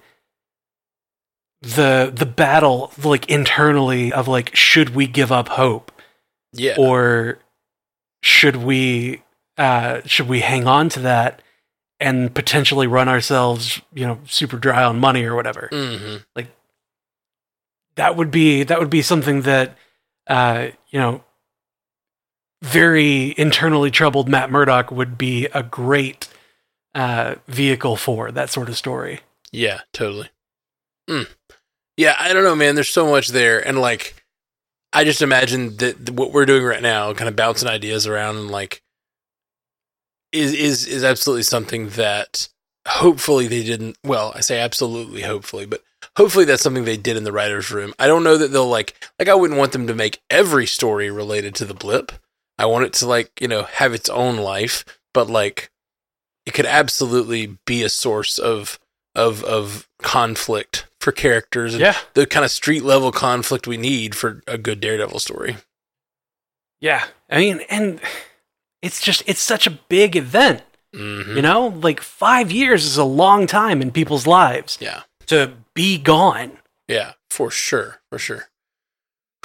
the 1.63 2.11
the 2.15 2.27
battle 2.27 2.93
like 3.05 3.29
internally 3.29 4.13
of 4.13 4.27
like 4.29 4.55
should 4.57 4.91
we 4.95 5.07
give 5.07 5.31
up 5.31 5.49
hope 5.51 5.93
Yeah. 6.53 6.75
or 6.79 7.39
should 8.23 8.57
we 8.57 9.23
uh 9.59 10.01
should 10.07 10.27
we 10.29 10.41
hang 10.41 10.67
on 10.67 10.89
to 10.91 11.01
that 11.01 11.43
and 11.99 12.35
potentially 12.35 12.87
run 12.87 13.09
ourselves 13.11 13.83
you 13.93 14.07
know 14.07 14.21
super 14.27 14.57
dry 14.57 14.83
on 14.85 14.99
money 14.99 15.23
or 15.25 15.35
whatever 15.35 15.69
hmm 15.71 16.17
that 17.97 18.17
would 18.17 18.31
be 18.31 18.63
that 18.63 18.79
would 18.79 18.89
be 18.91 19.03
something 19.03 19.43
that 19.43 19.77
uh 20.29 20.69
you 20.89 20.99
know 20.99 21.23
very 22.63 23.35
internally 23.37 23.91
troubled 23.91 24.29
matt 24.31 24.51
murdock 24.51 24.91
would 24.91 25.19
be 25.19 25.47
a 25.53 25.63
great 25.63 26.29
uh 26.95 27.37
vehicle 27.47 27.97
for 27.97 28.31
that 28.33 28.51
sort 28.51 28.69
of 28.69 28.77
story 28.77 29.21
Yeah, 29.53 29.81
totally. 29.93 30.29
Mm. 31.09 31.29
Yeah, 31.97 32.15
I 32.19 32.33
don't 32.33 32.45
know, 32.45 32.55
man. 32.57 32.77
There's 32.77 32.89
so 32.89 33.11
much 33.11 33.29
there, 33.29 33.67
and 33.67 33.79
like, 33.79 34.25
I 34.93 35.05
just 35.05 35.23
imagine 35.23 35.77
that 35.79 36.11
what 36.11 36.33
we're 36.33 36.47
doing 36.47 36.65
right 36.65 36.81
now, 36.83 37.13
kind 37.13 37.29
of 37.29 37.37
bouncing 37.37 37.69
ideas 37.69 38.07
around, 38.07 38.37
and 38.37 38.51
like, 38.51 38.83
is 40.33 40.53
is 40.55 40.87
is 40.87 41.05
absolutely 41.05 41.43
something 41.43 41.91
that 41.91 42.49
hopefully 42.89 43.49
they 43.49 43.63
didn't. 43.65 43.99
Well, 44.05 44.33
I 44.35 44.41
say 44.41 44.61
absolutely, 44.61 45.23
hopefully, 45.23 45.67
but 45.67 45.83
hopefully 46.17 46.45
that's 46.45 46.63
something 46.63 46.85
they 46.85 46.97
did 46.97 47.17
in 47.17 47.25
the 47.25 47.33
writers' 47.33 47.71
room. 47.71 47.93
I 47.99 48.07
don't 48.07 48.25
know 48.25 48.37
that 48.39 48.49
they'll 48.49 48.69
like 48.69 48.95
like 49.19 49.29
I 49.29 49.35
wouldn't 49.35 49.59
want 49.59 49.73
them 49.73 49.87
to 49.87 49.95
make 49.95 50.21
every 50.31 50.67
story 50.67 51.11
related 51.11 51.55
to 51.57 51.65
the 51.65 51.75
blip. 51.75 52.13
I 52.59 52.67
want 52.67 52.85
it 52.87 52.93
to 52.95 53.07
like 53.07 53.41
you 53.41 53.49
know 53.49 53.65
have 53.65 53.93
its 53.93 54.09
own 54.09 54.37
life, 54.37 54.85
but 55.13 55.29
like 55.29 55.71
it 56.47 56.55
could 56.55 56.67
absolutely 56.67 57.59
be 57.67 57.83
a 57.83 57.89
source 57.89 58.39
of 58.39 58.79
of 59.15 59.43
of 59.45 59.89
conflict 60.03 60.87
for 61.01 61.13
characters 61.13 61.75
and 61.75 61.81
yeah 61.81 61.97
the 62.15 62.27
kind 62.27 62.45
of 62.45 62.51
street 62.51 62.83
level 62.85 63.11
conflict 63.13 63.67
we 63.67 63.77
need 63.77 64.15
for 64.15 64.43
a 64.47 64.57
good 64.57 64.81
Daredevil 64.81 65.19
story. 65.19 65.57
yeah 66.81 67.05
i 67.29 67.39
mean 67.39 67.61
and 67.69 68.01
it's 68.83 69.01
just 69.01 69.23
it's 69.27 69.41
such 69.41 69.67
a 69.67 69.71
big 69.71 70.17
event 70.17 70.63
hmm 70.95 71.37
you 71.37 71.43
know 71.43 71.69
like 71.83 72.01
five 72.01 72.51
years 72.53 72.85
is 72.85 72.97
a 72.97 73.05
long 73.05 73.47
time 73.47 73.83
in 73.83 73.91
people's 73.91 74.27
lives 74.27 74.79
Yeah, 74.81 75.03
to 75.27 75.53
be 75.75 75.99
gone 75.99 76.59
yeah, 76.89 77.13
for 77.31 77.53
sure, 77.53 78.01
for 78.11 78.19
sure. 78.19 78.49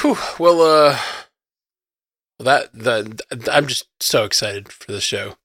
Whew. 0.02 0.18
Well, 0.40 0.62
uh, 0.62 0.98
that 2.40 2.74
that 2.74 3.48
I'm 3.52 3.68
just 3.68 3.86
so 4.00 4.24
excited 4.24 4.72
for 4.72 4.92
the 4.92 5.00
show, 5.00 5.36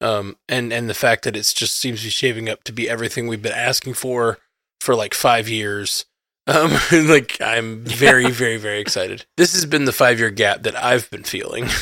um, 0.00 0.36
and 0.48 0.72
and 0.72 0.88
the 0.88 0.94
fact 0.94 1.24
that 1.24 1.36
it's 1.36 1.52
just 1.52 1.76
seems 1.76 2.00
to 2.00 2.06
be 2.06 2.10
shaving 2.10 2.48
up 2.48 2.64
to 2.64 2.72
be 2.72 2.88
everything 2.88 3.26
we've 3.26 3.42
been 3.42 3.52
asking 3.52 3.94
for 3.94 4.38
for 4.80 4.94
like 4.94 5.14
five 5.14 5.48
years. 5.48 6.04
Um, 6.46 6.72
like 7.08 7.38
I'm 7.42 7.84
very, 7.84 8.30
very, 8.30 8.56
very 8.56 8.80
excited. 8.80 9.26
This 9.36 9.52
has 9.52 9.66
been 9.66 9.84
the 9.84 9.92
five 9.92 10.18
year 10.18 10.30
gap 10.30 10.62
that 10.62 10.76
I've 10.82 11.10
been 11.10 11.24
feeling. 11.24 11.66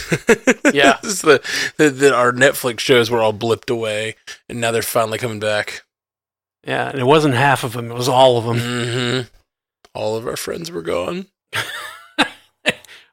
Yeah. 0.74 0.98
this 1.00 1.12
is 1.12 1.22
the, 1.22 1.40
the 1.76 1.88
that 1.90 2.12
our 2.12 2.32
Netflix 2.32 2.80
shows 2.80 3.08
were 3.08 3.22
all 3.22 3.32
blipped 3.32 3.70
away, 3.70 4.16
and 4.48 4.60
now 4.60 4.72
they're 4.72 4.82
finally 4.82 5.16
coming 5.18 5.38
back. 5.38 5.82
Yeah, 6.66 6.88
and 6.90 6.98
it 6.98 7.04
wasn't 7.06 7.34
half 7.34 7.62
of 7.62 7.72
them; 7.74 7.90
it 7.90 7.94
was 7.94 8.08
all 8.08 8.36
of 8.36 8.44
them. 8.44 8.58
hmm 8.58 9.20
All 9.94 10.16
of 10.16 10.26
our 10.26 10.36
friends 10.36 10.72
were 10.72 10.82
gone. 10.82 11.26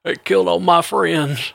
I 0.03 0.15
killed 0.23 0.47
all 0.47 0.59
my 0.59 0.81
friends. 0.81 1.53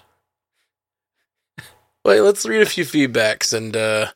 Let's 2.17 2.47
read 2.47 2.63
a 2.63 2.67
few 2.67 2.85
feedbacks, 2.85 3.53
and 3.53 3.77
uh, 3.77 4.13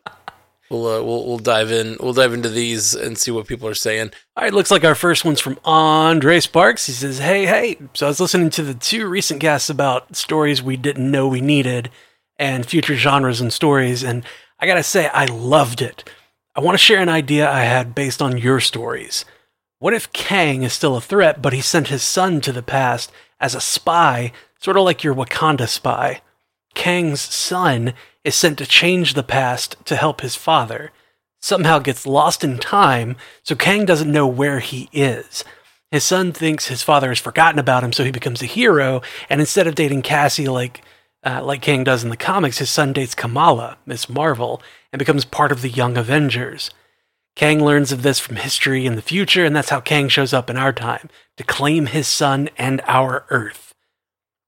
we'll 0.70 0.87
uh, 0.87 1.02
we'll 1.02 1.26
we'll 1.26 1.38
dive 1.38 1.70
in. 1.70 1.98
We'll 2.00 2.14
dive 2.14 2.33
into 2.33 2.48
these 2.48 2.94
and 2.94 3.18
see 3.18 3.31
what 3.31 3.46
people 3.46 3.68
are 3.68 3.74
saying. 3.74 4.12
All 4.37 4.44
right, 4.44 4.55
looks 4.55 4.70
like 4.70 4.85
our 4.85 4.94
first 4.94 5.24
one's 5.24 5.40
from 5.40 5.59
Andre 5.64 6.40
Sparks. 6.40 6.87
He 6.87 6.92
says, 6.92 7.18
"Hey, 7.18 7.44
hey! 7.44 7.76
So 7.94 8.07
I 8.07 8.09
was 8.09 8.20
listening 8.20 8.50
to 8.50 8.62
the 8.62 8.74
two 8.74 9.07
recent 9.07 9.40
guests 9.40 9.68
about 9.68 10.16
stories 10.16 10.62
we 10.62 10.76
didn't 10.76 11.11
know 11.11 11.28
we 11.28 11.42
needed, 11.42 11.90
and 12.38 12.64
future 12.64 12.96
genres 12.96 13.40
and 13.40 13.52
stories, 13.52 14.02
and 14.02 14.24
I 14.59 14.66
gotta 14.66 14.83
say, 14.83 15.09
I 15.09 15.26
loved 15.26 15.83
it. 15.83 16.09
I 16.55 16.61
want 16.61 16.74
to 16.74 16.85
share 16.85 17.00
an 17.00 17.09
idea 17.09 17.50
I 17.50 17.64
had 17.64 17.94
based 17.94 18.22
on 18.22 18.38
your 18.38 18.61
stories. 18.61 19.24
What 19.78 19.94
if 19.94 20.12
Kang 20.12 20.62
is 20.62 20.72
still 20.72 20.96
a 20.96 21.00
threat, 21.00 21.42
but 21.42 21.52
he 21.52 21.61
sent 21.61 21.88
his 21.88 22.02
son 22.02 22.40
to 22.42 22.52
the 22.52 22.62
past 22.62 23.11
as 23.40 23.55
a 23.55 23.61
spy, 23.61 24.31
sort 24.61 24.76
of 24.76 24.85
like 24.85 25.02
your 25.02 25.14
Wakanda 25.14 25.68
spy? 25.68 26.22
Kang's 26.74 27.20
son 27.20 27.94
is 28.24 28.35
sent 28.35 28.58
to 28.58 28.66
change 28.66 29.14
the 29.14 29.22
past 29.22 29.76
to 29.87 29.96
help 29.96 30.20
his 30.20 30.37
father. 30.37 30.90
somehow 31.44 31.80
gets 31.80 32.06
lost 32.06 32.44
in 32.44 32.56
time, 32.56 33.16
so 33.42 33.56
Kang 33.56 33.85
doesn't 33.85 34.12
know 34.12 34.28
where 34.28 34.61
he 34.61 34.88
is. 34.92 35.44
His 35.90 36.04
son 36.04 36.32
thinks 36.32 36.68
his 36.68 36.82
father 36.85 37.08
has 37.08 37.18
forgotten 37.18 37.58
about 37.58 37.82
him, 37.85 37.92
so 37.92 38.04
he 38.04 38.12
becomes 38.12 38.42
a 38.42 38.46
hero. 38.46 39.02
And 39.28 39.40
instead 39.40 39.66
of 39.66 39.74
dating 39.74 40.02
Cassie 40.02 40.48
like 40.48 40.82
uh, 41.24 41.44
like 41.44 41.62
Kang 41.62 41.85
does 41.85 42.02
in 42.02 42.11
the 42.11 42.16
comics, 42.16 42.58
his 42.58 42.70
son 42.70 42.92
dates 42.92 43.14
Kamala, 43.14 43.76
Miss 43.87 44.08
Marvel, 44.08 44.61
and 44.92 44.98
becomes 44.98 45.24
part 45.24 45.52
of 45.52 45.62
the 45.62 45.68
Young 45.68 45.96
Avengers. 45.96 46.70
Kang 47.37 47.62
learns 47.64 47.92
of 47.92 48.02
this 48.02 48.18
from 48.18 48.37
history 48.37 48.87
in 48.87 48.96
the 48.96 49.02
future, 49.02 49.44
and 49.44 49.54
that's 49.54 49.70
how 49.70 49.80
Kang 49.80 50.08
shows 50.08 50.32
up 50.32 50.50
in 50.50 50.56
our 50.56 50.72
time 50.72 51.08
to 51.37 51.44
claim 51.44 51.87
his 51.87 52.08
son 52.08 52.50
and 52.58 52.82
our 52.87 53.24
Earth. 53.30 53.62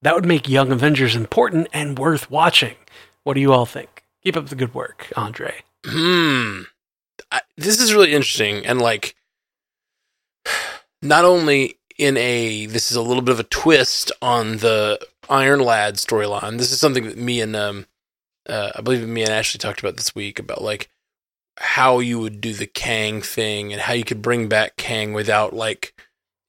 That 0.04 0.14
would 0.14 0.26
make 0.26 0.50
Young 0.50 0.70
Avengers 0.70 1.16
important 1.16 1.66
and 1.72 1.98
worth 1.98 2.30
watching. 2.30 2.74
What 3.22 3.34
do 3.34 3.40
you 3.40 3.54
all 3.54 3.64
think? 3.64 4.04
Keep 4.22 4.36
up 4.36 4.48
the 4.48 4.54
good 4.54 4.74
work, 4.74 5.10
Andre. 5.16 5.62
Hmm. 5.86 6.62
I, 7.32 7.40
this 7.56 7.80
is 7.80 7.94
really 7.94 8.12
interesting, 8.12 8.66
and 8.66 8.82
like, 8.82 9.16
not 11.02 11.24
only 11.24 11.78
in 11.96 12.18
a 12.18 12.66
this 12.66 12.90
is 12.90 12.98
a 12.98 13.02
little 13.02 13.22
bit 13.22 13.32
of 13.32 13.40
a 13.40 13.44
twist 13.44 14.12
on 14.20 14.58
the 14.58 15.00
Iron 15.30 15.60
Lad 15.60 15.94
storyline. 15.94 16.58
This 16.58 16.70
is 16.70 16.78
something 16.78 17.04
that 17.04 17.16
me 17.16 17.40
and 17.40 17.56
um, 17.56 17.86
uh, 18.46 18.72
I 18.76 18.82
believe 18.82 19.08
me 19.08 19.22
and 19.22 19.30
Ashley 19.30 19.58
talked 19.58 19.80
about 19.80 19.96
this 19.96 20.14
week 20.14 20.38
about 20.38 20.60
like 20.60 20.90
how 21.56 22.00
you 22.00 22.20
would 22.20 22.42
do 22.42 22.52
the 22.52 22.66
Kang 22.66 23.22
thing 23.22 23.72
and 23.72 23.80
how 23.80 23.94
you 23.94 24.04
could 24.04 24.20
bring 24.20 24.48
back 24.48 24.76
Kang 24.76 25.14
without 25.14 25.54
like 25.54 25.94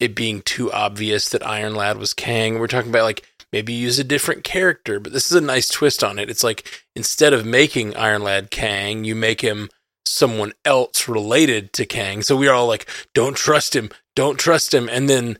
it 0.02 0.14
being 0.14 0.42
too 0.42 0.70
obvious 0.74 1.30
that 1.30 1.48
Iron 1.48 1.74
Lad 1.74 1.98
was 1.98 2.14
Kang. 2.14 2.60
We're 2.60 2.68
talking 2.68 2.90
about 2.90 3.04
like 3.04 3.26
maybe 3.56 3.72
use 3.72 3.98
a 4.00 4.04
different 4.04 4.44
character, 4.44 5.00
but 5.00 5.14
this 5.14 5.32
is 5.32 5.38
a 5.38 5.40
nice 5.40 5.70
twist 5.70 6.04
on 6.04 6.20
it. 6.20 6.30
It's 6.30 6.44
like 6.44 6.84
instead 6.94 7.32
of 7.32 7.46
making 7.46 7.96
Iron 7.96 8.22
Lad 8.22 8.52
Kang, 8.52 9.06
you 9.06 9.16
make 9.16 9.40
him 9.40 9.70
someone 10.06 10.52
else 10.66 11.08
related 11.08 11.72
to 11.72 11.86
Kang. 11.86 12.22
So 12.22 12.36
we 12.36 12.50
are 12.50 12.54
all 12.54 12.68
like, 12.68 12.86
don't 13.14 13.38
trust 13.38 13.74
him, 13.74 13.90
don't 14.14 14.38
trust 14.38 14.74
him. 14.74 14.90
And 14.90 15.08
then 15.10 15.38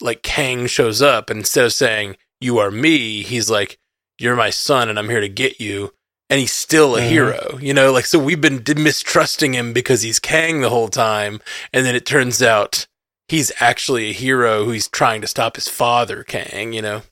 like 0.00 0.22
Kang 0.22 0.68
shows 0.68 1.02
up 1.02 1.30
and 1.30 1.40
instead 1.40 1.64
of 1.64 1.72
saying, 1.72 2.16
you 2.40 2.58
are 2.58 2.70
me, 2.70 3.24
he's 3.24 3.50
like, 3.50 3.76
you're 4.20 4.36
my 4.36 4.50
son 4.50 4.88
and 4.88 4.96
I'm 4.96 5.08
here 5.08 5.20
to 5.20 5.28
get 5.28 5.60
you. 5.60 5.92
And 6.30 6.38
he's 6.38 6.52
still 6.52 6.94
a 6.94 7.00
Mhm. 7.00 7.08
hero, 7.08 7.58
you 7.60 7.74
know, 7.74 7.90
like, 7.90 8.06
so 8.06 8.20
we've 8.20 8.40
been 8.40 8.62
mistrusting 8.62 9.54
him 9.54 9.72
because 9.72 10.02
he's 10.02 10.20
Kang 10.20 10.60
the 10.60 10.70
whole 10.70 10.88
time. 10.88 11.40
And 11.72 11.84
then 11.84 11.96
it 11.96 12.06
turns 12.06 12.40
out 12.40 12.86
he's 13.26 13.50
actually 13.58 14.10
a 14.10 14.12
hero 14.12 14.64
who's 14.64 14.86
trying 14.86 15.22
to 15.22 15.26
stop 15.26 15.56
his 15.56 15.66
father, 15.66 16.22
Kang, 16.22 16.72
you 16.72 16.82
know? 16.82 17.02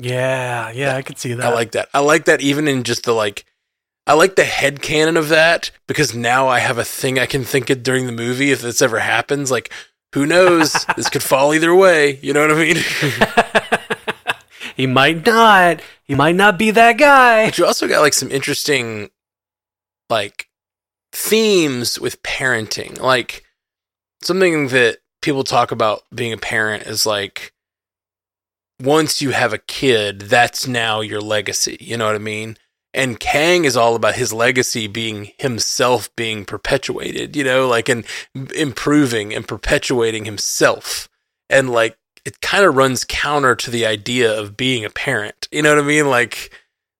Yeah, 0.00 0.70
yeah, 0.70 0.96
I 0.96 1.02
could 1.02 1.18
see 1.18 1.34
that. 1.34 1.46
I 1.46 1.52
like 1.52 1.72
that. 1.72 1.88
I 1.92 2.00
like 2.00 2.24
that 2.24 2.40
even 2.40 2.68
in 2.68 2.84
just 2.84 3.04
the 3.04 3.12
like 3.12 3.44
I 4.06 4.14
like 4.14 4.36
the 4.36 4.44
head 4.44 4.82
canon 4.82 5.16
of 5.16 5.28
that 5.28 5.70
because 5.86 6.14
now 6.14 6.48
I 6.48 6.58
have 6.58 6.78
a 6.78 6.84
thing 6.84 7.18
I 7.18 7.26
can 7.26 7.44
think 7.44 7.70
of 7.70 7.82
during 7.82 8.06
the 8.06 8.12
movie 8.12 8.50
if 8.50 8.62
this 8.62 8.82
ever 8.82 8.98
happens. 8.98 9.50
Like, 9.50 9.72
who 10.14 10.26
knows? 10.26 10.86
this 10.96 11.10
could 11.10 11.22
fall 11.22 11.54
either 11.54 11.74
way. 11.74 12.18
You 12.22 12.32
know 12.32 12.40
what 12.40 12.50
I 12.50 12.54
mean? 12.54 12.76
he 14.76 14.86
might 14.86 15.24
not. 15.26 15.80
He 16.04 16.14
might 16.14 16.34
not 16.34 16.58
be 16.58 16.70
that 16.72 16.94
guy. 16.94 17.46
but 17.46 17.58
you 17.58 17.66
also 17.66 17.86
got 17.86 18.00
like 18.00 18.14
some 18.14 18.30
interesting 18.30 19.10
like 20.08 20.48
themes 21.12 22.00
with 22.00 22.22
parenting. 22.22 22.98
Like 22.98 23.44
something 24.22 24.68
that 24.68 24.98
people 25.22 25.44
talk 25.44 25.70
about 25.70 26.02
being 26.12 26.32
a 26.32 26.38
parent 26.38 26.84
is 26.84 27.06
like 27.06 27.52
once 28.80 29.20
you 29.20 29.30
have 29.30 29.52
a 29.52 29.58
kid, 29.58 30.22
that's 30.22 30.66
now 30.66 31.00
your 31.00 31.20
legacy. 31.20 31.76
You 31.80 31.96
know 31.96 32.06
what 32.06 32.14
I 32.14 32.18
mean? 32.18 32.56
And 32.92 33.20
Kang 33.20 33.64
is 33.64 33.76
all 33.76 33.94
about 33.94 34.16
his 34.16 34.32
legacy 34.32 34.88
being 34.88 35.32
himself 35.38 36.14
being 36.16 36.44
perpetuated, 36.44 37.36
you 37.36 37.44
know, 37.44 37.68
like 37.68 37.88
and 37.88 38.04
improving 38.54 39.32
and 39.32 39.46
perpetuating 39.46 40.24
himself. 40.24 41.08
And 41.48 41.70
like 41.70 41.96
it 42.24 42.40
kind 42.40 42.64
of 42.64 42.76
runs 42.76 43.04
counter 43.08 43.54
to 43.54 43.70
the 43.70 43.86
idea 43.86 44.36
of 44.38 44.56
being 44.56 44.84
a 44.84 44.90
parent. 44.90 45.48
You 45.52 45.62
know 45.62 45.74
what 45.74 45.84
I 45.84 45.86
mean? 45.86 46.08
Like 46.08 46.52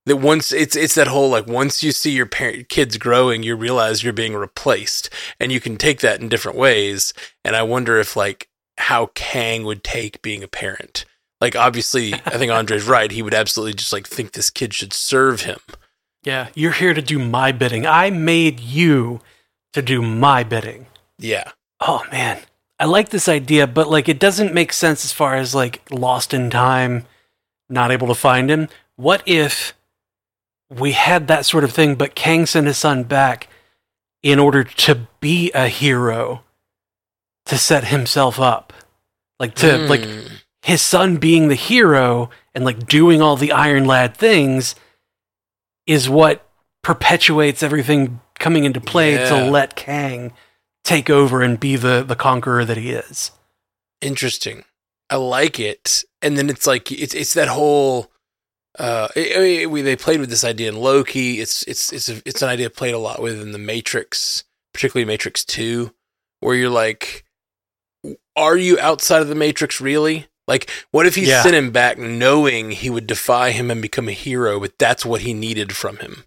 that 0.06 0.16
once 0.16 0.52
it's 0.52 0.76
it's 0.76 0.94
that 0.94 1.08
whole 1.08 1.28
like 1.28 1.46
once 1.46 1.82
you 1.82 1.92
see 1.92 2.12
your 2.12 2.26
parent 2.26 2.68
kids 2.68 2.96
growing, 2.96 3.42
you 3.42 3.56
realize 3.56 4.02
you're 4.02 4.12
being 4.12 4.34
replaced, 4.34 5.10
and 5.38 5.50
you 5.50 5.60
can 5.60 5.76
take 5.76 6.00
that 6.00 6.20
in 6.20 6.28
different 6.28 6.58
ways. 6.58 7.12
And 7.44 7.56
I 7.56 7.62
wonder 7.62 7.98
if 7.98 8.16
like 8.16 8.48
how 8.78 9.10
Kang 9.14 9.64
would 9.64 9.82
take 9.82 10.22
being 10.22 10.42
a 10.42 10.48
parent. 10.48 11.04
Like 11.40 11.56
obviously, 11.56 12.14
I 12.14 12.36
think 12.38 12.52
Andre's 12.52 12.86
right. 12.88 13.10
He 13.10 13.22
would 13.22 13.34
absolutely 13.34 13.74
just 13.74 13.92
like 13.92 14.06
think 14.06 14.32
this 14.32 14.50
kid 14.50 14.74
should 14.74 14.92
serve 14.92 15.42
him. 15.42 15.58
Yeah, 16.22 16.48
you're 16.54 16.72
here 16.72 16.92
to 16.92 17.00
do 17.00 17.18
my 17.18 17.50
bidding. 17.50 17.86
I 17.86 18.10
made 18.10 18.60
you 18.60 19.20
to 19.72 19.80
do 19.80 20.02
my 20.02 20.44
bidding. 20.44 20.86
Yeah, 21.18 21.52
Oh 21.80 22.04
man, 22.12 22.40
I 22.78 22.84
like 22.84 23.08
this 23.08 23.28
idea, 23.28 23.66
but 23.66 23.88
like 23.88 24.08
it 24.08 24.18
doesn't 24.18 24.52
make 24.52 24.72
sense 24.72 25.04
as 25.04 25.12
far 25.12 25.34
as 25.34 25.54
like 25.54 25.80
lost 25.90 26.34
in 26.34 26.50
time, 26.50 27.06
not 27.68 27.90
able 27.90 28.06
to 28.08 28.14
find 28.14 28.50
him. 28.50 28.68
What 28.96 29.22
if 29.26 29.72
we 30.68 30.92
had 30.92 31.26
that 31.28 31.46
sort 31.46 31.64
of 31.64 31.72
thing, 31.72 31.94
but 31.94 32.14
Kang 32.14 32.44
sent 32.44 32.66
his 32.66 32.76
son 32.76 33.04
back 33.04 33.48
in 34.22 34.38
order 34.38 34.62
to 34.62 35.06
be 35.20 35.50
a 35.52 35.68
hero 35.68 36.42
to 37.46 37.56
set 37.56 37.84
himself 37.84 38.38
up? 38.38 38.74
Like 39.38 39.54
to 39.56 39.78
like 39.78 40.04
Hmm. 40.04 40.26
His 40.62 40.82
son 40.82 41.16
being 41.16 41.48
the 41.48 41.54
hero 41.54 42.30
and 42.54 42.64
like 42.64 42.86
doing 42.86 43.22
all 43.22 43.36
the 43.36 43.52
Iron 43.52 43.86
Lad 43.86 44.16
things 44.16 44.74
is 45.86 46.08
what 46.08 46.46
perpetuates 46.82 47.62
everything 47.62 48.20
coming 48.38 48.64
into 48.64 48.80
play 48.80 49.14
Yeah. 49.14 49.28
to 49.28 49.50
let 49.50 49.76
Kang 49.76 50.32
take 50.84 51.10
over 51.10 51.42
and 51.42 51.58
be 51.60 51.76
the 51.76 52.02
the 52.06 52.16
conqueror 52.16 52.64
that 52.64 52.76
he 52.76 52.90
is. 52.90 53.30
interesting. 54.00 54.64
I 55.10 55.16
like 55.16 55.58
it. 55.60 56.04
And 56.22 56.38
then 56.38 56.48
it's 56.48 56.66
like 56.66 56.90
it's 56.92 57.14
it's 57.14 57.34
that 57.34 57.48
whole. 57.48 58.10
Uh, 58.78 59.08
it- 59.16 59.36
I 59.36 59.40
mean, 59.40 59.70
we 59.70 59.82
they 59.82 59.96
played 59.96 60.20
with 60.20 60.30
this 60.30 60.44
idea 60.44 60.68
in 60.70 60.76
Loki. 60.76 61.40
It's 61.40 61.62
it's 61.64 61.92
it's 61.92 62.08
a, 62.08 62.22
it's 62.24 62.40
an 62.42 62.48
idea 62.48 62.70
played 62.70 62.94
a 62.94 62.98
lot 62.98 63.20
with 63.20 63.40
in 63.40 63.52
the 63.52 63.58
Matrix, 63.58 64.44
particularly 64.72 65.04
Matrix 65.04 65.44
Two, 65.44 65.92
where 66.38 66.54
you're 66.54 66.70
like, 66.70 67.24
are 68.36 68.56
you 68.56 68.78
outside 68.78 69.20
of 69.20 69.28
the 69.28 69.34
Matrix 69.34 69.80
really? 69.80 70.28
Like, 70.50 70.68
what 70.90 71.06
if 71.06 71.14
he 71.14 71.26
Yeah. 71.26 71.42
sent 71.44 71.54
him 71.54 71.70
back 71.70 71.96
knowing 71.96 72.72
he 72.72 72.90
would 72.90 73.06
defy 73.06 73.52
him 73.52 73.70
and 73.70 73.80
become 73.80 74.08
a 74.08 74.12
hero, 74.12 74.58
but 74.60 74.76
that's 74.78 75.06
what 75.06 75.20
he 75.22 75.32
needed 75.32 75.74
from 75.76 75.98
him? 75.98 76.24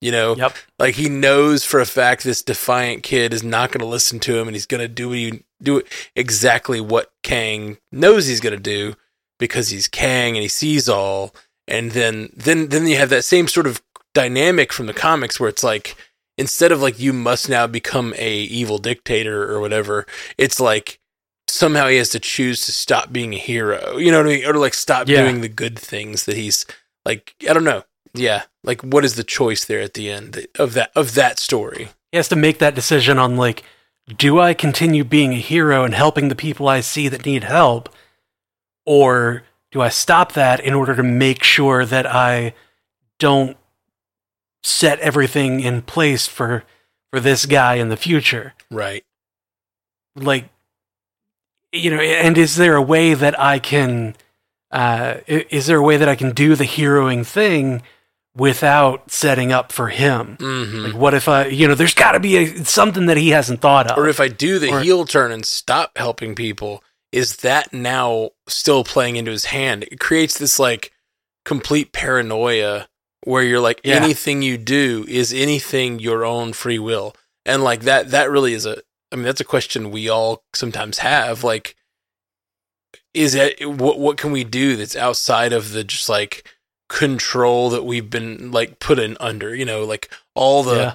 You 0.00 0.12
know, 0.12 0.34
Yep. 0.36 0.56
like 0.78 0.94
he 0.96 1.08
knows 1.08 1.64
for 1.64 1.78
a 1.78 1.86
fact 1.86 2.24
this 2.24 2.42
defiant 2.42 3.02
kid 3.02 3.32
is 3.34 3.42
not 3.42 3.70
going 3.70 3.80
to 3.80 3.86
listen 3.86 4.18
to 4.20 4.36
him, 4.38 4.48
and 4.48 4.54
he's 4.54 4.66
going 4.66 4.80
to 4.80 4.88
do 4.88 5.08
what 5.10 5.18
he, 5.18 5.44
do 5.62 5.82
exactly 6.16 6.80
what 6.80 7.12
Kang 7.22 7.78
knows 7.92 8.26
he's 8.26 8.40
going 8.40 8.54
to 8.56 8.60
do 8.60 8.94
because 9.38 9.68
he's 9.68 9.88
Kang 9.88 10.36
and 10.36 10.42
he 10.42 10.48
sees 10.48 10.88
all. 10.88 11.34
And 11.68 11.92
then 11.92 12.30
then 12.34 12.68
then 12.68 12.86
you 12.86 12.96
have 12.96 13.10
that 13.10 13.24
same 13.24 13.46
sort 13.46 13.66
of 13.66 13.82
dynamic 14.14 14.72
from 14.72 14.86
the 14.86 14.94
comics 14.94 15.38
where 15.38 15.48
it's 15.50 15.62
like 15.62 15.94
instead 16.38 16.72
of 16.72 16.80
like 16.82 16.98
you 16.98 17.12
must 17.12 17.48
now 17.48 17.66
become 17.66 18.14
a 18.16 18.34
evil 18.40 18.78
dictator 18.78 19.52
or 19.52 19.60
whatever, 19.60 20.06
it's 20.38 20.58
like 20.60 20.98
somehow 21.50 21.88
he 21.88 21.96
has 21.96 22.08
to 22.10 22.20
choose 22.20 22.64
to 22.66 22.72
stop 22.72 23.12
being 23.12 23.34
a 23.34 23.38
hero. 23.38 23.96
You 23.96 24.10
know 24.12 24.18
what 24.18 24.26
I 24.26 24.36
mean? 24.36 24.46
Or 24.46 24.54
like 24.54 24.74
stop 24.74 25.08
Yeah. 25.08 25.22
doing 25.22 25.40
the 25.40 25.48
good 25.48 25.78
things 25.78 26.24
that 26.24 26.36
he's 26.36 26.66
like 27.04 27.34
I 27.48 27.52
don't 27.52 27.64
know. 27.64 27.84
Yeah. 28.14 28.44
Like 28.64 28.82
what 28.82 29.04
is 29.04 29.14
the 29.16 29.24
choice 29.24 29.64
there 29.64 29.80
at 29.80 29.94
the 29.94 30.10
end 30.10 30.46
of 30.58 30.74
that 30.74 30.90
of 30.94 31.14
that 31.14 31.38
story? 31.38 31.88
He 32.12 32.16
has 32.16 32.28
to 32.28 32.36
make 32.36 32.58
that 32.58 32.74
decision 32.74 33.18
on 33.18 33.36
like, 33.36 33.62
do 34.16 34.40
I 34.40 34.54
continue 34.54 35.04
being 35.04 35.32
a 35.32 35.36
hero 35.38 35.84
and 35.84 35.94
helping 35.94 36.28
the 36.28 36.34
people 36.34 36.68
I 36.68 36.80
see 36.80 37.08
that 37.08 37.24
need 37.24 37.44
help, 37.44 37.88
or 38.84 39.44
do 39.70 39.80
I 39.80 39.88
stop 39.88 40.32
that 40.32 40.58
in 40.60 40.74
order 40.74 40.96
to 40.96 41.02
make 41.04 41.44
sure 41.44 41.84
that 41.86 42.06
I 42.06 42.54
don't 43.20 43.56
set 44.64 44.98
everything 45.00 45.60
in 45.60 45.82
place 45.82 46.26
for 46.26 46.64
for 47.12 47.20
this 47.20 47.46
guy 47.46 47.74
in 47.76 47.88
the 47.88 47.96
future? 47.96 48.54
Right. 48.70 49.04
like 50.16 50.48
you 51.72 51.90
know 51.90 52.00
and 52.00 52.36
is 52.38 52.56
there 52.56 52.76
a 52.76 52.82
way 52.82 53.14
that 53.14 53.38
i 53.40 53.58
can 53.58 54.14
uh 54.72 55.14
is 55.26 55.66
there 55.66 55.78
a 55.78 55.82
way 55.82 55.96
that 55.96 56.08
i 56.08 56.14
can 56.16 56.32
do 56.32 56.54
the 56.56 56.64
heroing 56.64 57.24
thing 57.26 57.82
without 58.36 59.10
setting 59.10 59.52
up 59.52 59.72
for 59.72 59.88
him 59.88 60.36
Mhm. 60.38 60.84
like 60.86 60.94
what 60.94 61.14
if 61.14 61.28
i 61.28 61.46
you 61.46 61.66
know 61.66 61.74
there's 61.74 61.94
got 61.94 62.12
to 62.12 62.20
be 62.20 62.36
a, 62.36 62.64
something 62.64 63.06
that 63.06 63.16
he 63.16 63.30
hasn't 63.30 63.60
thought 63.60 63.90
of 63.90 63.98
Or 63.98 64.08
if 64.08 64.20
I 64.20 64.28
do 64.28 64.58
the 64.58 64.70
Or- 64.70 64.80
heel 64.80 65.04
turn 65.04 65.32
and 65.32 65.44
stop 65.44 65.98
helping 65.98 66.34
people, 66.36 66.82
is 67.12 67.36
that 67.38 67.72
now 67.72 68.30
still 68.46 68.84
playing 68.84 69.16
into 69.16 69.32
his 69.32 69.46
hand? 69.46 69.82
It 69.90 69.98
creates 69.98 70.38
this 70.38 70.58
like 70.60 70.92
complete 71.44 71.92
paranoia 71.92 72.86
where 73.24 73.42
you're 73.42 73.60
like 73.60 73.80
Yeah. 73.82 73.96
anything 73.96 74.42
you 74.42 74.56
do 74.58 75.04
is 75.08 75.32
anything 75.32 75.98
your 75.98 76.24
own 76.24 76.52
free 76.52 76.78
will. 76.78 77.16
And 77.44 77.64
like 77.64 77.80
that 77.82 78.12
that 78.12 78.30
really 78.30 78.54
is 78.54 78.64
a 78.64 78.80
I 79.12 79.16
mean 79.16 79.24
that's 79.24 79.40
a 79.40 79.44
question 79.44 79.90
we 79.90 80.08
all 80.08 80.44
sometimes 80.54 80.98
have 80.98 81.42
like 81.44 81.76
is 83.12 83.34
it 83.34 83.68
what 83.68 83.98
what 83.98 84.16
can 84.16 84.32
we 84.32 84.44
do 84.44 84.76
that's 84.76 84.96
outside 84.96 85.52
of 85.52 85.72
the 85.72 85.84
just 85.84 86.08
like 86.08 86.44
control 86.90 87.70
that 87.70 87.84
we've 87.84 88.10
been 88.10 88.50
like 88.50 88.80
put 88.80 88.98
in 88.98 89.16
under, 89.20 89.54
you 89.54 89.64
know, 89.64 89.84
like 89.84 90.10
all 90.34 90.62
the 90.62 90.76
yeah. 90.76 90.92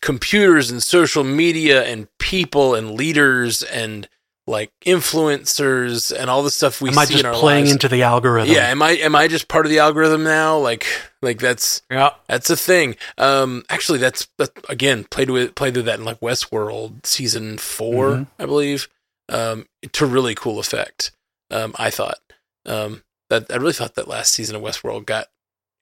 computers 0.00 0.70
and 0.70 0.82
social 0.82 1.22
media 1.22 1.84
and 1.84 2.08
people 2.18 2.74
and 2.74 2.92
leaders 2.92 3.62
and 3.62 4.08
like 4.48 4.72
influencers 4.84 6.12
and 6.16 6.30
all 6.30 6.42
the 6.42 6.50
stuff 6.50 6.80
we 6.80 6.90
Am 6.90 6.98
I 6.98 7.04
see 7.04 7.14
just 7.14 7.24
in 7.24 7.30
our 7.30 7.34
playing 7.34 7.64
lives. 7.66 7.72
into 7.72 7.88
the 7.88 8.02
algorithm? 8.02 8.52
yeah, 8.54 8.68
am 8.68 8.82
I 8.82 8.90
am 8.92 9.14
I 9.14 9.28
just 9.28 9.48
part 9.48 9.66
of 9.66 9.70
the 9.70 9.78
algorithm 9.78 10.24
now? 10.24 10.58
Like 10.58 10.86
like 11.22 11.38
that's 11.38 11.82
Yeah. 11.90 12.10
that's 12.28 12.50
a 12.50 12.56
thing. 12.56 12.96
Um, 13.18 13.64
actually, 13.68 13.98
that's 13.98 14.28
that 14.38 14.50
again 14.68 15.04
played 15.04 15.30
with 15.30 15.54
played 15.54 15.76
with 15.76 15.84
that 15.86 15.98
in 15.98 16.04
like 16.04 16.20
Westworld 16.20 17.04
season 17.06 17.58
4 17.58 18.10
Mhm. 18.10 18.26
I 18.38 18.46
believe. 18.46 18.88
Um, 19.30 19.66
to 19.92 20.06
really 20.06 20.34
cool 20.34 20.58
effect. 20.58 21.12
Um, 21.50 21.74
I 21.78 21.90
thought. 21.90 22.18
Um, 22.66 23.02
that 23.30 23.46
I 23.50 23.56
really 23.56 23.72
thought 23.74 23.94
that 23.96 24.08
last 24.08 24.32
season 24.32 24.56
of 24.56 24.62
Westworld 24.62 25.04
got 25.04 25.28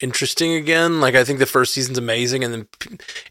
interesting 0.00 0.52
again. 0.54 1.00
Like 1.00 1.14
I 1.14 1.22
think 1.24 1.38
the 1.38 1.46
first 1.46 1.72
season's 1.72 1.96
amazing, 1.98 2.42
and 2.44 2.52
then 2.52 2.68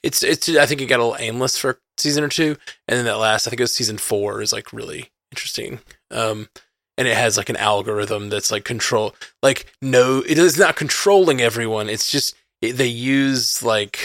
it's 0.02 0.24
it's 0.24 0.48
I 0.50 0.66
think 0.66 0.80
it 0.82 0.86
got 0.86 1.00
a 1.02 1.04
little 1.04 1.18
aimless 1.20 1.58
for 1.58 1.70
a 1.72 1.76
season 1.98 2.24
or 2.24 2.30
two, 2.30 2.56
and 2.88 2.98
then 2.98 3.06
that 3.06 3.18
last 3.18 3.46
I 3.46 3.50
think 3.50 3.60
it 3.60 3.64
was 3.64 3.74
season 3.76 3.98
four 3.98 4.42
is 4.42 4.54
like 4.54 4.72
really 4.72 5.12
interesting. 5.36 5.80
Um, 6.12 6.48
and 6.98 7.10
it 7.10 7.18
has 7.18 7.36
like 7.36 7.50
an 7.50 7.58
algorithm 7.58 8.30
that's 8.30 8.52
like 8.52 8.64
control 8.64 9.14
like 9.44 9.66
no 9.82 10.24
it 10.28 10.38
is 10.38 10.58
not 10.58 10.78
controlling 10.78 11.42
everyone 11.42 11.90
it's 11.90 12.10
just 12.10 12.36
it, 12.62 12.74
they 12.74 12.88
use 12.88 13.62
like 13.62 14.00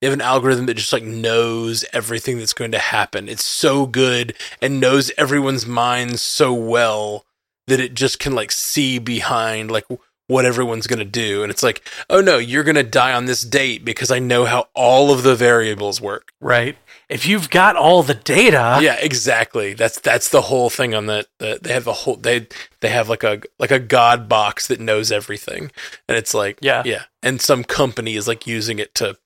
they 0.00 0.06
have 0.06 0.14
an 0.14 0.20
algorithm 0.20 0.66
that 0.66 0.74
just 0.74 0.92
like 0.92 1.02
knows 1.02 1.84
everything 1.92 2.38
that's 2.38 2.52
going 2.52 2.70
to 2.70 2.78
happen 2.78 3.28
it's 3.28 3.44
so 3.44 3.86
good 3.86 4.34
and 4.62 4.78
knows 4.78 5.10
everyone's 5.18 5.66
minds 5.66 6.22
so 6.22 6.52
well 6.54 7.24
that 7.66 7.80
it 7.80 7.94
just 7.94 8.20
can 8.20 8.34
like 8.34 8.52
see 8.52 9.00
behind 9.00 9.68
like 9.68 9.86
what 10.28 10.44
everyone's 10.44 10.86
going 10.86 11.00
to 11.00 11.04
do 11.04 11.42
and 11.42 11.50
it's 11.50 11.62
like 11.62 11.82
oh 12.08 12.20
no 12.20 12.38
you're 12.38 12.62
going 12.64 12.76
to 12.76 12.84
die 12.84 13.12
on 13.12 13.24
this 13.26 13.42
date 13.42 13.84
because 13.84 14.12
i 14.12 14.18
know 14.20 14.44
how 14.44 14.68
all 14.74 15.12
of 15.12 15.24
the 15.24 15.34
variables 15.34 16.00
work 16.00 16.32
Right. 16.40 16.76
If 17.08 17.24
you've 17.26 17.50
got 17.50 17.76
all 17.76 18.02
the 18.02 18.14
data, 18.14 18.78
yeah, 18.82 18.96
exactly. 19.00 19.74
That's 19.74 20.00
that's 20.00 20.28
the 20.30 20.40
whole 20.42 20.70
thing 20.70 20.92
on 20.94 21.06
that. 21.06 21.26
The, 21.38 21.58
they 21.62 21.72
have 21.72 21.84
the 21.84 21.92
whole 21.92 22.16
they 22.16 22.48
they 22.80 22.88
have 22.88 23.08
like 23.08 23.22
a 23.22 23.40
like 23.60 23.70
a 23.70 23.78
god 23.78 24.28
box 24.28 24.66
that 24.66 24.80
knows 24.80 25.12
everything, 25.12 25.70
and 26.08 26.18
it's 26.18 26.34
like 26.34 26.58
Yeah. 26.60 26.82
yeah. 26.84 27.04
And 27.22 27.40
some 27.40 27.62
company 27.62 28.16
is 28.16 28.26
like 28.26 28.46
using 28.48 28.80
it 28.80 28.92
to, 28.96 29.16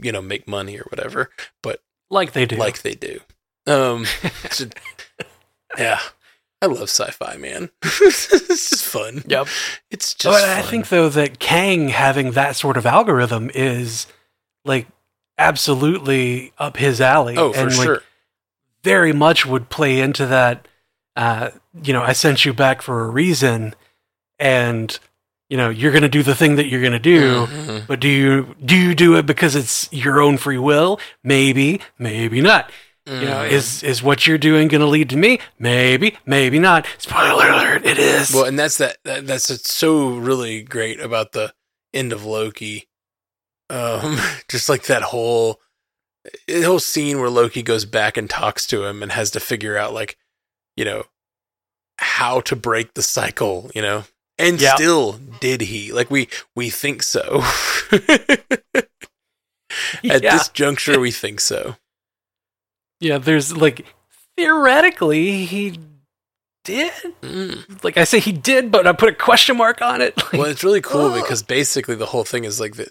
you 0.00 0.12
know, 0.12 0.22
make 0.22 0.46
money 0.46 0.78
or 0.78 0.84
whatever. 0.90 1.30
But 1.60 1.82
like 2.08 2.32
they 2.32 2.46
do. 2.46 2.54
like 2.56 2.82
they 2.82 2.94
do, 2.94 3.20
um, 3.66 4.04
just- 4.44 4.74
yeah. 5.76 5.98
I 6.62 6.66
love 6.66 6.88
sci-fi, 6.88 7.36
man. 7.36 7.68
it's 7.82 8.28
just 8.70 8.84
fun. 8.86 9.22
Yep. 9.26 9.48
It's 9.90 10.14
just. 10.14 10.40
And 10.42 10.50
I 10.52 10.62
fun. 10.62 10.70
think 10.70 10.88
though 10.88 11.08
that 11.10 11.38
Kang 11.38 11.88
having 11.88 12.30
that 12.32 12.56
sort 12.56 12.76
of 12.76 12.86
algorithm 12.86 13.50
is 13.54 14.06
like 14.64 14.86
absolutely 15.38 16.52
up 16.58 16.76
his 16.76 17.00
alley. 17.00 17.36
Oh, 17.36 17.52
for 17.52 17.58
and, 17.60 17.76
like, 17.76 17.84
sure. 17.84 18.02
very 18.82 19.12
much 19.12 19.46
would 19.46 19.68
play 19.68 20.00
into 20.00 20.26
that. 20.26 20.66
Uh, 21.16 21.50
you 21.82 21.92
know, 21.92 22.02
I 22.02 22.12
sent 22.12 22.44
you 22.44 22.52
back 22.52 22.82
for 22.82 23.04
a 23.04 23.08
reason, 23.08 23.74
and 24.38 24.98
you 25.48 25.56
know 25.56 25.68
you're 25.70 25.92
going 25.92 26.02
to 26.02 26.08
do 26.08 26.22
the 26.22 26.34
thing 26.34 26.56
that 26.56 26.66
you're 26.66 26.80
going 26.80 26.92
to 26.92 26.98
do. 26.98 27.46
Mhm. 27.46 27.86
But 27.86 28.00
do 28.00 28.08
you 28.08 28.54
do 28.64 28.76
you 28.76 28.94
do 28.94 29.16
it 29.16 29.26
because 29.26 29.54
it's 29.54 29.88
your 29.92 30.20
own 30.20 30.38
free 30.38 30.58
will? 30.58 30.98
Maybe, 31.22 31.80
maybe 31.98 32.40
not. 32.40 32.70
You 33.06 33.20
know, 33.26 33.44
Mhm. 33.44 33.50
is 33.50 33.82
is 33.82 34.02
what 34.02 34.26
you're 34.26 34.38
doing 34.38 34.66
going 34.68 34.80
to 34.80 34.86
lead 34.86 35.10
to 35.10 35.16
me? 35.16 35.38
Maybe, 35.58 36.16
maybe 36.24 36.58
not. 36.58 36.86
Spoiler 36.98 37.48
alert! 37.50 37.84
It 37.84 37.98
is. 37.98 38.32
Well, 38.32 38.44
and 38.44 38.58
that's 38.58 38.78
that, 38.78 38.96
that 39.04 39.26
that's 39.26 39.72
so 39.72 40.08
really 40.08 40.62
great 40.62 40.98
about 41.00 41.32
the 41.32 41.52
end 41.92 42.12
of 42.14 42.24
Loki. 42.24 42.88
Um, 43.70 44.18
just 44.48 44.68
like 44.68 44.84
that 44.84 45.02
whole 45.02 45.60
the 46.46 46.62
whole 46.62 46.78
scene 46.78 47.18
where 47.20 47.28
Loki 47.30 47.62
goes 47.62 47.84
back 47.84 48.16
and 48.16 48.28
talks 48.30 48.66
to 48.68 48.84
him 48.84 49.02
and 49.02 49.12
has 49.12 49.30
to 49.32 49.40
figure 49.40 49.76
out 49.76 49.92
like, 49.92 50.16
you 50.76 50.84
know, 50.84 51.04
how 51.98 52.40
to 52.42 52.56
break 52.56 52.94
the 52.94 53.02
cycle, 53.02 53.70
you 53.74 53.82
know. 53.82 54.04
And 54.38 54.60
Yeah. 54.60 54.74
still 54.74 55.12
did 55.40 55.60
he? 55.60 55.92
Like 55.92 56.10
we 56.10 56.28
we 56.56 56.70
think 56.70 57.02
so. 57.02 57.42
At 60.04 60.22
yeah. 60.22 60.36
this 60.36 60.48
juncture 60.48 61.00
we 61.00 61.10
think 61.22 61.40
so. 61.40 61.76
yeah, 63.00 63.18
there's 63.18 63.56
like 63.56 63.86
theoretically 64.36 65.44
he 65.46 65.78
did. 66.64 66.92
Mm. 67.22 67.84
Like 67.84 67.96
I 67.96 68.04
say, 68.04 68.18
he 68.20 68.32
did, 68.32 68.70
but 68.70 68.86
I 68.86 68.92
put 68.92 69.08
a 69.10 69.14
question 69.14 69.56
mark 69.56 69.82
on 69.82 70.00
it. 70.00 70.16
Like, 70.16 70.32
Well, 70.32 70.44
it's 70.44 70.64
really 70.64 70.80
cool 70.80 71.12
oh. 71.12 71.20
because 71.20 71.42
basically 71.42 71.94
the 71.94 72.06
whole 72.06 72.24
thing 72.24 72.44
is 72.44 72.60
like 72.60 72.76
that 72.76 72.90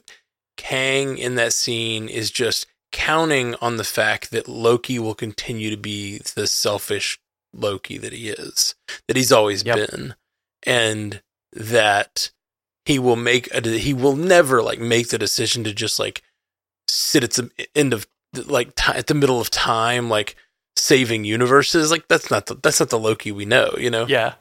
Kang 0.58 1.18
in 1.18 1.36
that 1.36 1.54
scene 1.54 2.08
is 2.10 2.32
just 2.32 2.66
counting 2.92 3.56
on 3.56 3.78
the 3.78 3.84
fact 3.84 4.32
that 4.32 4.48
Loki 4.48 5.00
will 5.00 5.16
continue 5.16 5.70
to 5.70 5.78
be 5.78 6.20
the 6.36 6.48
selfish 6.48 7.20
Loki 7.54 7.98
that 7.98 8.14
he 8.14 8.30
is, 8.30 8.76
that 9.08 9.18
he's 9.18 9.32
always 9.32 9.64
Yep. 9.66 9.90
been, 9.90 10.16
and 10.66 11.22
that 11.52 12.32
he 12.86 13.00
will 13.00 13.16
make 13.16 13.54
a 13.54 13.62
he 13.78 13.94
will 13.94 14.16
never 14.16 14.62
like 14.62 14.80
make 14.80 15.10
the 15.10 15.18
decision 15.18 15.64
to 15.64 15.74
just 15.74 16.00
like 16.00 16.22
sit 16.88 17.24
at 17.24 17.32
the 17.32 17.50
end 17.76 17.94
of 17.94 18.08
like 18.46 18.76
ti 18.76 18.92
at 18.94 19.08
the 19.08 19.14
middle 19.14 19.40
of 19.40 19.50
time 19.50 20.10
like 20.10 20.36
saving 20.76 21.24
universes 21.24 21.92
like 21.92 22.08
that's 22.08 22.32
not 22.32 22.48
the, 22.48 22.56
that's 22.56 22.80
not 22.80 22.90
the 22.90 22.98
Loki 23.00 23.32
we 23.32 23.46
know 23.46 23.74
you 23.78 23.90
know 23.92 24.06
yeah, 24.08 24.34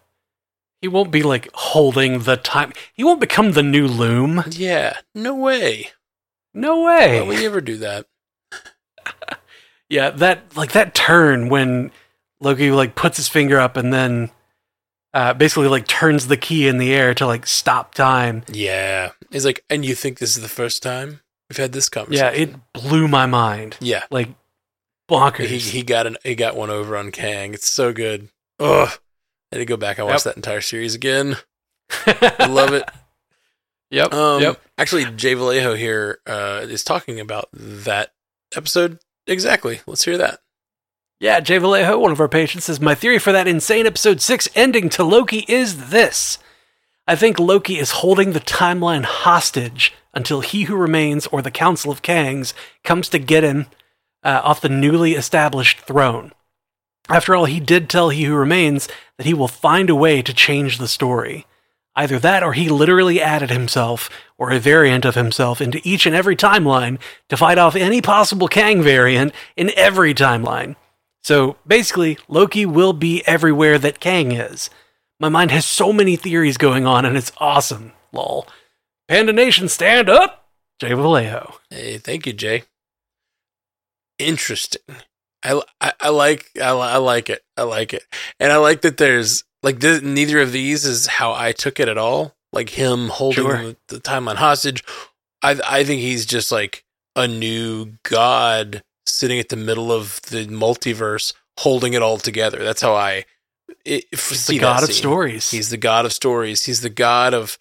he 0.81 0.89
won't 0.89 1.11
be 1.11 1.23
like 1.23 1.49
holding 1.55 2.21
the 2.21 2.37
time. 2.37 2.73
He 2.95 3.05
won't 3.05 3.21
become 3.21 3.53
the 3.53 3.63
new 3.63 3.87
Loom. 3.87 4.43
yeah 4.51 4.99
no 5.15 5.35
way 5.37 5.91
No 6.55 6.81
why 6.81 7.21
would 7.21 7.29
way. 7.29 7.41
you 7.41 7.47
ever 7.47 7.61
do 7.61 7.79
that 7.79 8.07
Yeah, 9.89 10.11
that 10.11 10.57
like 10.57 10.73
that 10.73 10.95
turn 10.95 11.49
when 11.51 11.91
Loki 12.41 12.71
like 12.71 12.95
puts 12.95 13.19
his 13.19 13.29
finger 13.29 13.59
up 13.61 13.77
and 13.77 13.93
then 13.93 14.31
uh, 15.13 15.35
basically 15.35 15.69
like 15.69 15.87
turns 15.87 16.29
the 16.29 16.37
key 16.39 16.67
in 16.67 16.79
the 16.79 16.95
air 16.95 17.13
to 17.15 17.27
like 17.27 17.47
stop 17.47 17.95
time. 17.95 18.43
Yeah. 18.51 19.11
He's 19.31 19.45
like, 19.45 19.63
and 19.69 19.85
you 19.85 19.95
think 19.95 20.19
this 20.19 20.35
is 20.37 20.43
the 20.43 20.49
first 20.49 20.83
time 20.83 21.21
we've 21.51 21.59
had 21.59 21.73
this 21.73 21.91
conversation? 21.91 22.25
Yeah, 22.27 22.33
it 22.43 22.55
blew 22.73 23.07
my 23.07 23.27
mind. 23.27 23.77
Yeah. 23.81 24.05
Like 24.11 24.31
bonkers. 25.11 25.47
He 25.47 25.59
he 25.59 25.83
got 25.83 26.07
an 26.07 26.17
he 26.25 26.35
got 26.35 26.57
one 26.57 26.71
over 26.71 26.97
on 26.97 27.11
Kang. 27.13 27.53
It's 27.53 27.69
so 27.69 27.93
good. 27.93 28.29
Ugh. 28.61 28.89
I 29.53 29.57
had 29.57 29.59
to 29.59 29.65
go 29.67 29.77
back 29.77 29.99
and 29.99 30.07
watch 30.07 30.21
Yep. 30.21 30.23
that 30.25 30.37
entire 30.37 30.63
series 30.63 30.95
again. 30.95 31.37
I 32.07 32.47
love 32.49 32.73
it. 32.73 32.89
Yep. 33.93 34.13
Um 34.13 34.43
yep. 34.43 34.61
actually 34.77 35.05
Jay 35.05 35.35
Vallejo 35.35 35.75
here 35.75 36.19
uh 36.27 36.67
is 36.69 36.83
talking 36.83 37.21
about 37.21 37.49
that 37.53 38.13
episode 38.57 38.99
exactly. 39.27 39.81
Let's 39.87 40.05
hear 40.05 40.19
that. 40.19 40.41
Yeah, 41.21 41.39
Jay 41.39 41.59
Vallejo, 41.59 42.01
one 42.01 42.11
of 42.11 42.19
our 42.19 42.29
patients, 42.29 42.65
says 42.65 42.81
My 42.81 42.97
theory 42.97 43.21
for 43.21 43.31
that 43.31 43.47
insane 43.47 43.87
episode 43.87 44.21
six 44.21 44.49
ending 44.57 44.89
to 44.89 45.05
Loki 45.05 45.45
is 45.47 45.91
this. 45.91 46.39
I 47.07 47.15
think 47.15 47.39
Loki 47.39 47.79
is 47.79 47.93
holding 47.93 48.33
the 48.33 48.41
timeline 48.41 49.05
hostage 49.05 49.93
until 50.15 50.41
He 50.41 50.65
Who 50.65 50.75
Remains 50.75 51.29
or 51.29 51.41
the 51.41 51.51
Council 51.51 51.93
of 51.93 52.03
Kangs 52.03 52.55
comes 52.83 53.09
to 53.09 53.21
get 53.21 53.45
him 53.45 53.67
uh, 54.25 54.41
off 54.43 54.61
the 54.61 54.69
newly 54.69 55.13
established 55.13 55.81
throne. 55.81 56.33
After 57.09 57.37
all, 57.37 57.45
he 57.45 57.61
did 57.61 57.89
tell 57.89 58.09
He 58.09 58.25
Who 58.25 58.35
Remains 58.35 58.89
that 59.17 59.27
he 59.27 59.35
will 59.35 59.47
find 59.47 59.91
a 59.91 59.95
way 59.95 60.23
to 60.23 60.35
change 60.35 60.79
the 60.79 60.89
story. 60.89 61.47
Either 61.95 62.19
that 62.19 62.43
or 62.43 62.55
he 62.55 62.69
literally 62.69 63.21
added 63.21 63.51
himself, 63.51 64.09
or 64.39 64.51
a 64.51 64.59
variant 64.59 65.05
of 65.05 65.15
himself, 65.15 65.61
into 65.61 65.81
each 65.85 66.07
and 66.07 66.15
every 66.15 66.37
timeline 66.37 66.99
to 67.29 67.37
fight 67.37 67.59
off 67.59 67.77
any 67.77 68.01
possible 68.01 68.49
Kang 68.49 68.83
variant 68.83 69.33
in 69.57 69.71
every 69.77 70.15
timeline. 70.15 70.75
So 71.23 71.57
basically, 71.67 72.19
Loki 72.29 72.67
will 72.67 72.93
be 72.93 73.23
everywhere 73.27 73.79
that 73.79 74.01
Kang 74.01 74.33
is. 74.33 74.71
My 75.21 75.29
mind 75.29 75.51
has 75.51 75.65
so 75.65 75.93
many 75.93 76.17
theories 76.17 76.57
going 76.57 76.87
on, 76.87 77.05
and 77.05 77.17
it's 77.17 77.33
awesome. 77.39 77.93
Lol. 78.13 78.47
Panda 79.07 79.33
Nation, 79.33 79.69
stand 79.69 80.09
up! 80.09 80.49
Jay 80.81 80.95
Vallejo. 80.95 81.55
Hey, 81.71 81.99
thank 81.99 82.27
you, 82.27 82.33
Jay. 82.33 82.65
Interesting. 84.19 84.83
I, 85.45 85.61
I, 85.81 85.93
I 86.01 86.09
like 86.09 86.51
I, 86.57 86.71
I 86.71 86.97
like 86.97 87.29
it. 87.31 87.43
I 87.57 87.63
like 87.63 87.93
it, 87.93 88.05
and 88.41 88.53
I 88.53 88.57
like 88.57 88.83
that 88.83 88.97
there's 88.97 89.45
like 89.63 89.81
th- 89.81 90.03
neither 90.03 90.41
of 90.41 90.53
these 90.53 90.85
is 90.85 91.07
how 91.07 91.33
I 91.33 91.53
took 91.53 91.79
it 91.81 91.89
at 91.89 91.99
all. 91.99 92.35
Like 92.53 92.71
him 92.71 93.09
holding 93.09 93.45
Sure. 93.45 93.75
the, 93.89 93.99
timeline 94.01 94.37
hostage. 94.37 94.85
I 95.43 95.59
I 95.67 95.85
think 95.85 96.01
he's 96.01 96.27
just 96.27 96.53
like 96.53 96.85
a 97.17 97.27
new 97.27 97.95
god 98.03 98.83
sitting 99.07 99.39
at 99.39 99.49
the 99.49 99.57
middle 99.57 99.91
of 99.91 100.21
the 100.23 100.47
multiverse, 100.47 101.33
holding 101.59 101.95
it 101.95 102.03
all 102.03 102.19
together. 102.19 102.63
That's 102.63 102.83
how 102.83 102.95
I. 102.95 103.25
It, 103.85 104.05
He's 104.11 104.47
the 104.47 104.59
god 104.59 104.83
of 104.83 104.89
scene. 104.91 104.97
stories. 104.97 105.51
He's 105.51 105.71
the 105.71 105.77
god 105.79 106.05
of 106.05 106.13
stories. 106.13 106.65
He's 106.65 106.83
the 106.83 106.91
god 106.91 107.33
of 107.35 107.57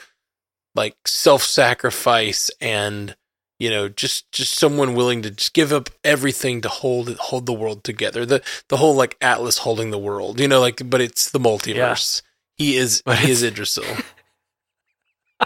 like 0.76 0.96
self-sacrifice 1.06 2.50
and 2.60 3.16
you 3.62 3.70
know 3.70 3.88
just 3.88 4.32
just 4.32 4.58
someone 4.58 4.96
willing 4.96 5.22
to 5.22 5.30
just 5.30 5.54
give 5.54 5.72
up 5.72 5.92
everything 6.04 6.62
to 6.62 6.68
hold 6.68 7.08
it 7.10 7.18
hold 7.20 7.46
the 7.46 7.54
world 7.54 7.84
together. 7.84 8.26
The 8.26 8.42
the 8.70 8.78
whole 8.78 8.96
like 8.96 9.16
Atlas 9.22 9.60
holding 9.60 9.92
the 9.92 10.00
world. 10.00 10.40
You 10.40 10.48
know 10.48 10.60
like 10.60 10.82
but 10.90 11.00
it's 11.00 11.30
the 11.30 11.40
multiverse. 11.40 12.24
He 12.56 12.76
is 12.76 13.04
But 13.06 13.20
he 13.20 13.30
is 13.30 13.44
Yggdrasil. 13.44 13.86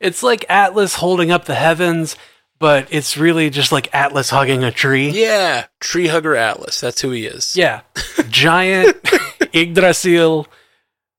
it's 0.00 0.24
like 0.24 0.44
Atlas 0.48 0.96
holding 0.96 1.30
up 1.30 1.44
the 1.44 1.54
heavens, 1.54 2.16
but 2.58 2.88
it's 2.90 3.16
really 3.16 3.48
just 3.48 3.70
like 3.70 3.94
Atlas 3.94 4.30
hugging 4.30 4.64
a 4.64 4.72
tree. 4.72 5.10
Yeah, 5.10 5.66
tree 5.78 6.08
hugger 6.08 6.34
Atlas. 6.34 6.80
That's 6.80 7.00
who 7.00 7.12
he 7.12 7.26
is. 7.26 7.54
Yeah. 7.56 7.82
Giant 8.28 8.96
Yggdrasil 9.52 10.48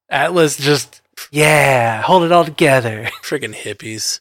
Atlas 0.09 0.57
just 0.57 1.01
yeah, 1.31 2.01
hold 2.01 2.23
it 2.23 2.33
all 2.33 2.43
together. 2.43 3.09
Freaking 3.23 3.55
hippies. 3.55 4.19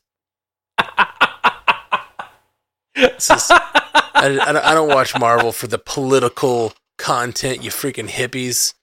Is- 2.96 3.30
I, 3.30 4.38
I 4.42 4.52
don't, 4.52 4.64
I 4.64 4.74
don't 4.74 4.88
watch 4.88 5.18
Marvel 5.18 5.52
for 5.52 5.66
the 5.66 5.78
political 5.78 6.72
content, 6.96 7.62
you 7.62 7.70
freaking 7.70 8.08
hippies. 8.08 8.74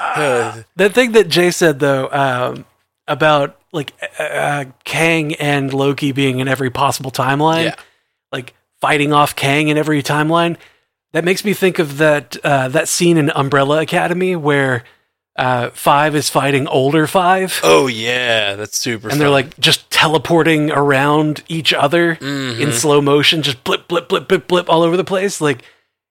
Uh, 0.00 0.62
The 0.76 0.90
thing 0.90 1.12
that 1.12 1.28
Jay 1.28 1.50
said 1.50 1.78
though 1.78 2.08
um, 2.10 2.64
about 3.06 3.58
like 3.72 3.92
uh, 4.18 4.22
uh, 4.22 4.64
Kang 4.84 5.34
and 5.34 5.72
Loki 5.72 6.12
being 6.12 6.40
in 6.40 6.48
every 6.48 6.70
possible 6.70 7.10
timeline, 7.10 7.66
yeah. 7.66 7.74
like 8.32 8.54
fighting 8.80 9.12
off 9.12 9.36
Kang 9.36 9.68
in 9.68 9.76
every 9.76 10.02
timeline, 10.02 10.56
that 11.12 11.24
makes 11.24 11.44
me 11.44 11.52
think 11.52 11.78
of 11.78 11.98
that 11.98 12.36
uh, 12.44 12.68
that 12.68 12.88
scene 12.88 13.16
in 13.16 13.30
Umbrella 13.30 13.80
Academy 13.80 14.34
where 14.36 14.84
uh, 15.38 15.70
Five 15.70 16.14
is 16.16 16.28
fighting 16.28 16.66
older 16.66 17.06
Five, 17.06 17.60
Oh 17.62 17.86
yeah, 17.86 18.54
that's 18.56 18.76
super. 18.76 19.08
and 19.08 19.18
they're 19.20 19.30
like 19.30 19.58
just 19.60 19.88
teleporting 19.90 20.70
around 20.70 21.42
each 21.48 21.72
other 21.72 22.16
Mhm. 22.16 22.60
in 22.60 22.72
slow 22.72 23.00
motion, 23.00 23.42
just 23.42 23.62
blip, 23.64 23.88
blip, 23.88 24.08
blip, 24.08 24.28
blip, 24.28 24.46
blip 24.48 24.68
all 24.68 24.82
over 24.82 24.96
the 24.96 25.04
place. 25.04 25.40
Like 25.40 25.62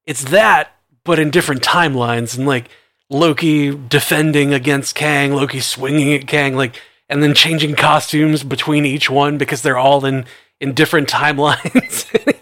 it's 0.05 0.23
that, 0.25 0.75
but 1.03 1.19
in 1.19 1.29
different 1.29 1.61
timelines, 1.61 2.37
and 2.37 2.47
like 2.47 2.69
Loki 3.09 3.75
defending 3.75 4.53
against 4.53 4.95
Kang, 4.95 5.33
Loki 5.35 5.59
swinging 5.59 6.13
at 6.13 6.27
Kang, 6.27 6.55
like, 6.55 6.81
and 7.09 7.21
then 7.21 7.33
changing 7.33 7.75
costumes 7.75 8.43
between 8.43 8.85
each 8.85 9.09
one 9.09 9.37
because 9.37 9.61
they're 9.61 9.77
all 9.77 10.05
in 10.05 10.25
in 10.59 10.73
different 10.73 11.07
timelines. 11.21 12.05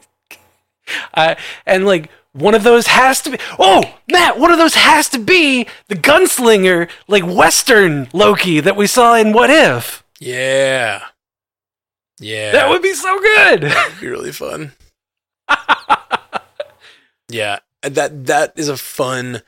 uh, 1.14 1.36
and 1.66 1.86
like 1.86 2.10
one 2.36 2.54
of 2.54 2.64
those 2.64 2.88
has 2.88 3.22
to 3.22 3.32
be. 3.32 3.38
Oh, 3.58 3.84
Matt, 4.12 4.38
one 4.38 4.52
of 4.52 4.58
those 4.58 4.76
has 4.76 5.08
to 5.10 5.20
be 5.20 5.68
the 5.88 5.96
gunslinger, 5.96 6.90
like 7.08 7.24
Western 7.26 8.10
Loki 8.12 8.60
that 8.60 8.76
we 8.76 8.88
saw 8.88 9.16
in 9.16 9.32
What 9.32 9.50
If. 9.50 10.04
yeah, 10.20 11.02
yeah. 12.20 12.52
That 12.52 12.70
would 12.70 12.82
be 12.82 12.94
so 12.94 13.20
good. 13.20 13.62
That'd 13.64 14.00
be 14.02 14.08
really 14.08 14.32
fun. 14.34 14.74
yeah, 17.30 17.60
that 17.82 18.26
that 18.26 18.54
is 18.58 18.68
a 18.68 18.78
fun 18.78 19.42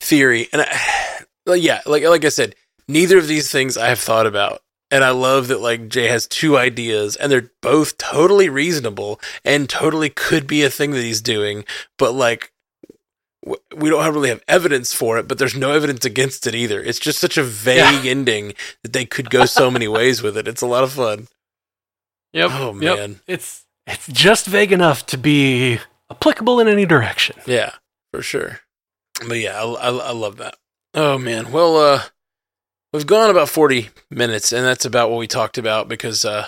theory, 0.00 0.48
and 0.52 0.62
I, 0.62 1.24
yeah, 1.54 1.80
like 1.84 2.04
like 2.04 2.24
I 2.24 2.30
said, 2.30 2.54
neither 2.88 3.18
of 3.18 3.28
these 3.28 3.50
things 3.50 3.76
I 3.76 3.88
have 3.88 4.00
thought 4.00 4.26
about, 4.26 4.62
and 4.90 5.04
I 5.04 5.10
love 5.10 5.48
that 5.48 5.60
like 5.60 5.88
Jay 5.88 6.08
has 6.08 6.26
two 6.26 6.56
ideas, 6.56 7.16
and 7.16 7.30
they're 7.30 7.50
both 7.60 7.98
totally 7.98 8.48
reasonable 8.48 9.20
and 9.44 9.68
totally 9.68 10.10
could 10.10 10.46
be 10.46 10.62
a 10.62 10.70
thing 10.70 10.92
that 10.92 11.02
he's 11.02 11.20
doing, 11.22 11.64
but 11.98 12.12
like. 12.12 12.52
We 13.74 13.88
don't 13.88 14.02
have 14.02 14.14
really 14.14 14.28
have 14.28 14.44
evidence 14.46 14.92
for 14.92 15.16
it, 15.16 15.26
but 15.26 15.38
there's 15.38 15.56
no 15.56 15.70
evidence 15.70 16.04
against 16.04 16.46
it 16.46 16.54
either. 16.54 16.78
It's 16.78 16.98
just 16.98 17.18
such 17.18 17.38
a 17.38 17.42
vague 17.42 18.04
ending 18.04 18.52
that 18.82 18.92
they 18.92 19.06
could 19.06 19.30
go 19.30 19.46
so 19.46 19.70
many 19.70 19.88
ways 19.88 20.20
with 20.20 20.36
it. 20.36 20.46
It's 20.46 20.60
a 20.60 20.66
lot 20.66 20.84
of 20.84 20.92
fun. 20.92 21.26
Yep. 22.34 22.50
Oh, 22.52 22.78
yep. 22.78 22.98
man. 22.98 23.20
It's 23.26 23.64
it's 23.86 24.06
just 24.08 24.46
vague 24.46 24.72
enough 24.72 25.06
to 25.06 25.16
be 25.16 25.78
applicable 26.10 26.60
in 26.60 26.68
any 26.68 26.84
direction. 26.84 27.36
Yeah, 27.46 27.72
for 28.12 28.22
sure. 28.22 28.60
But 29.26 29.38
yeah, 29.38 29.60
I, 29.60 29.64
I, 29.64 29.88
I 29.88 30.12
love 30.12 30.36
that. 30.36 30.56
Oh 30.94 31.18
man. 31.18 31.52
Well, 31.52 31.76
uh, 31.76 32.02
we've 32.92 33.06
gone 33.06 33.30
about 33.30 33.48
forty 33.48 33.88
minutes, 34.10 34.52
and 34.52 34.64
that's 34.64 34.84
about 34.84 35.10
what 35.10 35.18
we 35.18 35.26
talked 35.26 35.58
about 35.58 35.88
because 35.88 36.24
uh, 36.24 36.46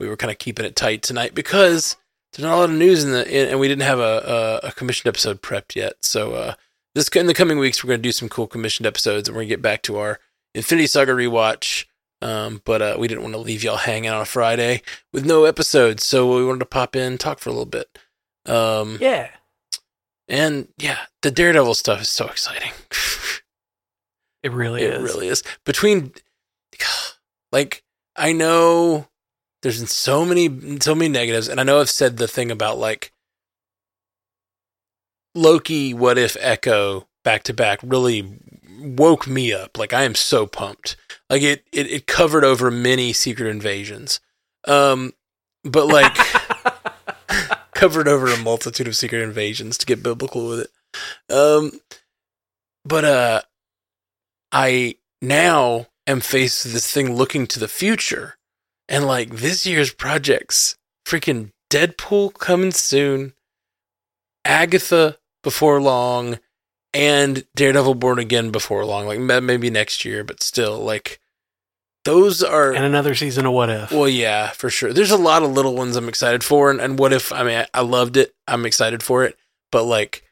we 0.00 0.08
were 0.08 0.16
kind 0.16 0.30
of 0.30 0.38
keeping 0.38 0.64
it 0.66 0.76
tight 0.76 1.02
tonight 1.02 1.34
because 1.34 1.96
there's 2.32 2.44
not 2.46 2.54
a 2.54 2.60
lot 2.60 2.70
of 2.70 2.76
news 2.76 3.04
in 3.04 3.12
the 3.12 3.28
in, 3.28 3.48
and 3.50 3.60
we 3.60 3.68
didn't 3.68 3.82
have 3.86 3.98
a, 4.00 4.60
a 4.62 4.68
a 4.68 4.72
commissioned 4.72 5.08
episode 5.08 5.42
prepped 5.42 5.74
yet. 5.74 5.94
So 6.02 6.32
uh, 6.34 6.54
this 6.94 7.08
in 7.08 7.26
the 7.26 7.34
coming 7.34 7.58
weeks, 7.58 7.82
we're 7.82 7.88
going 7.88 8.00
to 8.00 8.08
do 8.08 8.12
some 8.12 8.28
cool 8.28 8.46
commissioned 8.46 8.86
episodes, 8.86 9.28
and 9.28 9.34
we're 9.34 9.40
going 9.42 9.48
to 9.48 9.54
get 9.56 9.62
back 9.62 9.82
to 9.82 9.98
our 9.98 10.18
Infinity 10.54 10.86
Saga 10.86 11.12
rewatch. 11.12 11.86
Um, 12.20 12.62
but 12.64 12.80
uh, 12.80 12.96
we 13.00 13.08
didn't 13.08 13.22
want 13.22 13.34
to 13.34 13.40
leave 13.40 13.64
y'all 13.64 13.78
hanging 13.78 14.08
on 14.08 14.20
a 14.20 14.24
Friday 14.24 14.82
with 15.12 15.26
no 15.26 15.42
episodes, 15.44 16.04
so 16.06 16.36
we 16.36 16.44
wanted 16.44 16.60
to 16.60 16.66
pop 16.66 16.94
in, 16.94 17.18
talk 17.18 17.40
for 17.40 17.50
a 17.50 17.52
little 17.52 17.66
bit. 17.66 17.98
Um, 18.46 18.98
Yeah. 19.00 19.28
and 20.28 20.68
yeah, 20.78 20.98
the 21.22 21.32
Daredevil 21.32 21.74
stuff 21.74 22.00
is 22.02 22.08
so 22.08 22.26
exciting. 22.28 22.70
It 24.42 24.52
really 24.52 24.82
it 24.82 24.94
is. 24.94 25.02
really 25.02 25.28
is. 25.28 25.42
Between, 25.64 26.12
like, 27.52 27.82
I 28.16 28.32
know 28.32 29.08
there's 29.62 29.78
been 29.78 29.86
so 29.86 30.24
many, 30.24 30.78
so 30.80 30.94
many 30.94 31.08
negatives, 31.08 31.48
and 31.48 31.60
I 31.60 31.62
know 31.62 31.80
I've 31.80 31.90
said 31.90 32.16
the 32.16 32.28
thing 32.28 32.50
about 32.50 32.78
like 32.78 33.12
Loki, 35.34 35.94
What 35.94 36.18
If, 36.18 36.36
Echo 36.40 37.06
back 37.24 37.44
to 37.44 37.54
back 37.54 37.78
really 37.82 38.38
woke 38.80 39.26
me 39.26 39.52
up. 39.52 39.78
Like, 39.78 39.92
I 39.92 40.02
am 40.02 40.14
so 40.14 40.46
pumped. 40.46 40.96
Like 41.30 41.42
it, 41.42 41.64
it, 41.72 41.90
it 41.90 42.06
covered 42.06 42.44
over 42.44 42.70
many 42.70 43.12
secret 43.12 43.48
invasions. 43.48 44.20
Um, 44.66 45.12
but 45.64 45.86
like 45.86 46.14
covered 47.74 48.08
over 48.08 48.26
a 48.28 48.36
multitude 48.36 48.88
of 48.88 48.96
secret 48.96 49.22
invasions 49.22 49.78
to 49.78 49.86
get 49.86 50.02
biblical 50.02 50.48
with 50.48 50.60
it. 50.60 51.34
Um, 51.34 51.80
but 52.84 53.04
uh, 53.04 53.42
I 54.52 54.96
now 55.20 55.86
am 56.06 56.20
faced 56.20 56.64
with 56.64 56.74
this 56.74 56.92
thing 56.92 57.14
looking 57.14 57.46
to 57.48 57.58
the 57.58 57.68
future, 57.68 58.36
and 58.88 59.06
like 59.06 59.36
this 59.36 59.66
year's 59.66 59.92
projects, 59.92 60.76
freaking 61.06 61.50
Deadpool 61.70 62.34
coming 62.34 62.70
soon, 62.72 63.32
Agatha 64.44 65.18
before 65.42 65.80
long, 65.80 66.38
and 66.92 67.46
Daredevil 67.56 67.94
Born 67.94 68.18
Again 68.18 68.50
before 68.50 68.84
long. 68.84 69.06
Like 69.06 69.42
maybe 69.42 69.70
next 69.70 70.04
year, 70.04 70.22
but 70.22 70.42
still, 70.42 70.78
like 70.78 71.18
those 72.04 72.42
are 72.42 72.72
and 72.72 72.84
another 72.84 73.14
season 73.14 73.46
of 73.46 73.52
What 73.52 73.70
If. 73.70 73.90
well, 73.90 74.08
yeah, 74.08 74.50
for 74.50 74.68
sure. 74.68 74.92
There's 74.92 75.10
a 75.10 75.16
lot 75.16 75.42
of 75.42 75.52
little 75.52 75.74
ones 75.74 75.96
I'm 75.96 76.08
excited 76.08 76.44
for, 76.44 76.70
and, 76.70 76.80
and 76.80 76.98
what 76.98 77.12
if? 77.12 77.32
I 77.32 77.42
mean, 77.42 77.58
I, 77.58 77.66
I 77.72 77.80
loved 77.80 78.16
it. 78.16 78.34
I'm 78.46 78.66
excited 78.66 79.02
for 79.02 79.24
it, 79.24 79.38
but 79.70 79.84
like 79.84 80.24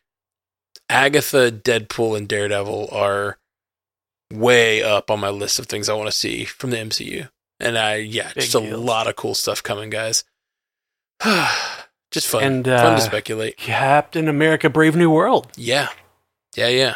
Agatha, 0.91 1.51
Deadpool, 1.51 2.19
and 2.19 2.29
Daredevil 2.29 2.91
are 2.93 3.39
way 4.33 4.83
up 4.83 5.11
on 5.11 5.21
my 5.21 5.31
list 5.31 5.59
of 5.59 5.67
things 5.67 5.89
I 5.89 5.95
want 5.95 6.09
to 6.09 6.13
see 6.17 6.45
from 6.45 6.71
the 6.71 6.77
MCU. 6.77 7.29
And 7.59 7.77
I, 7.77 7.97
yeah, 7.97 8.33
Big 8.35 8.45
just 8.45 8.55
a 8.55 8.61
lot 8.61 9.07
of 9.07 9.17
cool 9.17 9.35
stuff 9.35 9.63
coming, 9.63 9.91
guys. 9.91 10.25
just 12.11 12.27
fun, 12.27 12.43
And, 12.43 12.65
fun 12.65 12.75
uh, 12.75 12.97
to 12.97 13.03
speculate. 13.03 13.57
Captain 13.57 14.29
America 14.29 14.71
Brave 14.71 14.97
New 14.97 15.11
World, 15.11 15.49
Yeah, 15.57 15.89
yeah, 16.57 16.69
yeah. 16.69 16.95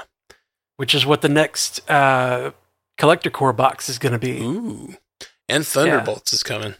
which 0.76 0.95
is 0.95 1.05
what 1.05 1.20
the 1.20 1.28
next 1.28 1.89
uh, 1.91 2.53
Collector 2.99 3.30
Corps 3.30 3.53
box 3.53 3.89
is 3.89 3.99
going 3.99 4.12
to 4.12 4.18
be. 4.18 4.41
Ooh, 4.41 4.97
and 5.49 5.66
Thunderbolts 5.66 6.32
is 6.32 6.43
coming. 6.43 6.74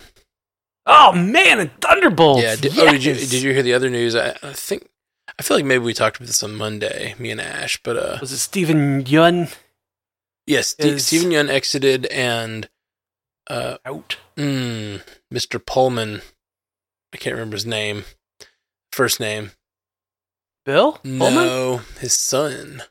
Oh, 0.87 1.13
man, 1.13 1.61
and 1.61 1.71
Thunderbolts. 1.81 2.43
Yeah. 2.43 2.57
Did, 2.57 2.79
Oh, 2.79 2.91
did 2.91 3.05
you 3.05 3.15
did 3.15 3.33
you 3.43 3.53
hear 3.53 3.63
the 3.63 3.75
other 3.75 3.91
news? 3.91 4.15
I, 4.17 4.31
I 4.43 4.53
think 4.53 4.89
I 5.39 5.43
feel 5.43 5.57
like 5.57 5.65
maybe 5.67 5.85
we 5.85 5.95
talked 5.95 6.17
about 6.17 6.27
this 6.27 6.43
on 6.43 6.55
Monday, 6.55 7.15
me 7.19 7.31
and 7.31 7.41
Ash, 7.41 7.81
but 7.83 7.97
uh, 7.97 8.19
Was 8.21 8.33
it 8.33 8.39
Steven 8.39 9.05
Yeun 9.05 9.55
yes, 10.47 10.75
is- 10.79 11.07
Steven 11.07 11.31
Yeun 11.31 11.49
exited, 11.49 12.07
and 12.07 12.69
uh, 13.49 13.79
out? 13.85 14.17
mm, 14.37 15.03
Mr. 15.33 15.65
Pullman, 15.65 16.23
I 17.13 17.17
can't 17.17 17.35
remember 17.35 17.57
his 17.57 17.67
name, 17.67 18.05
first 18.93 19.21
name. 19.21 19.53
Bill? 20.65 20.93
Pullman? 21.03 21.35
No, 21.35 21.81
his 22.01 22.15
son. 22.15 22.83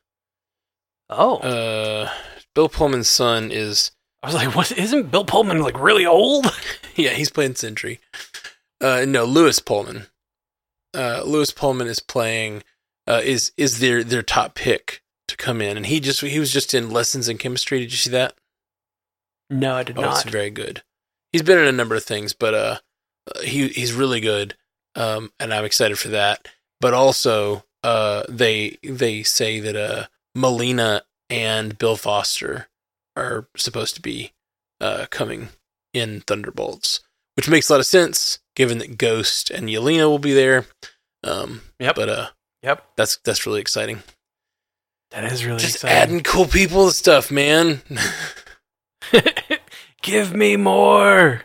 Oh. 1.10 1.38
Uh, 1.38 2.10
Bill 2.56 2.70
Pullman's 2.70 3.10
son 3.10 3.52
is 3.52 3.92
I 4.22 4.28
was 4.28 4.36
like, 4.36 4.56
what? 4.56 4.72
Isn't 4.72 5.12
Bill 5.12 5.26
Pullman 5.26 5.60
like 5.62 5.80
really 5.80 6.06
old? 6.06 6.46
yeah, 6.96 7.10
he's 7.12 7.30
playing 7.30 7.56
Sentry. 7.56 8.00
Uh, 8.80 9.06
no, 9.08 9.26
Lewis 9.26 9.60
Pullman. 9.60 10.08
Uh, 10.96 11.24
Lewis 11.26 11.52
Pullman 11.52 11.88
is 11.88 12.00
playing 12.00 12.64
uh, 13.08 13.22
is 13.24 13.52
is 13.58 13.80
their 13.80 14.04
their 14.04 14.22
top 14.24 14.56
pick 14.56 15.03
come 15.44 15.62
in, 15.62 15.78
and 15.78 15.86
he 15.86 16.00
just 16.00 16.22
he 16.22 16.40
was 16.40 16.52
just 16.52 16.74
in 16.74 16.90
Lessons 16.90 17.28
in 17.30 17.38
Chemistry. 17.38 17.80
Did 17.80 17.92
you 17.92 17.98
see 17.98 18.10
that? 18.12 18.36
No, 19.50 19.76
I 19.76 19.84
did 19.84 19.98
Oh, 19.98 20.10
it's 20.10 20.26
not. 20.26 20.32
very 20.32 20.50
good. 20.50 20.82
He's 21.32 21.42
been 21.44 21.58
in 21.60 21.66
a 21.66 21.72
number 21.72 21.96
of 21.96 22.04
things, 22.04 22.34
but 22.34 22.54
uh, 22.54 22.78
uh, 23.36 23.42
he 23.42 23.68
he's 23.70 23.94
really 23.94 24.20
good, 24.20 24.56
um, 24.96 25.32
and 25.40 25.54
I'm 25.54 25.66
excited 25.66 26.00
for 26.00 26.10
that. 26.10 26.48
But 26.80 26.94
also, 26.94 27.66
uh, 27.84 28.24
they 28.30 28.78
they 28.84 29.24
say 29.24 29.60
that 29.60 29.76
uh, 29.76 30.06
Melina 30.36 31.04
and 31.30 31.78
Bill 31.78 31.96
Foster 31.98 32.68
are 33.16 33.48
supposed 33.58 33.96
to 33.96 34.02
be 34.02 34.32
uh, 34.82 35.06
coming 35.12 35.50
in 35.94 36.22
Thunderbolts, 36.22 37.02
which 37.36 37.50
makes 37.50 37.70
a 37.70 37.74
lot 37.74 37.80
of 37.80 37.86
sense 37.86 38.40
given 38.56 38.78
that 38.80 38.98
Ghost 38.98 39.50
and 39.52 39.68
Yelena 39.70 40.08
will 40.08 40.20
be 40.20 40.34
there. 40.34 40.66
Um, 41.24 41.62
Yep. 41.80 41.96
But 41.96 42.10
uh, 42.10 42.28
Yep. 42.64 42.84
that's 42.98 43.18
that's 43.18 43.46
really 43.46 43.62
exciting. 43.62 44.04
That 45.14 45.32
is 45.32 45.46
really 45.46 45.60
Just 45.60 45.76
exciting. 45.76 45.98
adding 45.98 46.24
cool 46.24 46.46
people 46.48 46.88
to 46.88 46.94
stuff, 46.94 47.30
man. 47.30 47.82
Give 50.02 50.34
me 50.34 50.56
more. 50.58 51.44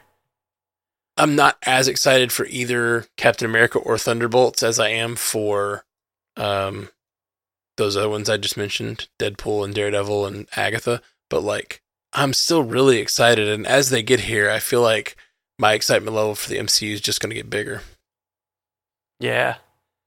I'm 1.16 1.36
not 1.36 1.58
as 1.64 1.86
excited 1.88 2.32
for 2.32 2.46
either 2.46 3.06
Captain 3.16 3.48
America 3.48 3.78
or 3.78 3.98
Thunderbolts 3.98 4.62
as 4.62 4.78
I 4.80 4.88
am 4.88 5.16
for 5.16 5.84
um 6.36 6.88
those 7.76 7.96
other 7.96 8.08
ones 8.08 8.28
I 8.28 8.36
just 8.38 8.56
mentioned, 8.56 9.08
Deadpool 9.20 9.64
and 9.64 9.74
Daredevil 9.74 10.26
and 10.26 10.48
Agatha, 10.56 11.00
but 11.30 11.42
like 11.42 11.82
I'm 12.12 12.32
still 12.32 12.62
really 12.62 12.98
excited 12.98 13.48
and 13.48 13.66
as 13.66 13.90
they 13.90 14.02
get 14.02 14.20
here, 14.20 14.48
I 14.50 14.60
feel 14.60 14.80
like 14.80 15.16
my 15.58 15.74
excitement 15.74 16.16
level 16.16 16.34
for 16.34 16.48
the 16.48 16.56
MCU 16.58 16.92
is 16.94 17.00
just 17.00 17.20
going 17.20 17.30
to 17.30 17.36
get 17.36 17.50
bigger. 17.50 17.82
Yeah. 19.20 19.56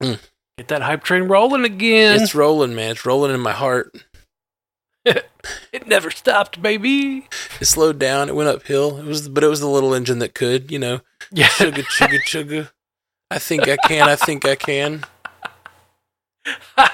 Mm. 0.02 0.18
Get 0.58 0.68
that 0.68 0.82
hype 0.82 1.02
train 1.02 1.24
rolling 1.24 1.64
again. 1.64 2.20
It's 2.20 2.34
rolling, 2.34 2.74
man. 2.74 2.90
It's 2.92 3.06
rolling 3.06 3.32
in 3.34 3.40
my 3.40 3.52
heart. 3.52 4.04
it 5.04 5.86
never 5.86 6.10
stopped, 6.10 6.60
baby. 6.62 7.26
It 7.60 7.64
slowed 7.64 7.98
down. 7.98 8.28
It 8.28 8.34
went 8.36 8.48
uphill. 8.50 8.98
It 8.98 9.06
was, 9.06 9.28
but 9.28 9.42
it 9.42 9.48
was 9.48 9.60
the 9.60 9.66
little 9.68 9.94
engine 9.94 10.18
that 10.20 10.34
could, 10.34 10.70
you 10.70 10.78
know, 10.78 11.00
Yeah. 11.30 11.46
chugga 11.48 11.82
chugga 11.84 12.20
chugga. 12.22 12.70
I 13.30 13.38
think 13.38 13.66
I 13.66 13.76
can. 13.88 14.08
I 14.08 14.16
think 14.16 14.44
I 14.44 14.54
can. 14.54 15.04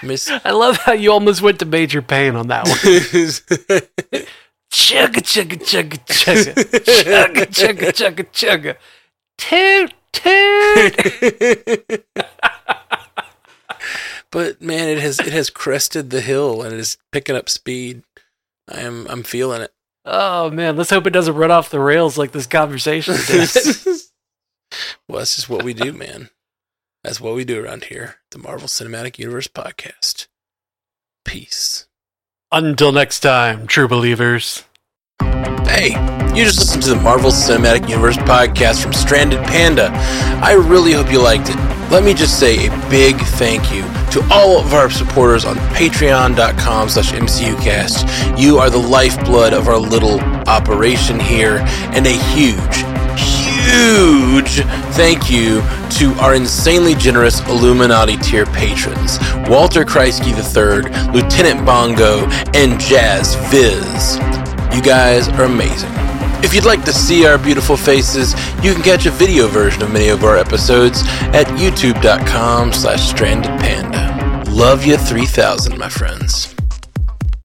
Miss. 0.02 0.30
I 0.44 0.52
love 0.52 0.76
how 0.78 0.92
you 0.92 1.10
almost 1.12 1.42
went 1.42 1.58
to 1.58 1.64
major 1.66 2.00
pain 2.00 2.36
on 2.36 2.46
that 2.48 2.68
one. 2.68 2.76
chugga 4.70 5.20
chugga 5.20 5.58
chugga 5.58 5.98
chugga 6.06 6.54
chugga 6.54 7.46
chugga 7.50 7.92
chugga 7.92 8.24
chugga 8.32 8.76
toot 9.36 9.94
toot. 10.12 12.04
But 14.30 14.60
man, 14.60 14.88
it 14.88 14.98
has 14.98 15.18
it 15.20 15.32
has 15.32 15.50
crested 15.50 16.10
the 16.10 16.20
hill 16.20 16.62
and 16.62 16.72
it 16.72 16.80
is 16.80 16.98
picking 17.12 17.36
up 17.36 17.48
speed. 17.48 18.02
I 18.68 18.80
am 18.80 19.06
I'm 19.08 19.22
feeling 19.22 19.62
it. 19.62 19.72
Oh 20.04 20.50
man, 20.50 20.76
let's 20.76 20.90
hope 20.90 21.06
it 21.06 21.12
doesn't 21.12 21.34
run 21.34 21.50
off 21.50 21.70
the 21.70 21.80
rails 21.80 22.18
like 22.18 22.32
this 22.32 22.46
conversation 22.46 23.14
did. 23.26 23.48
well, 25.08 25.18
that's 25.18 25.36
just 25.36 25.48
what 25.48 25.62
we 25.64 25.74
do, 25.74 25.92
man. 25.92 26.30
That's 27.04 27.20
what 27.20 27.34
we 27.34 27.44
do 27.44 27.62
around 27.62 27.84
here. 27.84 28.16
The 28.30 28.38
Marvel 28.38 28.68
Cinematic 28.68 29.18
Universe 29.18 29.48
podcast. 29.48 30.26
Peace. 31.24 31.86
Until 32.50 32.92
next 32.92 33.20
time, 33.20 33.66
true 33.66 33.88
believers. 33.88 34.64
Hey, 35.20 35.90
you 36.34 36.44
just 36.44 36.58
listened 36.58 36.82
to 36.84 36.90
the 36.90 37.00
Marvel 37.00 37.30
Cinematic 37.30 37.88
Universe 37.88 38.16
podcast 38.16 38.82
from 38.82 38.92
Stranded 38.92 39.40
Panda. 39.44 39.90
I 40.42 40.54
really 40.54 40.92
hope 40.92 41.12
you 41.12 41.22
liked 41.22 41.50
it. 41.50 41.77
Let 41.90 42.04
me 42.04 42.12
just 42.12 42.38
say 42.38 42.66
a 42.66 42.70
big 42.90 43.16
thank 43.18 43.72
you 43.72 43.82
to 44.12 44.26
all 44.30 44.58
of 44.58 44.74
our 44.74 44.90
supporters 44.90 45.46
on 45.46 45.56
patreon.com 45.74 46.88
slash 46.90 47.12
mcucast. 47.12 48.38
You 48.38 48.58
are 48.58 48.68
the 48.68 48.78
lifeblood 48.78 49.54
of 49.54 49.68
our 49.68 49.78
little 49.78 50.20
operation 50.46 51.18
here, 51.18 51.60
and 51.94 52.06
a 52.06 52.10
huge, 52.34 52.84
huge 53.18 54.62
thank 54.96 55.30
you 55.30 55.62
to 55.90 56.12
our 56.20 56.34
insanely 56.34 56.94
generous 56.94 57.40
Illuminati 57.48 58.18
tier 58.18 58.44
patrons 58.44 59.18
Walter 59.48 59.84
Kreisky 59.84 60.32
III, 60.36 61.12
Lieutenant 61.12 61.64
Bongo, 61.64 62.26
and 62.52 62.78
Jazz 62.78 63.34
Viz. 63.50 64.16
You 64.76 64.82
guys 64.82 65.28
are 65.28 65.44
amazing. 65.44 65.90
If 66.42 66.54
you'd 66.54 66.64
like 66.64 66.84
to 66.84 66.92
see 66.92 67.26
our 67.26 67.36
beautiful 67.36 67.76
faces, 67.76 68.32
you 68.62 68.72
can 68.72 68.82
catch 68.82 69.06
a 69.06 69.10
video 69.10 69.48
version 69.48 69.82
of 69.82 69.92
many 69.92 70.08
of 70.08 70.24
our 70.24 70.36
episodes 70.36 71.02
at 71.34 71.46
youtube.com 71.58 72.72
slash 72.72 73.08
stranded 73.08 73.50
panda. 73.60 74.48
Love 74.50 74.86
you 74.86 74.96
3000, 74.96 75.76
my 75.76 75.88
friends. 75.88 76.57